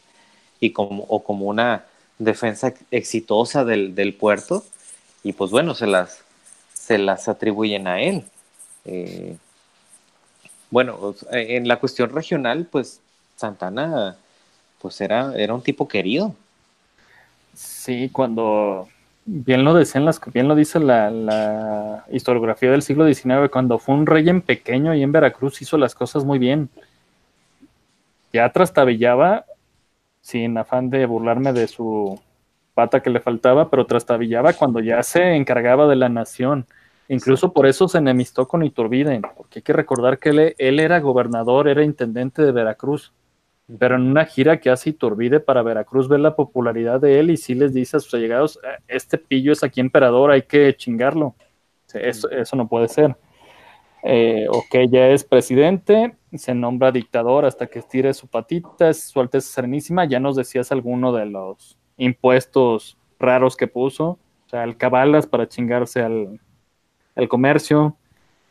y 0.60 0.70
como, 0.70 1.04
o 1.08 1.22
como 1.22 1.44
una 1.44 1.84
defensa 2.18 2.72
exitosa 2.90 3.66
del, 3.66 4.16
puerto 4.18 4.64
y 5.22 5.34
pues 5.34 5.50
bueno, 5.50 5.74
se 5.74 5.86
las, 5.86 6.24
se 6.72 6.96
las 6.96 7.28
atribuyen 7.28 7.86
a 7.86 8.00
él. 8.00 8.24
Eh, 8.86 9.36
bueno, 10.70 11.14
en 11.30 11.68
la 11.68 11.78
cuestión 11.78 12.10
regional, 12.10 12.66
pues 12.70 13.00
Santana 13.36 14.16
pues 14.80 15.00
era, 15.00 15.34
era 15.36 15.54
un 15.54 15.62
tipo 15.62 15.88
querido. 15.88 16.34
Sí, 17.54 18.10
cuando 18.12 18.88
bien 19.26 19.64
lo 19.64 19.74
decían 19.74 20.04
las, 20.04 20.20
bien 20.32 20.48
lo 20.48 20.54
dice 20.54 20.78
la, 20.78 22.04
historiografía 22.10 22.70
del 22.70 22.82
siglo 22.82 23.12
XIX, 23.12 23.50
cuando 23.50 23.78
fue 23.78 23.94
un 23.94 24.06
rey 24.06 24.28
en 24.28 24.40
pequeño 24.40 24.94
y 24.94 25.02
en 25.02 25.12
Veracruz 25.12 25.60
hizo 25.62 25.76
las 25.76 25.94
cosas 25.94 26.24
muy 26.24 26.38
bien. 26.38 26.68
Ya 28.32 28.50
trastabillaba, 28.52 29.44
sin 30.20 30.56
afán 30.58 30.90
de 30.90 31.06
burlarme 31.06 31.52
de 31.52 31.66
su 31.66 32.20
pata 32.74 33.00
que 33.02 33.10
le 33.10 33.20
faltaba, 33.20 33.70
pero 33.70 33.86
trastabillaba 33.86 34.52
cuando 34.52 34.80
ya 34.80 35.02
se 35.02 35.34
encargaba 35.34 35.88
de 35.88 35.96
la 35.96 36.08
nación. 36.08 36.66
Incluso 37.08 37.52
por 37.52 37.66
eso 37.66 37.88
se 37.88 37.98
enemistó 37.98 38.48
con 38.48 38.64
Iturbide, 38.64 39.20
porque 39.36 39.60
hay 39.60 39.62
que 39.62 39.72
recordar 39.72 40.18
que 40.18 40.30
él, 40.30 40.54
él 40.58 40.80
era 40.80 41.00
gobernador, 41.00 41.68
era 41.68 41.84
intendente 41.84 42.42
de 42.42 42.52
Veracruz. 42.52 43.12
Pero 43.78 43.96
en 43.96 44.02
una 44.02 44.24
gira 44.24 44.60
que 44.60 44.70
hace 44.70 44.90
Iturbide 44.90 45.40
para 45.40 45.62
Veracruz 45.62 46.08
ve 46.08 46.18
la 46.18 46.36
popularidad 46.36 47.00
de 47.00 47.18
él 47.18 47.30
y 47.30 47.36
sí 47.36 47.54
les 47.54 47.72
dice 47.74 47.96
a 47.96 48.00
sus 48.00 48.14
allegados, 48.14 48.58
eh, 48.62 48.82
este 48.88 49.18
pillo 49.18 49.52
es 49.52 49.62
aquí 49.64 49.80
emperador, 49.80 50.30
hay 50.30 50.42
que 50.42 50.74
chingarlo. 50.76 51.34
Eso, 51.94 52.30
eso 52.30 52.56
no 52.56 52.68
puede 52.68 52.88
ser. 52.88 53.16
Eh, 54.02 54.46
ok, 54.48 54.88
ya 54.88 55.08
es 55.08 55.24
presidente, 55.24 56.16
se 56.32 56.54
nombra 56.54 56.92
dictador 56.92 57.44
hasta 57.44 57.66
que 57.66 57.80
estire 57.80 58.14
su 58.14 58.28
patita, 58.28 58.90
es 58.90 59.08
su 59.08 59.20
Alteza 59.20 59.48
Serenísima, 59.48 60.04
ya 60.04 60.20
nos 60.20 60.36
decías 60.36 60.70
alguno 60.70 61.12
de 61.12 61.26
los 61.26 61.76
impuestos 61.96 62.98
raros 63.18 63.56
que 63.56 63.66
puso, 63.66 64.10
o 64.10 64.48
sea, 64.48 64.62
el 64.62 64.76
cabalas 64.76 65.26
para 65.26 65.48
chingarse 65.48 66.02
al, 66.02 66.40
comercio, 67.28 67.96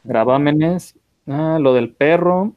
gravámenes, 0.03 0.97
ah, 1.28 1.57
lo 1.61 1.74
del 1.74 1.93
perro, 1.93 2.53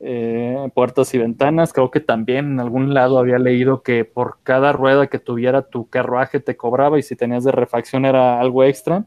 eh, 0.00 0.70
puertas 0.74 1.12
y 1.14 1.18
ventanas. 1.18 1.72
Creo 1.72 1.90
que 1.90 2.00
también 2.00 2.52
en 2.52 2.60
algún 2.60 2.94
lado 2.94 3.18
había 3.18 3.38
leído 3.38 3.82
que 3.82 4.04
por 4.04 4.38
cada 4.42 4.72
rueda 4.72 5.08
que 5.08 5.18
tuviera 5.18 5.62
tu 5.62 5.88
carruaje 5.88 6.40
te 6.40 6.56
cobraba 6.56 6.98
y 6.98 7.02
si 7.02 7.16
tenías 7.16 7.44
de 7.44 7.52
refacción 7.52 8.04
era 8.04 8.40
algo 8.40 8.64
extra. 8.64 9.06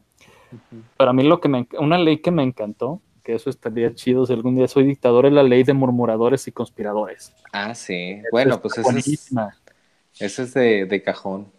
Para 0.96 1.12
mí 1.12 1.22
lo 1.22 1.40
que 1.40 1.48
me, 1.48 1.66
una 1.78 1.98
ley 1.98 2.18
que 2.18 2.30
me 2.30 2.42
encantó, 2.42 3.00
que 3.24 3.34
eso 3.34 3.50
estaría 3.50 3.94
chido 3.94 4.26
si 4.26 4.32
algún 4.32 4.56
día 4.56 4.68
soy 4.68 4.84
dictador, 4.84 5.26
es 5.26 5.32
la 5.32 5.42
ley 5.42 5.62
de 5.62 5.72
murmuradores 5.72 6.46
y 6.48 6.52
conspiradores. 6.52 7.32
Ah, 7.52 7.74
sí. 7.74 8.20
bueno, 8.30 8.60
pues 8.60 8.78
eso 8.78 8.90
es, 8.90 10.38
es 10.38 10.54
de, 10.54 10.86
de 10.86 11.02
cajón. 11.02 11.50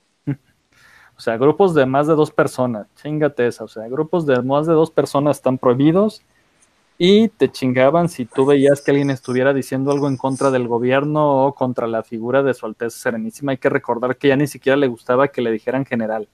O 1.15 1.21
sea, 1.21 1.37
grupos 1.37 1.73
de 1.73 1.85
más 1.85 2.07
de 2.07 2.15
dos 2.15 2.31
personas, 2.31 2.87
chingate 2.95 3.47
esa. 3.47 3.63
O 3.63 3.67
sea, 3.67 3.87
grupos 3.87 4.25
de 4.25 4.41
más 4.41 4.67
de 4.67 4.73
dos 4.73 4.91
personas 4.91 5.37
están 5.37 5.57
prohibidos 5.57 6.23
y 6.97 7.29
te 7.29 7.51
chingaban 7.51 8.09
si 8.09 8.25
tú 8.25 8.45
veías 8.45 8.81
que 8.81 8.91
alguien 8.91 9.09
estuviera 9.09 9.53
diciendo 9.53 9.91
algo 9.91 10.07
en 10.07 10.17
contra 10.17 10.51
del 10.51 10.67
gobierno 10.67 11.45
o 11.45 11.53
contra 11.53 11.87
la 11.87 12.03
figura 12.03 12.43
de 12.43 12.53
su 12.53 12.65
Alteza 12.65 12.97
Serenísima. 12.97 13.51
Hay 13.51 13.57
que 13.57 13.69
recordar 13.69 14.17
que 14.17 14.29
ya 14.29 14.35
ni 14.35 14.47
siquiera 14.47 14.75
le 14.75 14.87
gustaba 14.87 15.27
que 15.27 15.41
le 15.41 15.51
dijeran 15.51 15.85
general, 15.85 16.27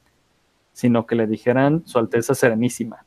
sino 0.73 1.05
que 1.05 1.15
le 1.15 1.27
dijeran 1.27 1.83
su 1.85 1.97
Alteza 1.97 2.35
Serenísima. 2.35 3.05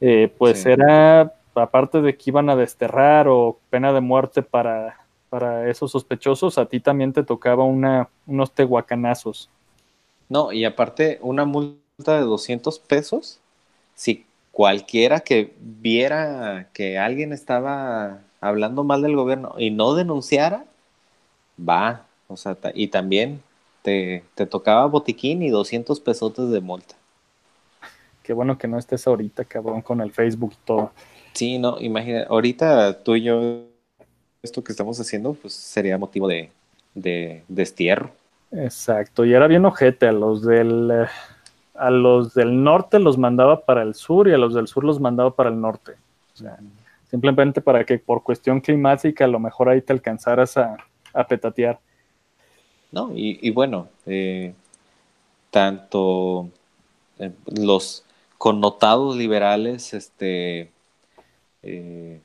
Eh, 0.00 0.32
pues 0.38 0.64
era, 0.64 1.34
aparte 1.54 2.00
de 2.00 2.16
que 2.16 2.30
iban 2.30 2.48
a 2.48 2.56
desterrar 2.56 3.28
o 3.28 3.58
pena 3.68 3.92
de 3.92 4.00
muerte 4.00 4.42
para, 4.42 5.00
para 5.28 5.68
esos 5.68 5.90
sospechosos, 5.90 6.56
a 6.56 6.66
ti 6.66 6.80
también 6.80 7.12
te 7.12 7.22
tocaba 7.22 7.64
una, 7.64 8.08
unos 8.26 8.52
tehuacanazos. 8.52 9.50
No, 10.30 10.52
y 10.52 10.64
aparte 10.64 11.18
una 11.20 11.44
multa 11.44 12.16
de 12.16 12.22
200 12.22 12.78
pesos 12.78 13.40
si 13.94 14.24
cualquiera 14.52 15.20
que 15.20 15.52
viera 15.60 16.70
que 16.72 16.98
alguien 16.98 17.32
estaba 17.32 18.20
hablando 18.40 18.84
mal 18.84 19.02
del 19.02 19.16
gobierno 19.16 19.54
y 19.58 19.70
no 19.70 19.94
denunciara, 19.94 20.64
va, 21.58 22.06
o 22.28 22.36
sea, 22.36 22.56
y 22.74 22.88
también 22.88 23.42
te, 23.82 24.24
tocaba 24.48 24.86
botiquín 24.86 25.42
y 25.42 25.50
200 25.50 26.00
pesotes 26.00 26.48
de 26.50 26.60
multa. 26.60 26.94
Qué 28.22 28.32
bueno 28.32 28.56
que 28.56 28.68
no 28.68 28.78
estés 28.78 29.06
ahorita, 29.06 29.44
cabrón, 29.44 29.82
con 29.82 30.00
el 30.00 30.12
Facebook 30.12 30.52
y 30.54 30.66
todo. 30.66 30.92
Sí, 31.32 31.58
no, 31.58 31.80
imagina, 31.80 32.24
ahorita 32.28 33.02
tú 33.02 33.16
y 33.16 33.24
yo, 33.24 33.64
esto 34.42 34.62
que 34.62 34.72
estamos 34.72 35.00
haciendo, 35.00 35.34
pues 35.34 35.54
sería 35.54 35.98
motivo 35.98 36.28
de, 36.28 36.50
de 36.94 37.42
destierro. 37.48 38.12
Exacto, 38.52 39.24
y 39.24 39.32
era 39.32 39.46
bien 39.46 39.64
ojete 39.64 40.08
a 40.08 40.12
los 40.12 40.42
del... 40.42 40.90
Eh, 40.90 41.06
a 41.80 41.90
los 41.90 42.34
del 42.34 42.62
norte 42.62 42.98
los 42.98 43.16
mandaba 43.16 43.64
para 43.64 43.82
el 43.82 43.94
sur 43.94 44.28
y 44.28 44.34
a 44.34 44.38
los 44.38 44.52
del 44.52 44.68
sur 44.68 44.84
los 44.84 45.00
mandaba 45.00 45.34
para 45.34 45.48
el 45.48 45.58
norte. 45.60 45.94
simplemente 47.10 47.60
para 47.60 47.84
que 47.84 47.98
por 47.98 48.22
cuestión 48.22 48.60
climática 48.60 49.24
a 49.24 49.28
lo 49.28 49.40
mejor 49.40 49.68
ahí 49.70 49.80
te 49.80 49.94
alcanzaras 49.94 50.56
a, 50.58 50.76
petatear. 51.26 51.80
No, 52.92 53.10
y, 53.14 53.50
bueno, 53.50 53.88
eh, 54.04 54.52
tanto 55.50 56.50
eh, 57.18 57.32
los 57.46 58.04
connotados 58.36 59.16
liberales, 59.16 59.94
este, 59.94 60.70
eh, 61.62 62.20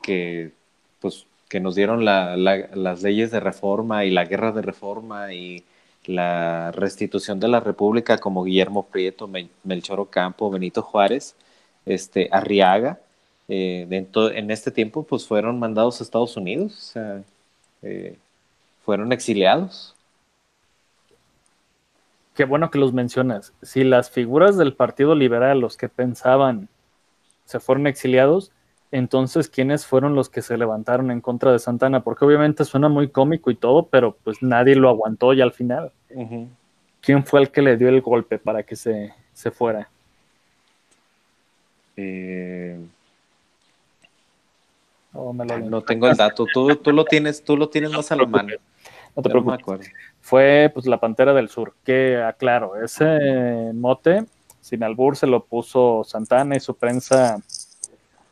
que 0.00 0.52
pues 1.00 1.26
que 1.50 1.58
nos 1.58 1.74
dieron 1.74 2.04
las 2.04 3.02
leyes 3.02 3.32
de 3.32 3.40
reforma 3.40 4.04
y 4.04 4.10
la 4.10 4.24
guerra 4.24 4.52
de 4.52 4.62
reforma 4.62 5.34
y 5.34 5.64
la 6.06 6.70
restitución 6.70 7.40
de 7.40 7.48
la 7.48 7.58
República 7.58 8.18
como 8.18 8.44
Guillermo 8.44 8.86
Prieto, 8.86 9.28
Melchor 9.64 9.98
Ocampo, 9.98 10.48
Benito 10.48 10.80
Juárez, 10.80 11.34
este, 11.84 12.28
Arriaga, 12.30 13.00
eh, 13.48 13.84
en, 13.90 14.50
este 14.52 14.70
tiempo 14.70 15.02
pues 15.02 15.26
fueron 15.26 15.58
mandados 15.58 16.00
a 16.00 16.04
Estados 16.04 16.36
Unidos, 16.36 16.94
eh, 17.82 18.16
fueron 18.84 19.12
exiliados. 19.12 19.96
Qué 22.36 22.44
bueno 22.44 22.70
que 22.70 22.78
los 22.78 22.92
mencionas. 22.92 23.52
Si 23.60 23.82
las 23.82 24.08
figuras 24.08 24.56
del 24.56 24.72
Partido 24.72 25.16
Liberal, 25.16 25.58
los 25.58 25.76
que 25.76 25.88
pensaban, 25.88 26.68
se 27.44 27.58
fueron 27.58 27.88
exiliados, 27.88 28.52
entonces, 28.92 29.48
¿quiénes 29.48 29.86
fueron 29.86 30.14
los 30.14 30.28
que 30.28 30.42
se 30.42 30.56
levantaron 30.56 31.10
en 31.10 31.20
contra 31.20 31.52
de 31.52 31.60
Santana? 31.60 32.02
Porque 32.02 32.24
obviamente 32.24 32.64
suena 32.64 32.88
muy 32.88 33.08
cómico 33.08 33.50
y 33.50 33.54
todo, 33.54 33.86
pero 33.86 34.16
pues 34.24 34.42
nadie 34.42 34.74
lo 34.74 34.88
aguantó 34.88 35.32
ya 35.32 35.44
al 35.44 35.52
final. 35.52 35.92
¿Quién 37.00 37.24
fue 37.24 37.40
el 37.40 37.50
que 37.50 37.62
le 37.62 37.76
dio 37.76 37.88
el 37.88 38.00
golpe 38.00 38.38
para 38.38 38.64
que 38.64 38.74
se, 38.74 39.12
fuera? 39.52 39.88
Eh, 41.96 42.80
oh, 45.12 45.32
no 45.32 45.82
tengo 45.82 46.08
el 46.08 46.16
dato. 46.16 46.44
Tú, 46.52 46.74
tú, 46.76 46.90
lo 46.90 47.04
tienes, 47.04 47.44
tú 47.44 47.56
lo 47.56 47.68
tienes 47.68 47.92
más 47.92 48.10
a 48.10 48.16
la 48.16 48.26
mano. 48.26 48.54
No 49.14 49.22
te 49.22 49.30
preocupes. 49.30 49.92
Fue 50.20 50.70
pues 50.74 50.86
la 50.86 50.98
Pantera 50.98 51.32
del 51.32 51.48
Sur, 51.48 51.74
que 51.84 52.16
aclaro, 52.16 52.82
ese 52.82 53.72
mote, 53.72 54.24
sin 54.60 54.82
albur, 54.82 55.16
se 55.16 55.26
lo 55.26 55.44
puso 55.44 56.02
Santana 56.04 56.56
y 56.56 56.60
su 56.60 56.74
prensa 56.74 57.40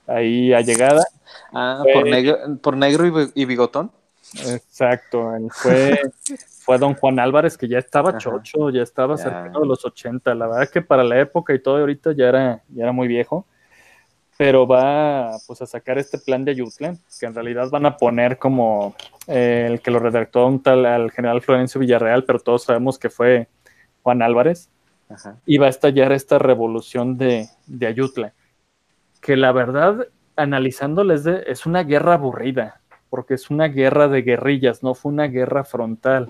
ahí 0.09 0.53
a 0.53 0.61
llegada. 0.61 1.05
Ah, 1.53 1.83
por 1.93 2.05
negro, 2.05 2.39
por 2.63 2.77
negro 2.77 3.31
y, 3.35 3.45
bigotón. 3.45 3.93
Exacto, 4.47 5.33
fue, 5.51 6.01
fue 6.61 6.79
don 6.79 6.95
Juan 6.95 7.19
Álvarez 7.19 7.57
que 7.57 7.67
ya 7.67 7.79
estaba 7.79 8.19
chocho, 8.19 8.71
ya 8.71 8.83
estaba 8.83 9.17
cercano 9.17 9.61
de 9.61 9.67
los 9.67 9.85
80. 9.85 10.35
La 10.35 10.49
verdad 10.49 10.69
que 10.71 10.83
para 10.83 11.05
la 11.05 11.21
época 11.21 11.55
y 11.55 11.63
todo 11.63 11.79
ahorita 11.79 12.13
ya 12.13 12.29
era, 12.29 12.63
ya 12.69 12.85
era 12.85 12.93
muy 12.93 13.09
viejo. 13.09 13.47
Pero 14.37 14.69
va 14.69 15.37
pues 15.49 15.61
a 15.63 15.67
sacar 15.67 15.99
este 15.99 16.17
plan 16.19 16.45
de 16.45 16.53
Ayutla, 16.53 16.95
que 17.19 17.27
en 17.27 17.35
realidad 17.35 17.71
van 17.71 17.87
a 17.87 17.97
poner 17.97 18.39
como 18.39 18.95
eh, 19.27 19.67
el 19.69 19.81
que 19.81 19.91
lo 19.91 19.99
redactó 19.99 20.47
un 20.47 20.63
tal 20.63 20.87
al 20.87 21.11
general 21.11 21.43
Florencio 21.43 21.81
Villarreal, 21.81 22.23
pero 22.25 22.39
todos 22.39 22.63
sabemos 22.63 23.01
que 23.01 23.11
fue 23.11 23.49
Juan 24.03 24.23
Álvarez. 24.23 24.71
Y 25.47 25.57
va 25.57 25.67
a 25.67 25.71
estallar 25.71 26.13
esta 26.13 26.39
revolución 26.39 27.17
de, 27.17 27.49
de 27.67 27.87
Ayutla. 27.87 28.35
Que 29.21 29.37
la 29.37 29.53
verdad, 29.53 30.09
analizándoles, 30.37 31.27
es 31.27 31.67
una 31.67 31.83
guerra 31.83 32.15
aburrida 32.15 32.81
porque 33.11 33.35
es 33.35 33.51
una 33.51 33.69
guerra 33.69 34.09
de 34.09 34.23
guerrillas, 34.23 34.83
no 34.83 34.95
fue 34.95 35.13
una 35.13 35.27
guerra 35.27 35.65
frontal. 35.65 36.29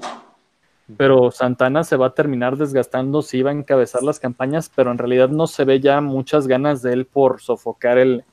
Pero 0.97 1.31
Santana 1.31 1.85
se 1.85 1.97
va 1.97 2.07
a 2.07 2.15
terminar 2.15 2.57
desgastando, 2.57 3.21
sí 3.21 3.43
va 3.43 3.51
a 3.51 3.55
encabezar 3.55 4.03
las 4.03 4.19
campañas, 4.19 4.71
pero 4.75 4.91
en 4.91 4.99
realidad 4.99 5.29
no 5.29 5.47
se 5.47 5.65
ve 5.65 5.81
ya 5.81 6.01
muchas 6.01 6.47
ganas 6.47 6.81
de 6.81 6.95
él 6.95 7.05
por 7.05 7.41
sofocar 7.43 7.99
el, 7.99 8.25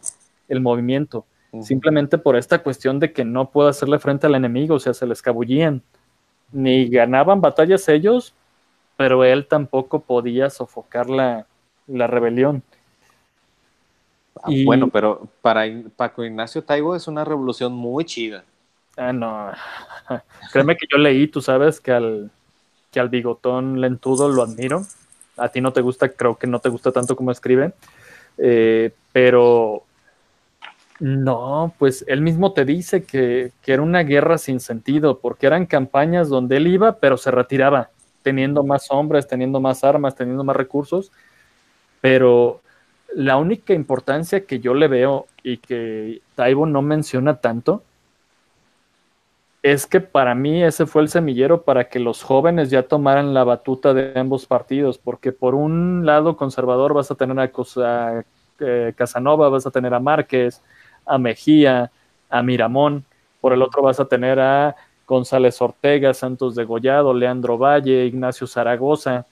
movimiento. 0.62 1.26
Simplemente 1.62 2.18
por 2.18 2.36
esta 2.36 2.60
cuestión 2.60 3.00
de 3.00 3.14
que 3.14 3.26
no 3.26 3.50
puede 3.50 3.70
hacerle 3.70 4.00
frente 4.00 4.28
al 4.28 4.36
enemigo, 4.36 4.76
o 4.76 4.80
sea, 4.80 4.94
se 4.94 5.06
le 5.06 5.14
escabullían. 5.14 5.82
Ni 6.52 6.88
ganaban 6.88 7.42
batallas 7.42 7.90
ellos, 7.90 8.36
pero 8.96 9.24
él 9.26 9.48
tampoco 9.48 10.02
podía 10.02 10.50
sofocar 10.50 11.10
la, 11.10 11.48
la 11.88 12.08
rebelión. 12.08 12.64
Ah, 14.44 14.50
bueno, 14.66 14.90
pero 14.90 15.28
para 15.42 15.66
Paco 15.96 16.24
Ignacio 16.24 16.64
Taibo 16.64 16.96
es 16.96 17.08
una 17.08 17.24
revolución 17.24 17.74
muy 17.74 18.06
chida. 18.06 18.44
Ah, 18.98 19.14
no. 19.14 19.52
Créeme 20.52 20.76
que 20.76 20.88
yo 20.92 20.98
leí, 20.98 21.28
tú 21.28 21.42
sabes 21.42 21.80
que 21.80 21.92
al, 21.92 22.32
que 22.92 23.00
al 23.00 23.10
bigotón 23.10 23.82
lentudo 23.82 24.30
lo 24.30 24.44
admiro. 24.44 24.86
A 25.38 25.50
ti 25.50 25.62
no 25.62 25.74
te 25.74 25.82
gusta, 25.82 26.10
creo 26.10 26.38
que 26.38 26.48
no 26.48 26.60
te 26.60 26.70
gusta 26.70 26.92
tanto 26.92 27.16
como 27.16 27.32
escribe. 27.32 27.74
Eh, 28.38 28.92
pero 29.12 29.84
no, 31.00 31.74
pues 31.78 32.06
él 32.08 32.22
mismo 32.22 32.54
te 32.54 32.66
dice 32.66 33.04
que, 33.04 33.52
que, 33.62 33.74
era 33.74 33.82
una 33.82 34.04
guerra 34.04 34.38
sin 34.38 34.60
sentido, 34.60 35.20
porque 35.20 35.48
eran 35.48 35.66
campañas 35.66 36.30
donde 36.30 36.58
él 36.58 36.68
iba, 36.68 37.00
pero 37.00 37.18
se 37.18 37.32
retiraba, 37.32 37.90
teniendo 38.22 38.64
más 38.64 38.88
hombres, 38.92 39.28
teniendo 39.28 39.60
más 39.60 39.84
armas, 39.84 40.16
teniendo 40.16 40.44
más 40.44 40.56
recursos. 40.56 41.12
Pero 42.02 42.62
la 43.16 43.38
única 43.38 43.74
importancia 43.74 44.46
que 44.46 44.60
yo 44.60 44.74
le 44.74 44.90
veo 44.90 45.28
y 45.42 45.58
que 45.58 46.22
Taibo 46.36 46.66
no 46.66 46.82
menciona 46.82 47.38
tanto 47.38 47.82
es 49.64 49.88
que 49.88 50.02
para 50.02 50.36
mí 50.36 50.62
ese 50.62 50.86
fue 50.86 51.02
el 51.02 51.08
semillero 51.08 51.62
para 51.62 51.88
que 51.88 52.00
los 52.00 52.24
jóvenes 52.24 52.70
ya 52.70 52.84
tomaran 52.84 53.34
la 53.34 53.46
batuta 53.46 53.94
de 53.94 54.20
ambos 54.20 54.46
partidos, 54.46 54.98
porque 54.98 55.32
por 55.32 55.56
un 55.56 56.06
lado 56.06 56.36
conservador 56.36 56.94
vas 56.94 57.10
a 57.10 57.16
tener 57.16 57.40
a, 57.40 58.24
eh, 58.60 58.94
Casanova, 58.98 59.48
vas 59.48 59.66
a 59.66 59.72
tener 59.72 59.94
a 59.94 60.02
Márquez, 60.02 60.62
a 61.06 61.18
Mejía, 61.18 61.92
a 62.30 62.44
Miramón, 62.44 63.06
por 63.40 63.54
el 63.54 63.62
otro 63.62 63.82
vas 63.82 64.00
a 64.02 64.06
tener 64.06 64.42
a 64.42 64.76
González 65.08 65.62
Ortega, 65.62 66.14
Santos 66.14 66.54
de 66.54 66.66
Gollado, 66.66 67.14
Leandro 67.14 67.58
Valle, 67.58 68.06
Ignacio 68.06 68.46
Zaragoza. 68.46 69.26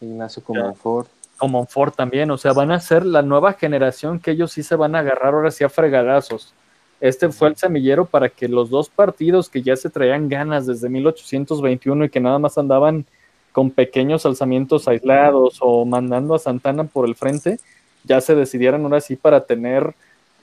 Ignacio 0.00 0.42
Comonfort 0.44 1.17
como 1.38 1.64
Ford 1.66 1.92
también, 1.92 2.30
o 2.30 2.36
sea, 2.36 2.52
van 2.52 2.72
a 2.72 2.80
ser 2.80 3.06
la 3.06 3.22
nueva 3.22 3.54
generación 3.54 4.18
que 4.18 4.32
ellos 4.32 4.52
sí 4.52 4.62
se 4.62 4.76
van 4.76 4.94
a 4.94 4.98
agarrar 4.98 5.32
ahora 5.32 5.50
sí 5.50 5.64
a 5.64 5.68
fregadazos. 5.68 6.52
Este 7.00 7.30
fue 7.30 7.48
el 7.48 7.56
semillero 7.56 8.04
para 8.04 8.28
que 8.28 8.48
los 8.48 8.70
dos 8.70 8.88
partidos 8.90 9.48
que 9.48 9.62
ya 9.62 9.76
se 9.76 9.88
traían 9.88 10.28
ganas 10.28 10.66
desde 10.66 10.88
1821 10.88 12.04
y 12.04 12.08
que 12.10 12.20
nada 12.20 12.40
más 12.40 12.58
andaban 12.58 13.06
con 13.52 13.70
pequeños 13.70 14.26
alzamientos 14.26 14.88
aislados 14.88 15.58
o 15.60 15.84
mandando 15.84 16.34
a 16.34 16.38
Santana 16.40 16.84
por 16.84 17.08
el 17.08 17.14
frente, 17.14 17.58
ya 18.04 18.20
se 18.20 18.34
decidieran 18.34 18.82
ahora 18.82 19.00
sí 19.00 19.16
para 19.16 19.44
tener 19.46 19.94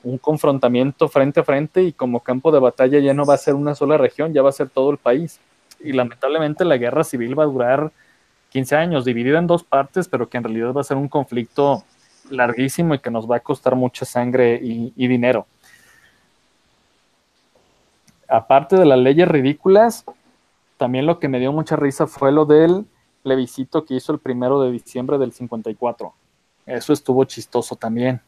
un 0.04 0.18
confrontamiento 0.18 1.10
frente 1.10 1.42
a 1.42 1.44
frente 1.44 1.84
y 1.84 1.92
como 1.92 2.22
campo 2.22 2.52
de 2.52 2.60
batalla 2.60 3.00
ya 3.00 3.14
no 3.14 3.26
va 3.26 3.34
a 3.34 3.38
ser 3.38 3.56
una 3.56 3.76
sola 3.76 3.98
región, 3.98 4.34
ya 4.34 4.42
va 4.42 4.50
a 4.50 4.54
ser 4.54 4.70
todo 4.70 4.92
el 4.92 4.98
país. 4.98 5.40
Y 5.82 5.92
lamentablemente 5.92 6.64
la 6.64 6.78
guerra 6.78 7.04
civil 7.04 7.38
va 7.38 7.44
a 7.44 7.48
durar 7.48 7.92
15 8.56 8.74
años, 8.78 9.04
dividido 9.04 9.38
en 9.38 9.48
dos 9.48 9.66
partes, 9.66 10.08
pero 10.08 10.30
que 10.30 10.38
en 10.38 10.46
realidad 10.46 10.72
va 10.72 10.80
a 10.80 10.86
ser 10.86 10.96
un 10.96 11.10
conflicto 11.10 11.84
larguísimo 12.30 12.96
y 12.96 13.00
que 13.00 13.12
nos 13.12 13.30
va 13.30 13.36
a 13.36 13.40
costar 13.42 13.76
mucha 13.76 14.06
sangre 14.06 14.58
y, 14.64 15.08
dinero. 15.10 15.46
Aparte 18.30 18.78
de 18.78 18.86
las 18.86 18.98
leyes 18.98 19.28
ridículas, 19.28 20.06
también 20.78 21.06
lo 21.06 21.20
que 21.20 21.28
me 21.28 21.42
dio 21.42 21.52
mucha 21.52 21.76
risa 21.76 22.08
fue 22.08 22.32
lo 22.32 22.46
del 22.46 22.86
plebiscito 23.24 23.84
que 23.84 23.96
hizo 23.96 24.14
el 24.14 24.20
primero 24.20 24.62
de 24.62 24.72
diciembre 24.72 25.18
del 25.18 25.34
54. 25.34 26.14
Eso 26.66 26.94
estuvo 26.94 27.26
chistoso 27.26 27.76
también. 27.76 28.22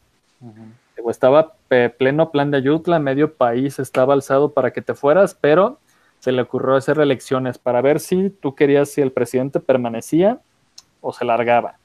Estaba 1.08 1.54
pleno 1.96 2.30
plan 2.30 2.50
de 2.50 2.58
Ayutla, 2.58 2.98
medio 2.98 3.32
país 3.32 3.78
estaba 3.78 4.12
alzado 4.12 4.52
para 4.52 4.74
que 4.74 4.82
te 4.82 4.92
fueras, 4.92 5.32
pero 5.32 5.78
se 6.20 6.32
le 6.32 6.42
ocurrió 6.42 6.76
hacer 6.76 6.98
elecciones 6.98 7.58
para 7.58 7.80
ver 7.80 8.00
si 8.00 8.30
tú 8.30 8.54
querías 8.54 8.90
si 8.90 9.00
el 9.00 9.12
presidente 9.12 9.60
permanecía 9.60 10.40
o 11.00 11.12
se 11.12 11.24
largaba. 11.24 11.78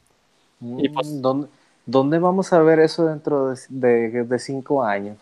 y 0.62 0.90
pues, 0.90 1.08
mm, 1.08 1.22
¿Dónde, 1.22 1.48
¿Dónde, 1.86 2.18
vamos 2.20 2.52
a 2.54 2.60
ver 2.60 2.80
eso 2.80 3.06
dentro 3.06 3.54
de, 3.70 4.40
cinco 4.40 4.84
años? 4.84 5.18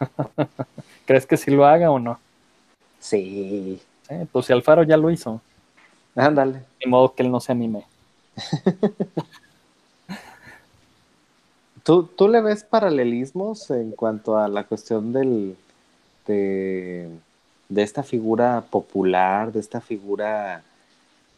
¿Crees 1.06 1.26
que 1.26 1.36
sí 1.36 1.50
lo 1.50 1.66
haga 1.66 1.90
o 1.90 1.98
no? 1.98 2.18
Sí. 3.00 3.82
Eh, 4.08 4.26
pues 4.30 4.46
si 4.46 4.52
Alfaro 4.52 4.84
ya 4.84 4.96
lo 4.96 5.10
hizo. 5.10 5.40
Ándale. 6.14 6.62
De 6.80 6.88
modo 6.88 7.12
que 7.14 7.22
él 7.24 7.30
no 7.30 7.40
se 7.40 7.52
anime. 7.52 7.84
¿Tú, 11.82 12.04
¿Tú 12.04 12.28
le 12.28 12.40
ves 12.40 12.64
paralelismos 12.64 13.70
en 13.70 13.90
cuanto 13.90 14.38
a 14.38 14.48
la 14.48 14.64
cuestión 14.64 15.12
del, 15.12 15.56
de, 16.26 17.10
de 17.74 17.82
esta 17.82 18.04
figura 18.04 18.64
popular, 18.70 19.52
de 19.52 19.58
esta 19.58 19.80
figura 19.80 20.62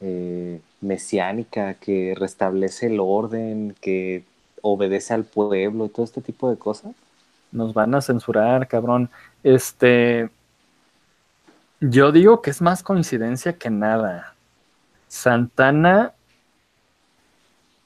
eh, 0.01 0.61
mesiánica 0.83 1.75
que 1.75 2.15
restablece 2.15 2.89
el 2.89 3.01
orden, 3.01 3.75
que 3.81 4.23
obedece 4.61 5.15
al 5.15 5.25
pueblo 5.25 5.87
y 5.87 5.89
todo 5.89 6.05
este 6.05 6.21
tipo 6.21 6.51
de 6.51 6.59
cosas? 6.59 6.95
Nos 7.53 7.73
van 7.73 7.95
a 7.95 8.03
censurar, 8.03 8.69
cabrón. 8.69 9.09
Este. 9.43 10.29
Yo 11.81 12.13
digo 12.13 12.43
que 12.43 12.51
es 12.51 12.61
más 12.61 12.83
coincidencia 12.83 13.55
que 13.55 13.71
nada. 13.71 14.35
Santana. 15.09 16.13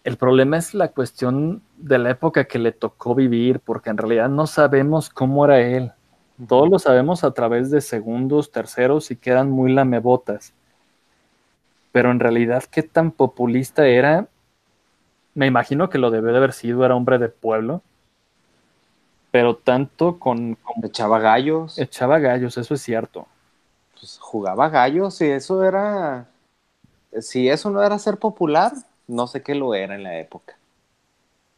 El 0.03 0.17
problema 0.17 0.57
es 0.57 0.75
la 0.75 0.89
cuestión 0.89 1.63
de 1.77 1.99
la 1.99 2.11
época 2.11 2.47
que 2.47 2.59
le 2.59 2.73
tocó 2.73 3.15
vivir, 3.15 3.61
porque 3.61 3.91
en 3.91 3.99
realidad 3.99 4.29
no 4.29 4.47
sabemos 4.47 5.11
cómo 5.11 5.45
era 5.45 5.61
él. 5.61 5.93
Todos 6.49 6.71
lo 6.71 6.79
sabemos 6.79 7.25
a 7.25 7.33
través 7.33 7.71
de 7.71 7.81
segundos, 7.81 8.51
terceros 8.51 9.11
y 9.11 9.17
quedan 9.17 9.51
muy 9.51 9.73
lamebotas. 9.73 10.53
Pero 11.93 12.11
en 12.11 12.21
realidad, 12.21 12.65
¿qué 12.65 12.83
tan 12.83 13.11
populista 13.11 13.87
era? 13.87 14.29
Me 15.35 15.47
imagino 15.47 15.91
que 15.91 15.99
lo 15.99 16.11
debe 16.11 16.33
de 16.33 16.39
haber 16.39 16.53
sido, 16.53 16.85
era 16.85 16.95
hombre 16.95 17.19
de 17.19 17.29
pueblo. 17.29 17.83
Pero 19.31 19.57
tanto 19.57 20.19
con... 20.19 20.57
echaba 20.83 21.19
gallos. 21.19 21.79
Echaba 21.79 22.19
gallos, 22.19 22.57
eso 22.57 22.75
es 22.75 22.83
cierto. 22.83 23.27
Pues 23.99 24.19
jugaba 24.21 24.69
gallos 24.69 25.21
y 25.21 25.27
eso 25.27 25.63
era... 25.65 26.27
Si 27.21 27.49
eso 27.49 27.71
no 27.71 27.83
era 27.83 27.99
ser 27.99 28.19
popular, 28.19 28.73
no 29.09 29.27
sé 29.27 29.43
qué 29.43 29.55
lo 29.55 29.75
era 29.75 29.95
en 29.95 30.05
la 30.05 30.19
época. 30.19 30.57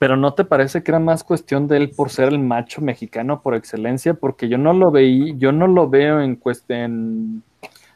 Pero 0.03 0.17
¿no 0.17 0.35
te 0.35 0.45
parece 0.45 0.83
que 0.83 0.91
era 0.91 0.99
más 0.99 1.23
cuestión 1.23 1.69
de 1.69 1.77
él 1.77 1.91
por 1.91 2.11
ser 2.11 2.27
el 2.31 2.41
macho 2.41 2.81
mexicano 2.81 3.41
por 3.41 3.55
excelencia? 3.55 4.15
Porque 4.15 4.49
yo 4.49 4.59
no 4.59 4.73
lo 4.73 4.91
veí, 4.91 5.39
yo 5.39 5.53
no 5.53 5.69
lo 5.69 5.89
veo 5.89 6.21
en 6.21 6.35
cuestión, 6.35 7.45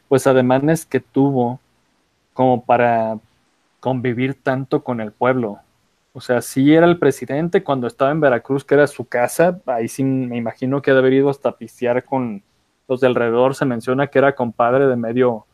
pues 0.07 0.25
ademanes 0.25 0.85
que 0.85 1.01
tuvo 1.01 1.59
como 2.31 2.63
para 2.63 3.19
convivir 3.81 4.41
tanto 4.41 4.85
con 4.85 5.01
el 5.01 5.11
pueblo. 5.11 5.59
O 6.13 6.21
sea, 6.21 6.41
sí 6.41 6.73
era 6.73 6.85
el 6.85 6.97
presidente 6.97 7.61
cuando 7.61 7.87
estaba 7.87 8.11
en 8.11 8.21
Veracruz, 8.21 8.63
que 8.63 8.75
era 8.75 8.87
su 8.87 9.03
casa, 9.03 9.59
ahí 9.65 9.89
sí 9.89 10.05
me 10.05 10.37
imagino 10.37 10.81
que 10.81 10.91
ha 10.91 10.93
de 10.93 11.01
haber 11.01 11.11
ido 11.11 11.29
hasta 11.29 11.57
pistear 11.57 12.05
con 12.05 12.41
los 12.87 13.01
de 13.01 13.07
alrededor, 13.07 13.53
se 13.53 13.65
menciona 13.65 14.07
que 14.07 14.19
era 14.19 14.33
compadre 14.33 14.87
de 14.87 14.95
medio, 14.95 15.45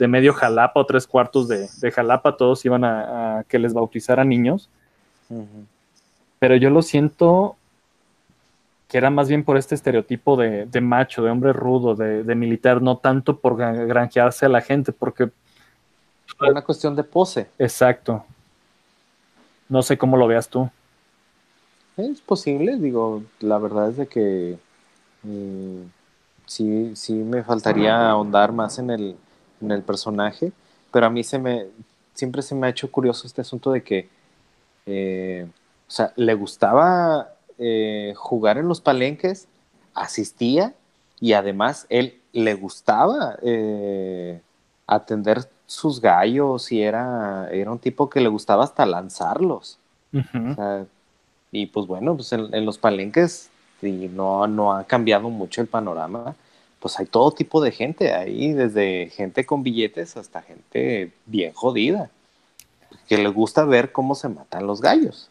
de 0.00 0.08
medio 0.08 0.32
Jalapa 0.32 0.80
o 0.80 0.84
tres 0.84 1.06
cuartos 1.06 1.46
de, 1.46 1.92
Jalapa, 1.92 2.36
todos 2.36 2.64
iban 2.64 2.82
a, 2.82 3.44
que 3.46 3.60
les 3.60 3.72
bautizara 3.72 4.24
niños 4.24 4.68
pero 6.42 6.56
yo 6.56 6.70
lo 6.70 6.82
siento 6.82 7.54
que 8.88 8.98
era 8.98 9.10
más 9.10 9.28
bien 9.28 9.44
por 9.44 9.56
este 9.56 9.76
estereotipo 9.76 10.36
de, 10.36 10.80
macho, 10.80 11.22
de 11.22 11.30
hombre 11.30 11.52
rudo, 11.52 11.94
de, 11.94 12.34
militar, 12.34 12.82
no 12.82 12.96
tanto 12.96 13.38
por 13.38 13.56
granjearse 13.56 14.46
a 14.46 14.48
la 14.48 14.60
gente, 14.60 14.90
porque... 14.90 15.30
Es 16.26 16.34
una 16.40 16.64
cuestión 16.64 16.96
de 16.96 17.04
pose. 17.04 17.46
Exacto. 17.60 18.24
No 19.68 19.82
sé 19.82 19.96
cómo 19.96 20.16
lo 20.16 20.26
veas 20.26 20.48
tú. 20.48 20.68
Es 21.96 22.20
posible, 22.20 22.76
digo, 22.76 23.22
la 23.38 23.58
verdad 23.58 23.90
es 23.90 23.98
de 23.98 24.08
que 24.08 24.58
mm, 25.22 25.82
sí, 26.46 26.90
sí 26.96 27.12
me 27.12 27.44
faltaría 27.44 28.10
ahondar 28.10 28.50
más 28.50 28.80
en 28.80 28.90
el, 28.90 29.16
en 29.60 29.70
el 29.70 29.82
personaje, 29.82 30.50
pero 30.90 31.06
a 31.06 31.10
mí 31.10 31.22
se 31.22 31.38
me, 31.38 31.66
siempre 32.14 32.42
se 32.42 32.56
me 32.56 32.66
ha 32.66 32.70
hecho 32.70 32.90
curioso 32.90 33.28
este 33.28 33.42
asunto 33.42 33.70
de 33.70 33.84
que, 33.84 34.08
eh, 34.86 35.46
o 35.92 35.94
sea, 35.94 36.14
le 36.16 36.32
gustaba 36.32 37.34
eh, 37.58 38.14
jugar 38.16 38.56
en 38.56 38.66
los 38.66 38.80
palenques, 38.80 39.46
asistía 39.92 40.72
y 41.20 41.34
además 41.34 41.84
él 41.90 42.18
le 42.32 42.54
gustaba 42.54 43.36
eh, 43.42 44.40
atender 44.86 45.50
sus 45.66 46.00
gallos 46.00 46.72
y 46.72 46.80
era, 46.80 47.46
era 47.52 47.70
un 47.70 47.78
tipo 47.78 48.08
que 48.08 48.20
le 48.20 48.30
gustaba 48.30 48.64
hasta 48.64 48.86
lanzarlos. 48.86 49.76
y 51.50 51.66
pues 51.66 51.86
bueno, 51.86 52.16
pues 52.16 52.32
en, 52.32 52.64
los 52.64 52.78
palenques 52.78 53.50
y 53.82 54.08
no, 54.08 54.46
no 54.46 54.72
ha 54.72 54.84
cambiado 54.84 55.28
mucho 55.28 55.60
el 55.60 55.66
panorama. 55.66 56.34
Pues 56.80 56.98
hay 56.98 57.04
todo 57.04 57.32
tipo 57.32 57.60
de 57.60 57.70
gente 57.70 58.14
ahí, 58.14 58.54
desde 58.54 59.10
gente 59.10 59.44
con 59.44 59.62
billetes 59.62 60.16
hasta 60.16 60.40
gente 60.40 61.12
bien 61.26 61.52
jodida, 61.52 62.08
que 63.08 63.18
le 63.18 63.28
gusta 63.28 63.66
ver 63.66 63.92
cómo 63.92 64.14
se 64.14 64.30
matan 64.30 64.66
los 64.66 64.80
gallos. 64.80 65.28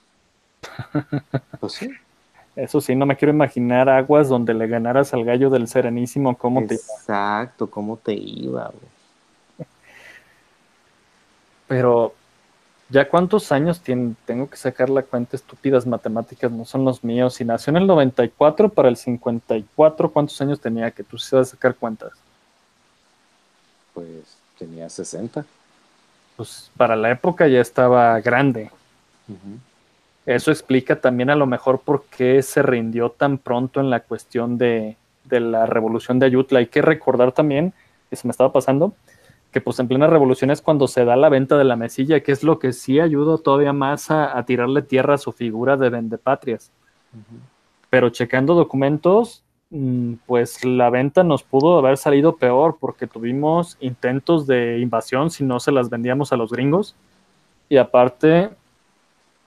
Pues 1.59 1.73
sí. 1.73 1.89
Eso 2.55 2.81
sí, 2.81 2.95
no 2.95 3.05
me 3.05 3.15
quiero 3.15 3.33
imaginar 3.33 3.87
aguas 3.87 4.27
donde 4.27 4.53
le 4.53 4.67
ganaras 4.67 5.13
al 5.13 5.23
gallo 5.23 5.49
del 5.49 5.67
Serenísimo, 5.67 6.37
cómo 6.37 6.59
te 6.67 6.73
iba. 6.73 6.83
Exacto, 6.99 7.69
cómo 7.69 7.97
te 7.97 8.13
iba, 8.13 8.71
Pero, 11.67 12.13
¿ya 12.89 13.07
cuántos 13.07 13.49
años 13.53 13.79
tiene? 13.79 14.15
Tengo 14.25 14.49
que 14.49 14.57
sacar 14.57 14.89
la 14.89 15.03
cuenta, 15.03 15.37
estúpidas 15.37 15.87
matemáticas 15.87 16.51
no 16.51 16.65
son 16.65 16.83
los 16.83 17.01
míos. 17.01 17.35
Si 17.35 17.45
nació 17.45 17.71
en 17.71 17.77
el 17.77 17.87
94 17.87 18.67
para 18.67 18.89
el 18.89 18.97
54, 18.97 20.11
¿cuántos 20.11 20.41
años 20.41 20.59
tenía? 20.59 20.91
Que 20.91 21.03
tú 21.03 21.17
sabes 21.17 21.49
sacar 21.49 21.73
cuentas. 21.73 22.11
Pues 23.93 24.37
tenía 24.59 24.89
60. 24.89 25.45
Pues 26.35 26.69
para 26.75 26.97
la 26.97 27.11
época 27.11 27.47
ya 27.47 27.61
estaba 27.61 28.19
grande. 28.19 28.69
Eso 30.25 30.51
explica 30.51 31.01
también 31.01 31.29
a 31.29 31.35
lo 31.35 31.47
mejor 31.47 31.81
por 31.81 32.05
qué 32.05 32.41
se 32.43 32.61
rindió 32.61 33.09
tan 33.09 33.37
pronto 33.37 33.79
en 33.79 33.89
la 33.89 34.01
cuestión 34.01 34.57
de, 34.57 34.97
la 35.29 35.65
revolución 35.65 36.19
de 36.19 36.27
Ayutla. 36.27 36.59
Hay 36.59 36.67
que 36.67 36.81
recordar 36.81 37.31
también, 37.31 37.73
que 38.09 38.15
se 38.15 38.27
me 38.27 38.31
estaba 38.31 38.53
pasando, 38.53 38.93
que 39.51 39.61
pues 39.61 39.79
en 39.79 39.87
plena 39.87 40.07
revolución 40.07 40.51
es 40.51 40.61
cuando 40.61 40.87
se 40.87 41.05
da 41.05 41.15
la 41.15 41.29
venta 41.29 41.57
de 41.57 41.63
la 41.63 41.75
mesilla, 41.75 42.21
que 42.21 42.31
es 42.31 42.43
lo 42.43 42.59
que 42.59 42.71
sí 42.71 42.99
ayudó 42.99 43.39
todavía 43.39 43.73
más 43.73 44.11
a, 44.11 44.41
tirarle 44.45 44.83
tierra 44.83 45.15
a 45.15 45.17
su 45.17 45.31
figura 45.31 45.75
de 45.75 45.89
vendepatrias. 45.89 46.71
Pero 47.89 48.09
checando 48.09 48.53
documentos, 48.53 49.43
mm, 49.71 50.13
pues 50.27 50.63
la 50.63 50.89
venta 50.91 51.23
nos 51.23 51.43
pudo 51.43 51.79
haber 51.79 51.97
salido 51.97 52.37
peor 52.37 52.77
porque 52.79 53.07
tuvimos 53.07 53.75
intentos 53.81 54.45
de 54.45 54.79
invasión 54.79 55.31
si 55.31 55.43
no 55.43 55.59
se 55.59 55.71
las 55.71 55.89
vendíamos 55.89 56.31
a 56.31 56.37
los 56.37 56.51
gringos. 56.51 56.95
Y 57.67 57.77
aparte, 57.77 58.51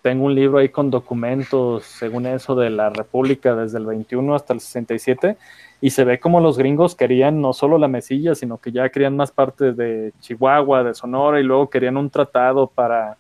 tengo 0.05 0.27
un 0.27 0.35
libro 0.35 0.59
ahí 0.59 0.69
con 0.69 0.91
documentos, 0.91 1.83
según 1.85 2.27
eso, 2.27 2.55
de 2.55 2.69
la 2.69 2.91
República 2.91 3.55
desde 3.55 3.79
el 3.79 3.87
21 3.87 4.35
hasta 4.35 4.53
el 4.53 4.61
67, 4.61 5.39
y 5.81 5.89
se 5.89 6.05
ve 6.05 6.21
como 6.21 6.41
los 6.41 6.59
gringos 6.59 6.95
querían 6.95 7.41
no 7.41 7.55
solo 7.55 7.79
la 7.79 7.89
mesilla, 7.89 8.35
sino 8.35 8.59
que 8.59 8.71
ya 8.71 8.91
querían 8.91 9.17
más 9.17 9.31
partes 9.31 9.79
de 9.79 10.13
Chihuahua, 10.21 10.85
de 10.85 10.93
Sonora, 10.93 11.41
y 11.41 11.43
luego 11.43 11.71
querían 11.71 11.97
un 11.97 12.11
tratado 12.11 12.67
para 12.67 13.17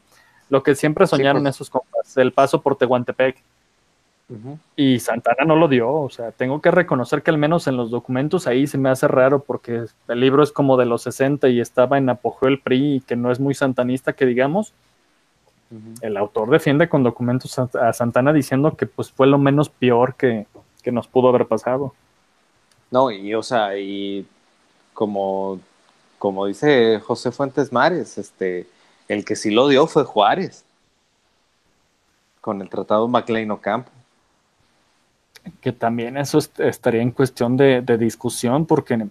lo 0.50 0.62
que 0.62 0.74
siempre 0.74 1.06
soñaron 1.06 1.44
pues. 1.44 1.54
esos 1.54 1.70
compas, 1.70 2.18
el 2.18 2.32
paso 2.32 2.60
por 2.60 2.76
Tehuantepec. 2.76 3.38
Y 4.76 5.00
Santana 5.00 5.46
no 5.46 5.56
lo 5.56 5.68
dio, 5.68 5.90
o 5.90 6.10
sea, 6.10 6.32
tengo 6.32 6.60
que 6.60 6.70
reconocer 6.70 7.22
que 7.22 7.30
al 7.30 7.38
menos 7.38 7.66
en 7.66 7.78
los 7.78 7.90
documentos 7.90 8.46
ahí 8.46 8.66
se 8.66 8.76
me 8.76 8.90
hace 8.90 9.08
raro 9.08 9.38
porque 9.38 9.84
el 10.08 10.20
libro 10.20 10.42
es 10.42 10.52
como 10.52 10.76
de 10.76 10.84
los 10.84 11.00
60 11.00 11.48
y 11.48 11.60
estaba 11.60 11.96
en 11.96 12.10
apogeo 12.10 12.50
el 12.50 12.60
PRI 12.60 12.96
y 12.96 13.00
que 13.00 13.16
no 13.16 13.32
es 13.32 13.40
muy 13.40 13.54
santanista 13.54 14.12
que 14.12 14.26
digamos, 14.26 14.74
el 16.00 16.16
autor 16.16 16.50
defiende 16.50 16.88
con 16.88 17.02
documentos 17.02 17.58
a, 17.58 17.92
Santana 17.92 18.32
diciendo 18.32 18.76
que 18.76 18.86
pues 18.86 19.10
fue 19.10 19.26
lo 19.26 19.38
menos 19.38 19.68
peor 19.68 20.14
que, 20.14 20.46
nos 20.86 21.08
pudo 21.08 21.28
haber 21.28 21.46
pasado. 21.46 21.94
No, 22.90 23.10
y 23.10 23.34
o 23.34 23.42
sea, 23.42 23.78
y 23.78 24.26
como, 24.92 25.58
como 26.18 26.46
dice 26.46 27.00
José 27.00 27.32
Fuentes 27.32 27.72
Mares, 27.72 28.18
este, 28.18 28.66
el 29.08 29.24
que 29.24 29.34
sí 29.34 29.50
lo 29.50 29.68
dio 29.68 29.86
fue 29.86 30.04
Juárez, 30.04 30.64
con 32.40 32.60
el 32.60 32.68
tratado 32.68 33.08
MacLean 33.08 33.50
Ocampo. 33.50 33.90
Que 35.60 35.72
también 35.72 36.16
eso 36.16 36.38
estaría 36.58 37.02
en 37.02 37.10
cuestión 37.10 37.56
de 37.56 37.98
discusión, 37.98 38.66
porque 38.66 39.08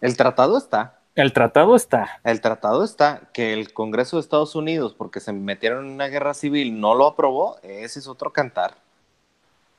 el 0.00 0.16
tratado 0.16 0.58
está. 0.58 0.95
El 1.16 1.32
tratado 1.32 1.74
está. 1.74 2.20
El 2.24 2.42
tratado 2.42 2.84
está. 2.84 3.22
Que 3.32 3.54
el 3.54 3.72
Congreso 3.72 4.16
de 4.16 4.20
Estados 4.20 4.54
Unidos, 4.54 4.94
porque 4.96 5.20
se 5.20 5.32
metieron 5.32 5.86
en 5.86 5.92
una 5.92 6.08
guerra 6.08 6.34
civil, 6.34 6.78
no 6.78 6.94
lo 6.94 7.06
aprobó, 7.06 7.56
ese 7.62 7.98
es 7.98 8.06
otro 8.06 8.32
cantar. 8.34 8.74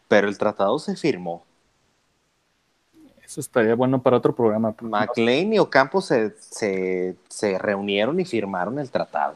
Pero 0.08 0.28
el 0.28 0.38
tratado 0.40 0.80
se 0.80 0.96
firmó. 0.96 1.46
Eso 3.24 3.40
estaría 3.40 3.76
bueno 3.76 4.02
para 4.02 4.18
otro 4.18 4.34
programa. 4.34 4.74
McLean 4.82 5.54
y 5.54 5.60
Ocampo 5.60 6.02
se, 6.02 6.36
se, 6.40 7.58
reunieron 7.60 8.20
y 8.20 8.26
firmaron 8.26 8.80
el 8.80 8.90
tratado. 8.90 9.36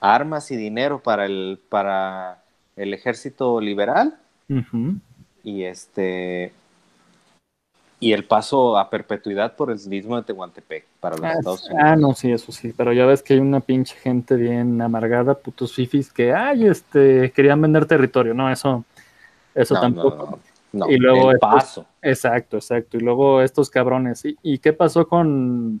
Armas 0.00 0.52
y 0.52 0.56
dinero 0.56 1.00
para 1.00 1.24
el, 1.24 1.58
para 1.68 2.42
el 2.76 2.94
ejército 2.94 3.60
liberal. 3.60 4.18
Y 5.42 5.64
este 5.64 6.52
y 8.04 8.12
el 8.12 8.24
paso 8.24 8.76
a 8.76 8.90
perpetuidad 8.90 9.56
por 9.56 9.70
el 9.70 9.78
mismo 9.88 10.16
de 10.16 10.24
Tehuantepec 10.24 10.84
para 11.00 11.16
los 11.16 11.24
ah, 11.24 11.32
Estados 11.38 11.64
Unidos. 11.64 11.82
Ah, 11.82 11.96
no, 11.96 12.12
sí, 12.12 12.30
eso 12.30 12.52
sí, 12.52 12.74
pero 12.76 12.92
ya 12.92 13.06
ves 13.06 13.22
que 13.22 13.32
hay 13.32 13.40
una 13.40 13.60
pinche 13.60 13.96
gente 13.96 14.36
bien 14.36 14.82
amargada, 14.82 15.32
putos 15.32 15.72
fifis, 15.72 16.12
que, 16.12 16.34
ay, 16.34 16.66
este, 16.66 17.32
querían 17.32 17.62
vender 17.62 17.86
territorio, 17.86 18.34
no, 18.34 18.50
eso, 18.52 18.84
eso 19.54 19.80
tampoco. 19.80 20.38
No, 20.70 20.90
y 20.90 20.98
luego 20.98 21.30
el 21.30 21.38
paso. 21.38 21.86
Exacto, 22.02 22.58
exacto, 22.58 22.98
y 22.98 23.00
luego 23.00 23.40
estos 23.40 23.70
cabrones, 23.70 24.22
¿y, 24.42 24.58
qué 24.58 24.74
pasó 24.74 25.08
con, 25.08 25.80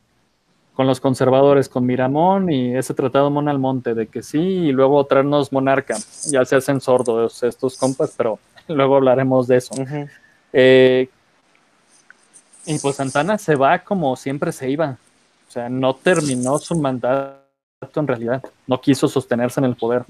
con 0.72 0.86
los 0.86 1.00
conservadores, 1.00 1.68
con 1.68 1.84
Miramón 1.84 2.50
y 2.50 2.74
ese 2.74 2.94
tratado 2.94 3.28
Mon 3.28 3.50
al 3.50 3.58
Monte, 3.58 3.92
de 3.92 4.06
que 4.06 4.22
sí, 4.22 4.38
y 4.38 4.72
luego 4.72 5.04
traernos 5.04 5.52
monarca, 5.52 5.98
ya 6.30 6.42
se 6.46 6.56
hacen 6.56 6.80
sordos 6.80 7.42
estos 7.42 7.76
compas, 7.76 8.14
pero 8.16 8.38
luego 8.68 8.96
hablaremos 8.96 9.46
de 9.46 9.56
eso. 9.58 9.74
eh, 10.54 11.10
y 12.66 12.78
pues 12.78 12.96
Santana 12.96 13.38
se 13.38 13.56
va 13.56 13.80
como 13.80 14.16
siempre 14.16 14.52
se 14.52 14.70
iba. 14.70 14.98
O 15.48 15.50
sea, 15.50 15.68
no 15.68 15.94
terminó 15.94 16.58
su 16.58 16.74
mandato 16.78 17.40
en 17.94 18.06
realidad. 18.06 18.42
No 18.66 18.80
quiso 18.80 19.08
sostenerse 19.08 19.60
en 19.60 19.66
el 19.66 19.76
poder. 19.76 20.04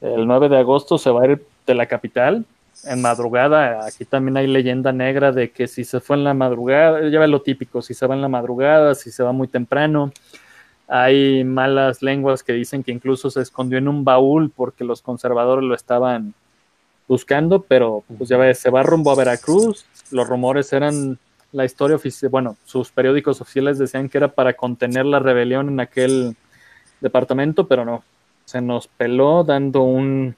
El 0.00 0.26
9 0.26 0.48
de 0.48 0.58
agosto 0.58 0.96
se 0.98 1.10
va 1.10 1.22
a 1.22 1.26
ir 1.26 1.46
de 1.66 1.74
la 1.74 1.86
capital 1.86 2.44
en 2.84 3.02
madrugada. 3.02 3.84
Aquí 3.86 4.04
también 4.04 4.36
hay 4.36 4.46
leyenda 4.46 4.92
negra 4.92 5.32
de 5.32 5.50
que 5.50 5.66
si 5.66 5.84
se 5.84 6.00
fue 6.00 6.16
en 6.16 6.24
la 6.24 6.34
madrugada, 6.34 7.08
ya 7.08 7.20
ve 7.20 7.28
lo 7.28 7.42
típico, 7.42 7.82
si 7.82 7.94
se 7.94 8.06
va 8.06 8.14
en 8.14 8.22
la 8.22 8.28
madrugada, 8.28 8.94
si 8.94 9.10
se 9.10 9.22
va 9.22 9.32
muy 9.32 9.48
temprano. 9.48 10.12
Hay 10.88 11.44
malas 11.44 12.02
lenguas 12.02 12.42
que 12.42 12.52
dicen 12.52 12.82
que 12.82 12.92
incluso 12.92 13.30
se 13.30 13.42
escondió 13.42 13.78
en 13.78 13.88
un 13.88 14.04
baúl 14.04 14.50
porque 14.50 14.84
los 14.84 15.02
conservadores 15.02 15.64
lo 15.64 15.74
estaban 15.74 16.34
buscando, 17.06 17.62
pero 17.62 18.04
pues 18.16 18.28
ya 18.28 18.36
ves, 18.36 18.58
se 18.58 18.70
va 18.70 18.82
rumbo 18.82 19.10
a 19.10 19.16
Veracruz. 19.16 19.84
Los 20.10 20.28
rumores 20.28 20.72
eran 20.72 21.18
la 21.52 21.64
historia 21.64 21.96
oficial, 21.96 22.30
bueno, 22.30 22.56
sus 22.64 22.90
periódicos 22.90 23.40
oficiales 23.40 23.78
decían 23.78 24.08
que 24.08 24.18
era 24.18 24.28
para 24.28 24.54
contener 24.54 25.06
la 25.06 25.18
rebelión 25.18 25.68
en 25.68 25.80
aquel 25.80 26.36
departamento, 27.00 27.66
pero 27.66 27.84
no, 27.84 28.04
se 28.44 28.60
nos 28.60 28.86
peló 28.86 29.44
dando 29.44 29.82
un 29.82 30.36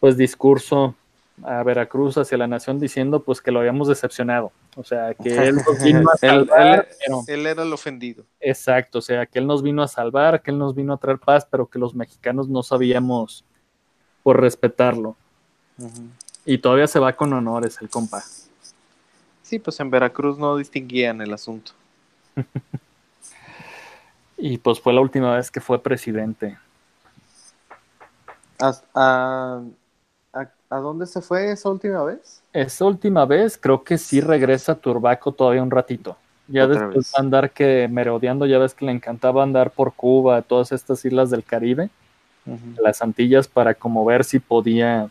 pues 0.00 0.16
discurso 0.16 0.94
a 1.42 1.62
Veracruz 1.62 2.18
hacia 2.18 2.38
la 2.38 2.46
nación 2.46 2.80
diciendo 2.80 3.22
pues 3.22 3.40
que 3.40 3.50
lo 3.50 3.60
habíamos 3.60 3.88
decepcionado, 3.88 4.52
o 4.76 4.84
sea, 4.84 5.14
que 5.14 5.34
él 5.36 5.56
nos 5.56 5.82
vino 5.82 6.10
a 6.10 6.16
salvar, 6.16 6.88
él, 7.26 7.46
era 7.46 7.62
el 7.62 7.72
ofendido. 7.72 8.24
Exacto, 8.40 8.98
o 8.98 9.02
sea, 9.02 9.26
que 9.26 9.38
él 9.38 9.46
nos 9.46 9.62
vino 9.62 9.82
a 9.82 9.88
salvar, 9.88 10.42
que 10.42 10.50
él 10.50 10.58
nos 10.58 10.74
vino 10.74 10.92
a 10.92 10.96
traer 10.98 11.18
paz, 11.18 11.46
pero 11.50 11.66
que 11.66 11.78
los 11.78 11.94
mexicanos 11.94 12.48
no 12.48 12.62
sabíamos 12.62 13.44
por 14.22 14.40
respetarlo. 14.40 15.16
Y 16.44 16.58
todavía 16.58 16.86
se 16.86 16.98
va 16.98 17.12
con 17.12 17.32
honores 17.32 17.78
el 17.80 17.88
compa. 17.88 18.22
Sí, 19.48 19.58
pues 19.58 19.80
en 19.80 19.88
Veracruz 19.88 20.36
no 20.36 20.58
distinguían 20.58 21.22
el 21.22 21.32
asunto. 21.32 21.72
y 24.36 24.58
pues 24.58 24.78
fue 24.78 24.92
la 24.92 25.00
última 25.00 25.36
vez 25.36 25.50
que 25.50 25.62
fue 25.62 25.82
presidente. 25.82 26.58
¿A, 28.60 29.62
dónde 30.68 31.06
se 31.06 31.22
fue 31.22 31.50
esa 31.50 31.70
última 31.70 32.04
vez? 32.04 32.42
Esa 32.52 32.84
última 32.84 33.24
vez 33.24 33.56
creo 33.56 33.82
que 33.82 33.96
sí 33.96 34.20
regresa 34.20 34.72
a 34.72 34.74
Turbaco 34.74 35.32
todavía 35.32 35.62
un 35.62 35.70
ratito. 35.70 36.18
Ya 36.46 36.66
después 36.66 37.10
de 37.10 37.18
andar 37.18 37.50
que 37.50 37.88
merodeando, 37.90 38.44
ya 38.44 38.58
ves 38.58 38.74
que 38.74 38.84
le 38.84 38.92
encantaba 38.92 39.42
andar 39.42 39.70
por 39.70 39.94
Cuba, 39.94 40.42
todas 40.42 40.72
estas 40.72 41.02
islas 41.06 41.30
del 41.30 41.42
Caribe. 41.42 41.88
las 42.82 43.00
Antillas 43.00 43.48
para 43.48 43.72
como 43.72 44.04
ver 44.04 44.24
si 44.24 44.40
podía 44.40 45.08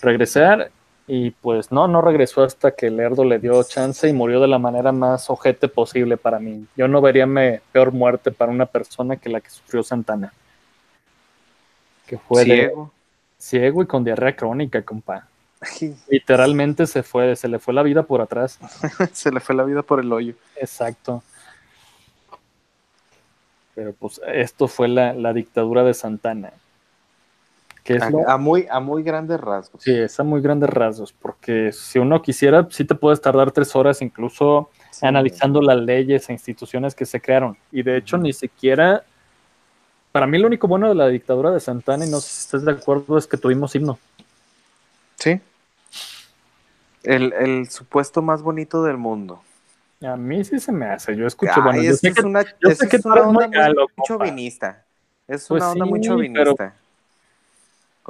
regresar 0.00 0.70
y 1.12 1.32
pues 1.32 1.72
no, 1.72 1.88
no 1.88 2.02
regresó 2.02 2.44
hasta 2.44 2.70
que 2.70 2.88
Lerdo 2.88 3.24
le 3.24 3.40
dio 3.40 3.60
chance 3.64 4.08
y 4.08 4.12
murió 4.12 4.40
de 4.40 4.46
la 4.46 4.60
manera 4.60 4.92
más 4.92 5.28
ojete 5.28 5.66
posible 5.66 6.16
para 6.16 6.38
mí. 6.38 6.68
Yo 6.76 6.86
no 6.86 7.00
vería 7.00 7.26
peor 7.72 7.90
muerte 7.90 8.30
para 8.30 8.52
una 8.52 8.66
persona 8.66 9.16
que 9.16 9.28
la 9.28 9.40
que 9.40 9.50
sufrió 9.50 9.82
Santana. 9.82 10.32
Que 12.06 12.16
fue 12.16 12.44
ciego. 12.44 12.92
ciego 13.38 13.82
y 13.82 13.86
con 13.86 14.04
diarrea 14.04 14.36
crónica, 14.36 14.82
compa. 14.82 15.26
Literalmente 16.08 16.86
se 16.86 17.02
fue, 17.02 17.34
se 17.34 17.48
le 17.48 17.58
fue 17.58 17.74
la 17.74 17.82
vida 17.82 18.04
por 18.04 18.20
atrás. 18.20 18.60
se 19.12 19.32
le 19.32 19.40
fue 19.40 19.56
la 19.56 19.64
vida 19.64 19.82
por 19.82 19.98
el 19.98 20.12
hoyo. 20.12 20.34
Exacto. 20.54 21.24
Pero 23.74 23.94
pues 23.94 24.20
esto 24.28 24.68
fue 24.68 24.86
la, 24.86 25.12
la 25.12 25.32
dictadura 25.32 25.82
de 25.82 25.92
Santana 25.92 26.52
a, 28.26 28.36
muy, 28.36 28.66
a 28.70 28.80
muy 28.80 29.02
grandes 29.02 29.40
rasgos. 29.40 29.82
Sí, 29.82 29.92
es 29.92 30.18
a 30.20 30.24
muy 30.24 30.40
grandes 30.40 30.70
rasgos, 30.70 31.12
porque 31.12 31.72
si 31.72 31.98
uno 31.98 32.22
quisiera, 32.22 32.66
sí 32.70 32.84
te 32.84 32.94
puedes 32.94 33.20
tardar 33.20 33.50
tres 33.50 33.74
horas 33.74 34.02
incluso 34.02 34.70
analizando 35.02 35.60
las 35.62 35.78
leyes 35.78 36.28
e 36.28 36.32
instituciones 36.32 36.94
que 36.94 37.06
se 37.06 37.20
crearon. 37.20 37.56
Y 37.72 37.82
de 37.82 37.96
hecho, 37.96 38.18
ni 38.18 38.32
siquiera, 38.32 39.02
para 40.12 40.26
mí 40.26 40.38
lo 40.38 40.46
único 40.46 40.68
bueno 40.68 40.88
de 40.88 40.94
la 40.94 41.08
dictadura 41.08 41.50
de 41.50 41.60
Santana, 41.60 42.06
y 42.06 42.10
no 42.10 42.20
sé 42.20 42.28
si 42.28 42.40
estás 42.40 42.64
de 42.64 42.72
acuerdo, 42.72 43.18
es 43.18 43.26
que 43.26 43.36
tuvimos 43.36 43.74
himno. 43.74 43.98
Sí. 45.16 45.40
El, 47.02 47.68
supuesto 47.70 48.22
más 48.22 48.42
bonito 48.42 48.82
del 48.82 48.96
mundo. 48.96 49.42
A 50.02 50.16
mí 50.16 50.44
sí 50.44 50.58
se 50.60 50.72
me 50.72 50.86
hace. 50.86 51.16
Yo 51.16 51.26
escucho. 51.26 51.62
bueno, 51.62 51.80
es, 51.80 52.02
una, 52.24 52.40
onda 53.22 53.32
muy, 53.32 53.50
chauvinista. 54.06 54.84
Es 55.28 55.50
una 55.50 55.60
pues 55.60 55.72
onda 55.72 55.84
muy 55.84 56.00
chauvinista. 56.00 56.74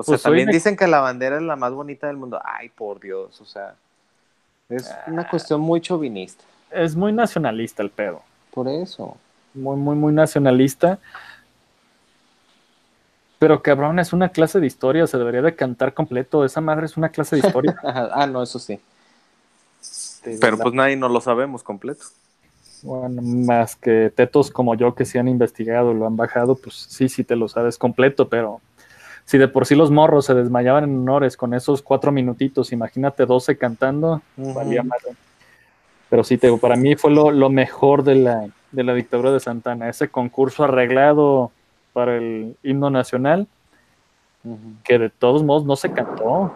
O 0.01 0.05
sea, 0.05 0.12
pues 0.12 0.22
también 0.22 0.48
dicen 0.48 0.76
que 0.76 0.86
la 0.86 1.01
bandera 1.01 1.36
es 1.36 1.42
la 1.42 1.57
más 1.57 1.72
bonita 1.72 2.07
del 2.07 2.16
mundo. 2.16 2.40
Ay, 2.44 2.68
por 2.70 3.01
Dios, 3.01 3.40
o 3.40 3.44
sea, 3.44 3.74
es 4.68 4.90
una 5.07 5.28
cuestión 5.28 5.61
muy 5.61 5.80
chauvinista. 5.80 6.44
Es 6.70 6.94
muy 6.94 7.12
nacionalista 7.12 7.82
el 7.82 7.90
pedo. 7.90 8.22
Por 8.53 8.68
eso. 8.68 9.16
Muy, 9.55 9.76
muy, 9.76 9.96
muy 9.96 10.12
nacionalista. 10.12 10.98
Pero 13.38 13.62
cabrón, 13.62 13.98
es 13.98 14.12
una 14.12 14.28
clase 14.28 14.61
de 14.61 14.66
historia, 14.66 15.07
se 15.07 15.18
debería 15.18 15.42
de 15.42 15.55
cantar 15.55 15.94
completo. 15.94 16.44
Esa 16.44 16.61
madre 16.61 16.86
es 16.86 16.96
una 16.96 17.09
clase 17.09 17.36
de 17.36 17.46
historia. 17.46 17.76
ah, 17.82 18.26
no, 18.26 18.42
eso 18.42 18.59
sí. 18.59 18.78
Pero 20.40 20.59
pues 20.59 20.74
nadie 20.74 20.96
no 20.96 21.09
lo 21.09 21.20
sabemos 21.20 21.62
completo. 21.62 22.05
Bueno, 22.82 23.20
más 23.22 23.76
que 23.76 24.12
tetos 24.14 24.51
como 24.51 24.74
yo 24.74 24.94
que 24.94 25.05
se 25.05 25.18
han 25.18 25.28
investigado, 25.28 25.92
lo 25.92 26.07
han 26.07 26.16
bajado, 26.16 26.55
pues 26.55 26.74
sí, 26.88 27.09
sí 27.09 27.24
te 27.24 27.36
lo 27.36 27.48
sabes 27.48 27.76
completo, 27.76 28.28
pero 28.28 28.61
si 29.30 29.38
de 29.38 29.46
por 29.46 29.64
sí 29.64 29.76
los 29.76 29.92
morros 29.92 30.24
se 30.26 30.34
desmayaban 30.34 30.82
en 30.82 30.98
honores 30.98 31.36
con 31.36 31.54
esos 31.54 31.82
cuatro 31.82 32.10
minutitos, 32.10 32.72
imagínate 32.72 33.26
12 33.26 33.56
cantando, 33.56 34.20
valía 34.36 34.82
más. 34.82 34.98
Pero 36.08 36.24
sí, 36.24 36.36
te, 36.36 36.50
para 36.56 36.74
mí 36.74 36.96
fue 36.96 37.12
lo, 37.12 37.48
mejor 37.48 38.02
de 38.02 38.16
la, 38.16 38.48
de 38.72 38.82
la 38.82 38.92
dictadura 38.92 39.30
de 39.30 39.38
Santana, 39.38 39.88
ese 39.88 40.08
concurso 40.08 40.64
arreglado 40.64 41.52
para 41.92 42.16
el 42.16 42.56
himno 42.64 42.90
nacional, 42.90 43.46
que 44.82 44.98
de 44.98 45.10
todos 45.10 45.44
modos 45.44 45.64
no 45.64 45.76
se 45.76 45.92
cantó. 45.92 46.52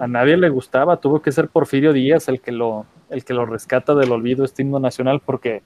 A 0.00 0.08
nadie 0.08 0.36
le 0.36 0.48
gustaba, 0.48 0.96
tuvo 0.96 1.22
que 1.22 1.30
ser 1.30 1.46
Porfirio 1.50 1.92
Díaz 1.92 2.26
el 2.26 2.40
que 2.40 2.50
lo, 2.50 2.84
el 3.10 3.24
que 3.24 3.32
lo 3.32 3.46
rescata 3.46 3.94
del 3.94 4.10
olvido 4.10 4.44
este 4.44 4.62
himno 4.62 4.80
nacional, 4.80 5.20
porque 5.24 5.62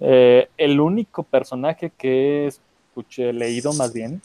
eh, 0.00 0.48
el 0.56 0.80
único 0.80 1.22
personaje 1.22 1.92
que 1.98 2.46
escuché, 2.46 3.34
leído 3.34 3.74
más 3.74 3.92
bien, 3.92 4.22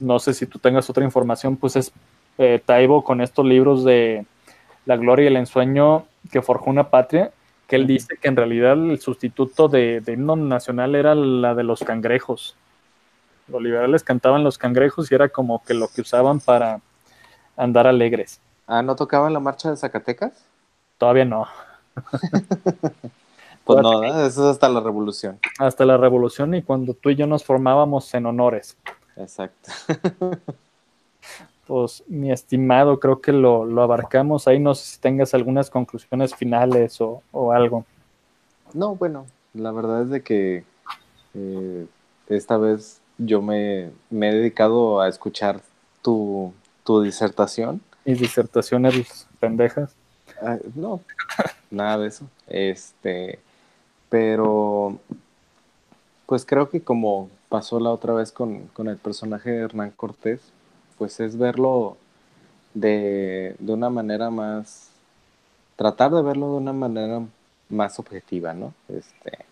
no 0.00 0.18
sé 0.18 0.34
si 0.34 0.46
tú 0.46 0.58
tengas 0.58 0.90
otra 0.90 1.04
información, 1.04 1.56
pues 1.56 1.76
es 1.76 1.92
eh, 2.38 2.60
Taibo 2.64 3.04
con 3.04 3.20
estos 3.20 3.44
libros 3.44 3.84
de 3.84 4.26
La 4.86 4.96
gloria 4.96 5.24
y 5.24 5.26
el 5.28 5.36
ensueño 5.36 6.06
que 6.32 6.42
forjó 6.42 6.70
una 6.70 6.88
patria, 6.88 7.32
que 7.66 7.76
él 7.76 7.86
dice 7.86 8.16
que 8.20 8.28
en 8.28 8.36
realidad 8.36 8.72
el 8.72 8.98
sustituto 9.00 9.68
de, 9.68 10.02
himno 10.06 10.36
nacional 10.36 10.94
era 10.94 11.14
la 11.14 11.54
de 11.54 11.62
los 11.62 11.80
cangrejos. 11.80 12.56
Los 13.46 13.62
liberales 13.62 14.02
cantaban 14.02 14.42
los 14.42 14.58
cangrejos 14.58 15.10
y 15.10 15.14
era 15.14 15.28
como 15.28 15.62
que 15.62 15.74
lo 15.74 15.88
que 15.88 16.00
usaban 16.00 16.40
para 16.40 16.80
andar 17.56 17.86
alegres. 17.86 18.40
Ah, 18.66 18.82
¿no 18.82 18.96
tocaban 18.96 19.32
la 19.32 19.40
marcha 19.40 19.70
de 19.70 19.76
Zacatecas? 19.76 20.44
Todavía 20.98 21.24
no. 21.24 21.46
pues 23.64 23.82
no, 23.82 24.02
eso 24.02 24.24
es 24.24 24.38
hasta 24.38 24.68
la 24.68 24.80
revolución. 24.80 25.38
Hasta 25.58 25.84
la 25.84 25.96
revolución 25.96 26.54
y 26.54 26.62
cuando 26.62 26.94
tú 26.94 27.10
y 27.10 27.16
yo 27.16 27.26
nos 27.26 27.44
formábamos 27.44 28.12
en 28.14 28.26
honores. 28.26 28.76
Exacto. 29.16 29.70
pues 31.66 32.02
mi 32.08 32.32
estimado, 32.32 32.98
creo 32.98 33.20
que 33.20 33.32
lo, 33.32 33.62
abarcamos 33.80 34.48
ahí. 34.48 34.58
No 34.58 34.74
sé 34.74 34.86
si 34.86 35.00
tengas 35.00 35.34
algunas 35.34 35.70
conclusiones 35.70 36.34
finales 36.34 37.00
o, 37.00 37.52
algo. 37.52 37.84
No, 38.72 38.94
bueno, 38.96 39.26
la 39.54 39.70
verdad 39.70 40.02
es 40.02 40.10
de 40.10 40.22
que 40.22 40.64
eh, 41.34 41.86
esta 42.28 42.56
vez 42.56 43.00
yo 43.18 43.42
me, 43.42 43.84
he 43.84 43.90
dedicado 44.10 45.00
a 45.00 45.08
escuchar 45.08 45.60
tu, 46.02 46.52
disertación. 47.04 47.80
¿Mis 48.04 48.18
disertaciones 48.18 49.28
pendejas? 49.38 49.94
Ah, 50.42 50.58
no, 50.74 51.00
nada 51.70 51.98
de 51.98 52.08
eso. 52.08 52.26
Este, 52.48 53.38
pero 54.08 54.98
pues 56.26 56.44
creo 56.44 56.68
que 56.68 56.80
como 56.80 57.30
pasó 57.50 57.80
la 57.80 57.90
otra 57.90 58.14
vez 58.14 58.32
con, 58.32 58.70
el 58.78 58.96
personaje 58.96 59.50
de 59.50 59.64
Hernán 59.64 59.90
Cortés, 59.90 60.40
pues 60.96 61.20
es 61.20 61.36
verlo 61.36 61.98
de, 62.72 63.56
una 63.60 63.90
manera 63.90 64.30
más, 64.30 64.90
tratar 65.76 66.12
de 66.12 66.22
verlo 66.22 66.52
de 66.52 66.56
una 66.58 66.72
manera 66.72 67.20
más 67.68 67.98
objetiva, 67.98 68.54
¿no? 68.54 68.72
Este, 68.88 69.44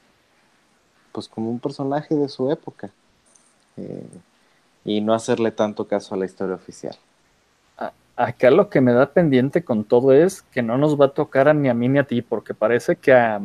pues 1.12 1.28
como 1.28 1.50
un 1.50 1.58
personaje 1.58 2.14
de 2.14 2.28
su 2.28 2.50
época 2.50 2.90
eh, 3.76 4.06
y 4.84 5.00
no 5.00 5.12
hacerle 5.12 5.50
tanto 5.50 5.88
caso 5.88 6.14
a 6.14 6.18
la 6.18 6.24
historia 6.24 6.54
oficial. 6.54 6.96
Acá 8.14 8.50
lo 8.50 8.68
que 8.68 8.80
me 8.80 8.92
da 8.92 9.12
pendiente 9.12 9.62
con 9.62 9.84
todo 9.84 10.12
es 10.12 10.42
que 10.42 10.62
no 10.62 10.76
nos 10.76 11.00
va 11.00 11.06
a 11.06 11.14
tocar 11.14 11.48
a 11.48 11.54
ni 11.54 11.68
a 11.68 11.74
mí 11.74 11.88
ni 11.88 11.98
a 12.00 12.04
ti, 12.04 12.20
porque 12.20 12.52
parece 12.52 12.96
que 12.96 13.12
a, 13.12 13.40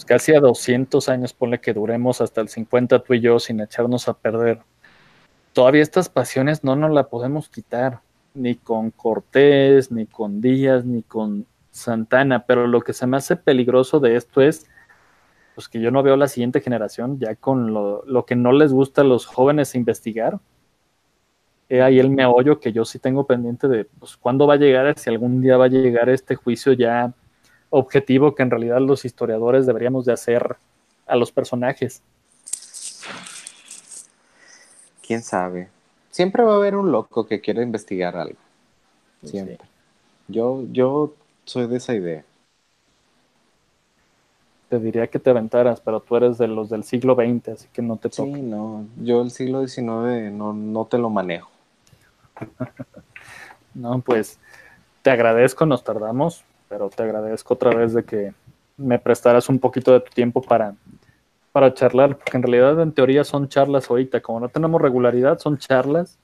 pues, 0.00 0.06
casi 0.06 0.34
a 0.34 0.40
200 0.40 1.10
años, 1.10 1.34
ponle 1.34 1.60
que 1.60 1.74
duremos 1.74 2.22
hasta 2.22 2.40
el 2.40 2.48
50 2.48 3.02
tú 3.02 3.14
y 3.14 3.20
yo 3.20 3.38
sin 3.38 3.60
echarnos 3.60 4.08
a 4.08 4.14
perder. 4.14 4.60
Todavía 5.52 5.82
estas 5.82 6.08
pasiones 6.08 6.64
no 6.64 6.74
nos 6.74 6.90
la 6.92 7.08
podemos 7.08 7.50
quitar, 7.50 8.00
ni 8.32 8.54
con 8.54 8.92
Cortés, 8.92 9.92
ni 9.92 10.06
con 10.06 10.40
Díaz, 10.40 10.86
ni 10.86 11.02
con 11.02 11.46
Santana, 11.70 12.46
pero 12.46 12.66
lo 12.66 12.80
que 12.80 12.94
se 12.94 13.06
me 13.06 13.18
hace 13.18 13.36
peligroso 13.36 14.00
de 14.00 14.16
esto 14.16 14.40
es 14.40 14.66
pues 15.54 15.68
que 15.68 15.80
yo 15.80 15.90
no 15.90 16.02
veo 16.02 16.16
la 16.16 16.28
siguiente 16.28 16.62
generación 16.62 17.18
ya 17.18 17.34
con 17.34 17.74
lo, 17.74 18.02
lo 18.06 18.24
que 18.24 18.36
no 18.36 18.52
les 18.52 18.72
gusta 18.72 19.02
a 19.02 19.04
los 19.04 19.26
jóvenes 19.26 19.74
investigar. 19.74 20.40
He 21.68 21.82
ahí 21.82 21.98
el 21.98 22.08
meollo 22.08 22.58
que 22.58 22.72
yo 22.72 22.86
sí 22.86 22.98
tengo 22.98 23.26
pendiente 23.26 23.68
de 23.68 23.84
pues 23.84 24.16
cuándo 24.16 24.46
va 24.46 24.54
a 24.54 24.56
llegar, 24.56 24.98
si 24.98 25.10
algún 25.10 25.42
día 25.42 25.58
va 25.58 25.66
a 25.66 25.68
llegar 25.68 26.08
este 26.08 26.36
juicio 26.36 26.72
ya 26.72 27.12
objetivo 27.70 28.34
que 28.34 28.42
en 28.42 28.50
realidad 28.50 28.80
los 28.80 29.04
historiadores 29.04 29.64
deberíamos 29.64 30.04
de 30.04 30.12
hacer 30.12 30.56
a 31.06 31.16
los 31.16 31.32
personajes. 31.32 32.02
¿Quién 35.06 35.22
sabe? 35.22 35.68
Siempre 36.10 36.42
va 36.42 36.52
a 36.52 36.56
haber 36.56 36.76
un 36.76 36.92
loco 36.92 37.26
que 37.26 37.40
quiera 37.40 37.62
investigar 37.62 38.16
algo. 38.16 38.38
Siempre. 39.24 39.58
Yo, 40.28 40.64
yo 40.72 41.14
soy 41.44 41.66
de 41.66 41.76
esa 41.76 41.94
idea. 41.94 42.24
Te 44.68 44.78
diría 44.78 45.08
que 45.08 45.18
te 45.18 45.30
aventaras, 45.30 45.80
pero 45.80 46.00
tú 46.00 46.16
eres 46.16 46.38
de 46.38 46.46
los 46.46 46.70
del 46.70 46.84
siglo 46.84 47.16
XX, 47.16 47.48
así 47.48 47.68
que 47.72 47.82
no 47.82 47.96
te 47.96 48.08
toca. 48.08 48.36
Sí, 48.36 48.42
no. 48.42 48.86
Yo 49.02 49.22
el 49.22 49.32
siglo 49.32 49.66
XIX 49.66 50.30
no, 50.32 50.52
no 50.52 50.84
te 50.86 50.98
lo 50.98 51.10
manejo. 51.10 51.50
no, 53.74 54.00
pues 54.00 54.38
te 55.02 55.10
agradezco, 55.10 55.66
nos 55.66 55.82
tardamos 55.82 56.44
pero 56.70 56.88
te 56.88 57.02
agradezco 57.02 57.54
otra 57.54 57.74
vez 57.74 57.92
de 57.92 58.04
que 58.04 58.32
me 58.76 59.00
prestaras 59.00 59.48
un 59.48 59.58
poquito 59.58 59.92
de 59.92 60.00
tu 60.00 60.12
tiempo 60.12 60.40
para, 60.40 60.76
para 61.50 61.74
charlar, 61.74 62.16
porque 62.16 62.36
en 62.36 62.44
realidad 62.44 62.80
en 62.80 62.92
teoría 62.92 63.24
son 63.24 63.48
charlas 63.48 63.90
ahorita, 63.90 64.20
como 64.20 64.38
no 64.38 64.48
tenemos 64.48 64.80
regularidad, 64.80 65.40
son 65.40 65.58
charlas 65.58 66.16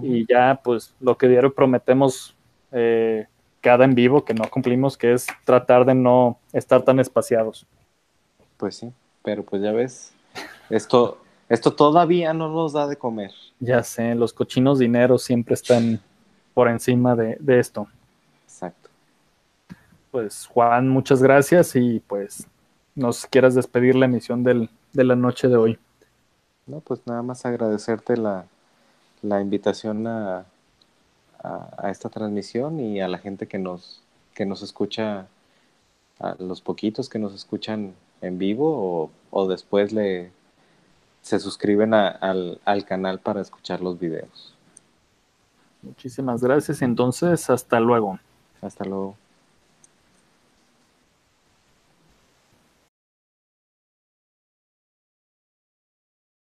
y 0.00 0.26
ya 0.26 0.60
pues 0.62 0.94
lo 1.00 1.18
que 1.18 1.26
diario 1.26 1.52
prometemos 1.52 2.36
eh, 2.70 3.26
cada 3.60 3.84
en 3.84 3.96
vivo 3.96 4.24
que 4.24 4.32
no 4.32 4.48
cumplimos, 4.48 4.96
que 4.96 5.12
es 5.12 5.26
tratar 5.44 5.84
de 5.84 5.94
no 5.94 6.38
estar 6.52 6.82
tan 6.82 7.00
espaciados. 7.00 7.66
Pues 8.56 8.76
sí, 8.76 8.92
pero 9.24 9.42
pues 9.42 9.60
ya 9.60 9.72
ves, 9.72 10.14
esto, 10.70 11.18
esto 11.48 11.72
todavía 11.72 12.32
no 12.32 12.48
nos 12.48 12.74
da 12.74 12.86
de 12.86 12.96
comer. 12.96 13.32
Ya 13.58 13.82
sé, 13.82 14.14
los 14.14 14.32
cochinos 14.32 14.78
dineros 14.78 15.24
siempre 15.24 15.54
están 15.54 16.00
por 16.54 16.68
encima 16.68 17.16
de, 17.16 17.36
de 17.40 17.58
esto 17.58 17.88
pues 20.14 20.46
Juan, 20.46 20.88
muchas 20.88 21.20
gracias 21.20 21.74
y 21.74 21.98
pues 21.98 22.46
nos 22.94 23.26
quieras 23.26 23.56
despedir 23.56 23.96
la 23.96 24.04
emisión 24.04 24.44
del, 24.44 24.70
de 24.92 25.02
la 25.02 25.16
noche 25.16 25.48
de 25.48 25.56
hoy. 25.56 25.76
No, 26.68 26.78
pues 26.78 27.00
nada 27.04 27.22
más 27.22 27.44
agradecerte 27.44 28.16
la, 28.16 28.44
la 29.22 29.40
invitación 29.40 30.06
a, 30.06 30.44
a, 31.42 31.90
esta 31.90 32.10
transmisión 32.10 32.78
y 32.78 33.00
a 33.00 33.08
la 33.08 33.18
gente 33.18 33.48
que 33.48 33.58
nos, 33.58 34.04
que 34.34 34.46
nos 34.46 34.62
escucha, 34.62 35.26
a 36.20 36.36
los 36.38 36.60
poquitos 36.60 37.08
que 37.08 37.18
nos 37.18 37.34
escuchan 37.34 37.92
en 38.20 38.38
vivo 38.38 39.10
o, 39.32 39.48
después 39.48 39.92
le, 39.92 40.30
se 41.22 41.40
suscriben 41.40 41.92
al, 41.92 42.60
al 42.64 42.84
canal 42.84 43.18
para 43.18 43.40
escuchar 43.40 43.80
los 43.80 43.98
videos. 43.98 44.54
Muchísimas 45.82 46.40
gracias. 46.40 46.82
Entonces, 46.82 47.50
hasta 47.50 47.80
luego. 47.80 48.20
Hasta 48.62 48.84
luego. 48.84 49.16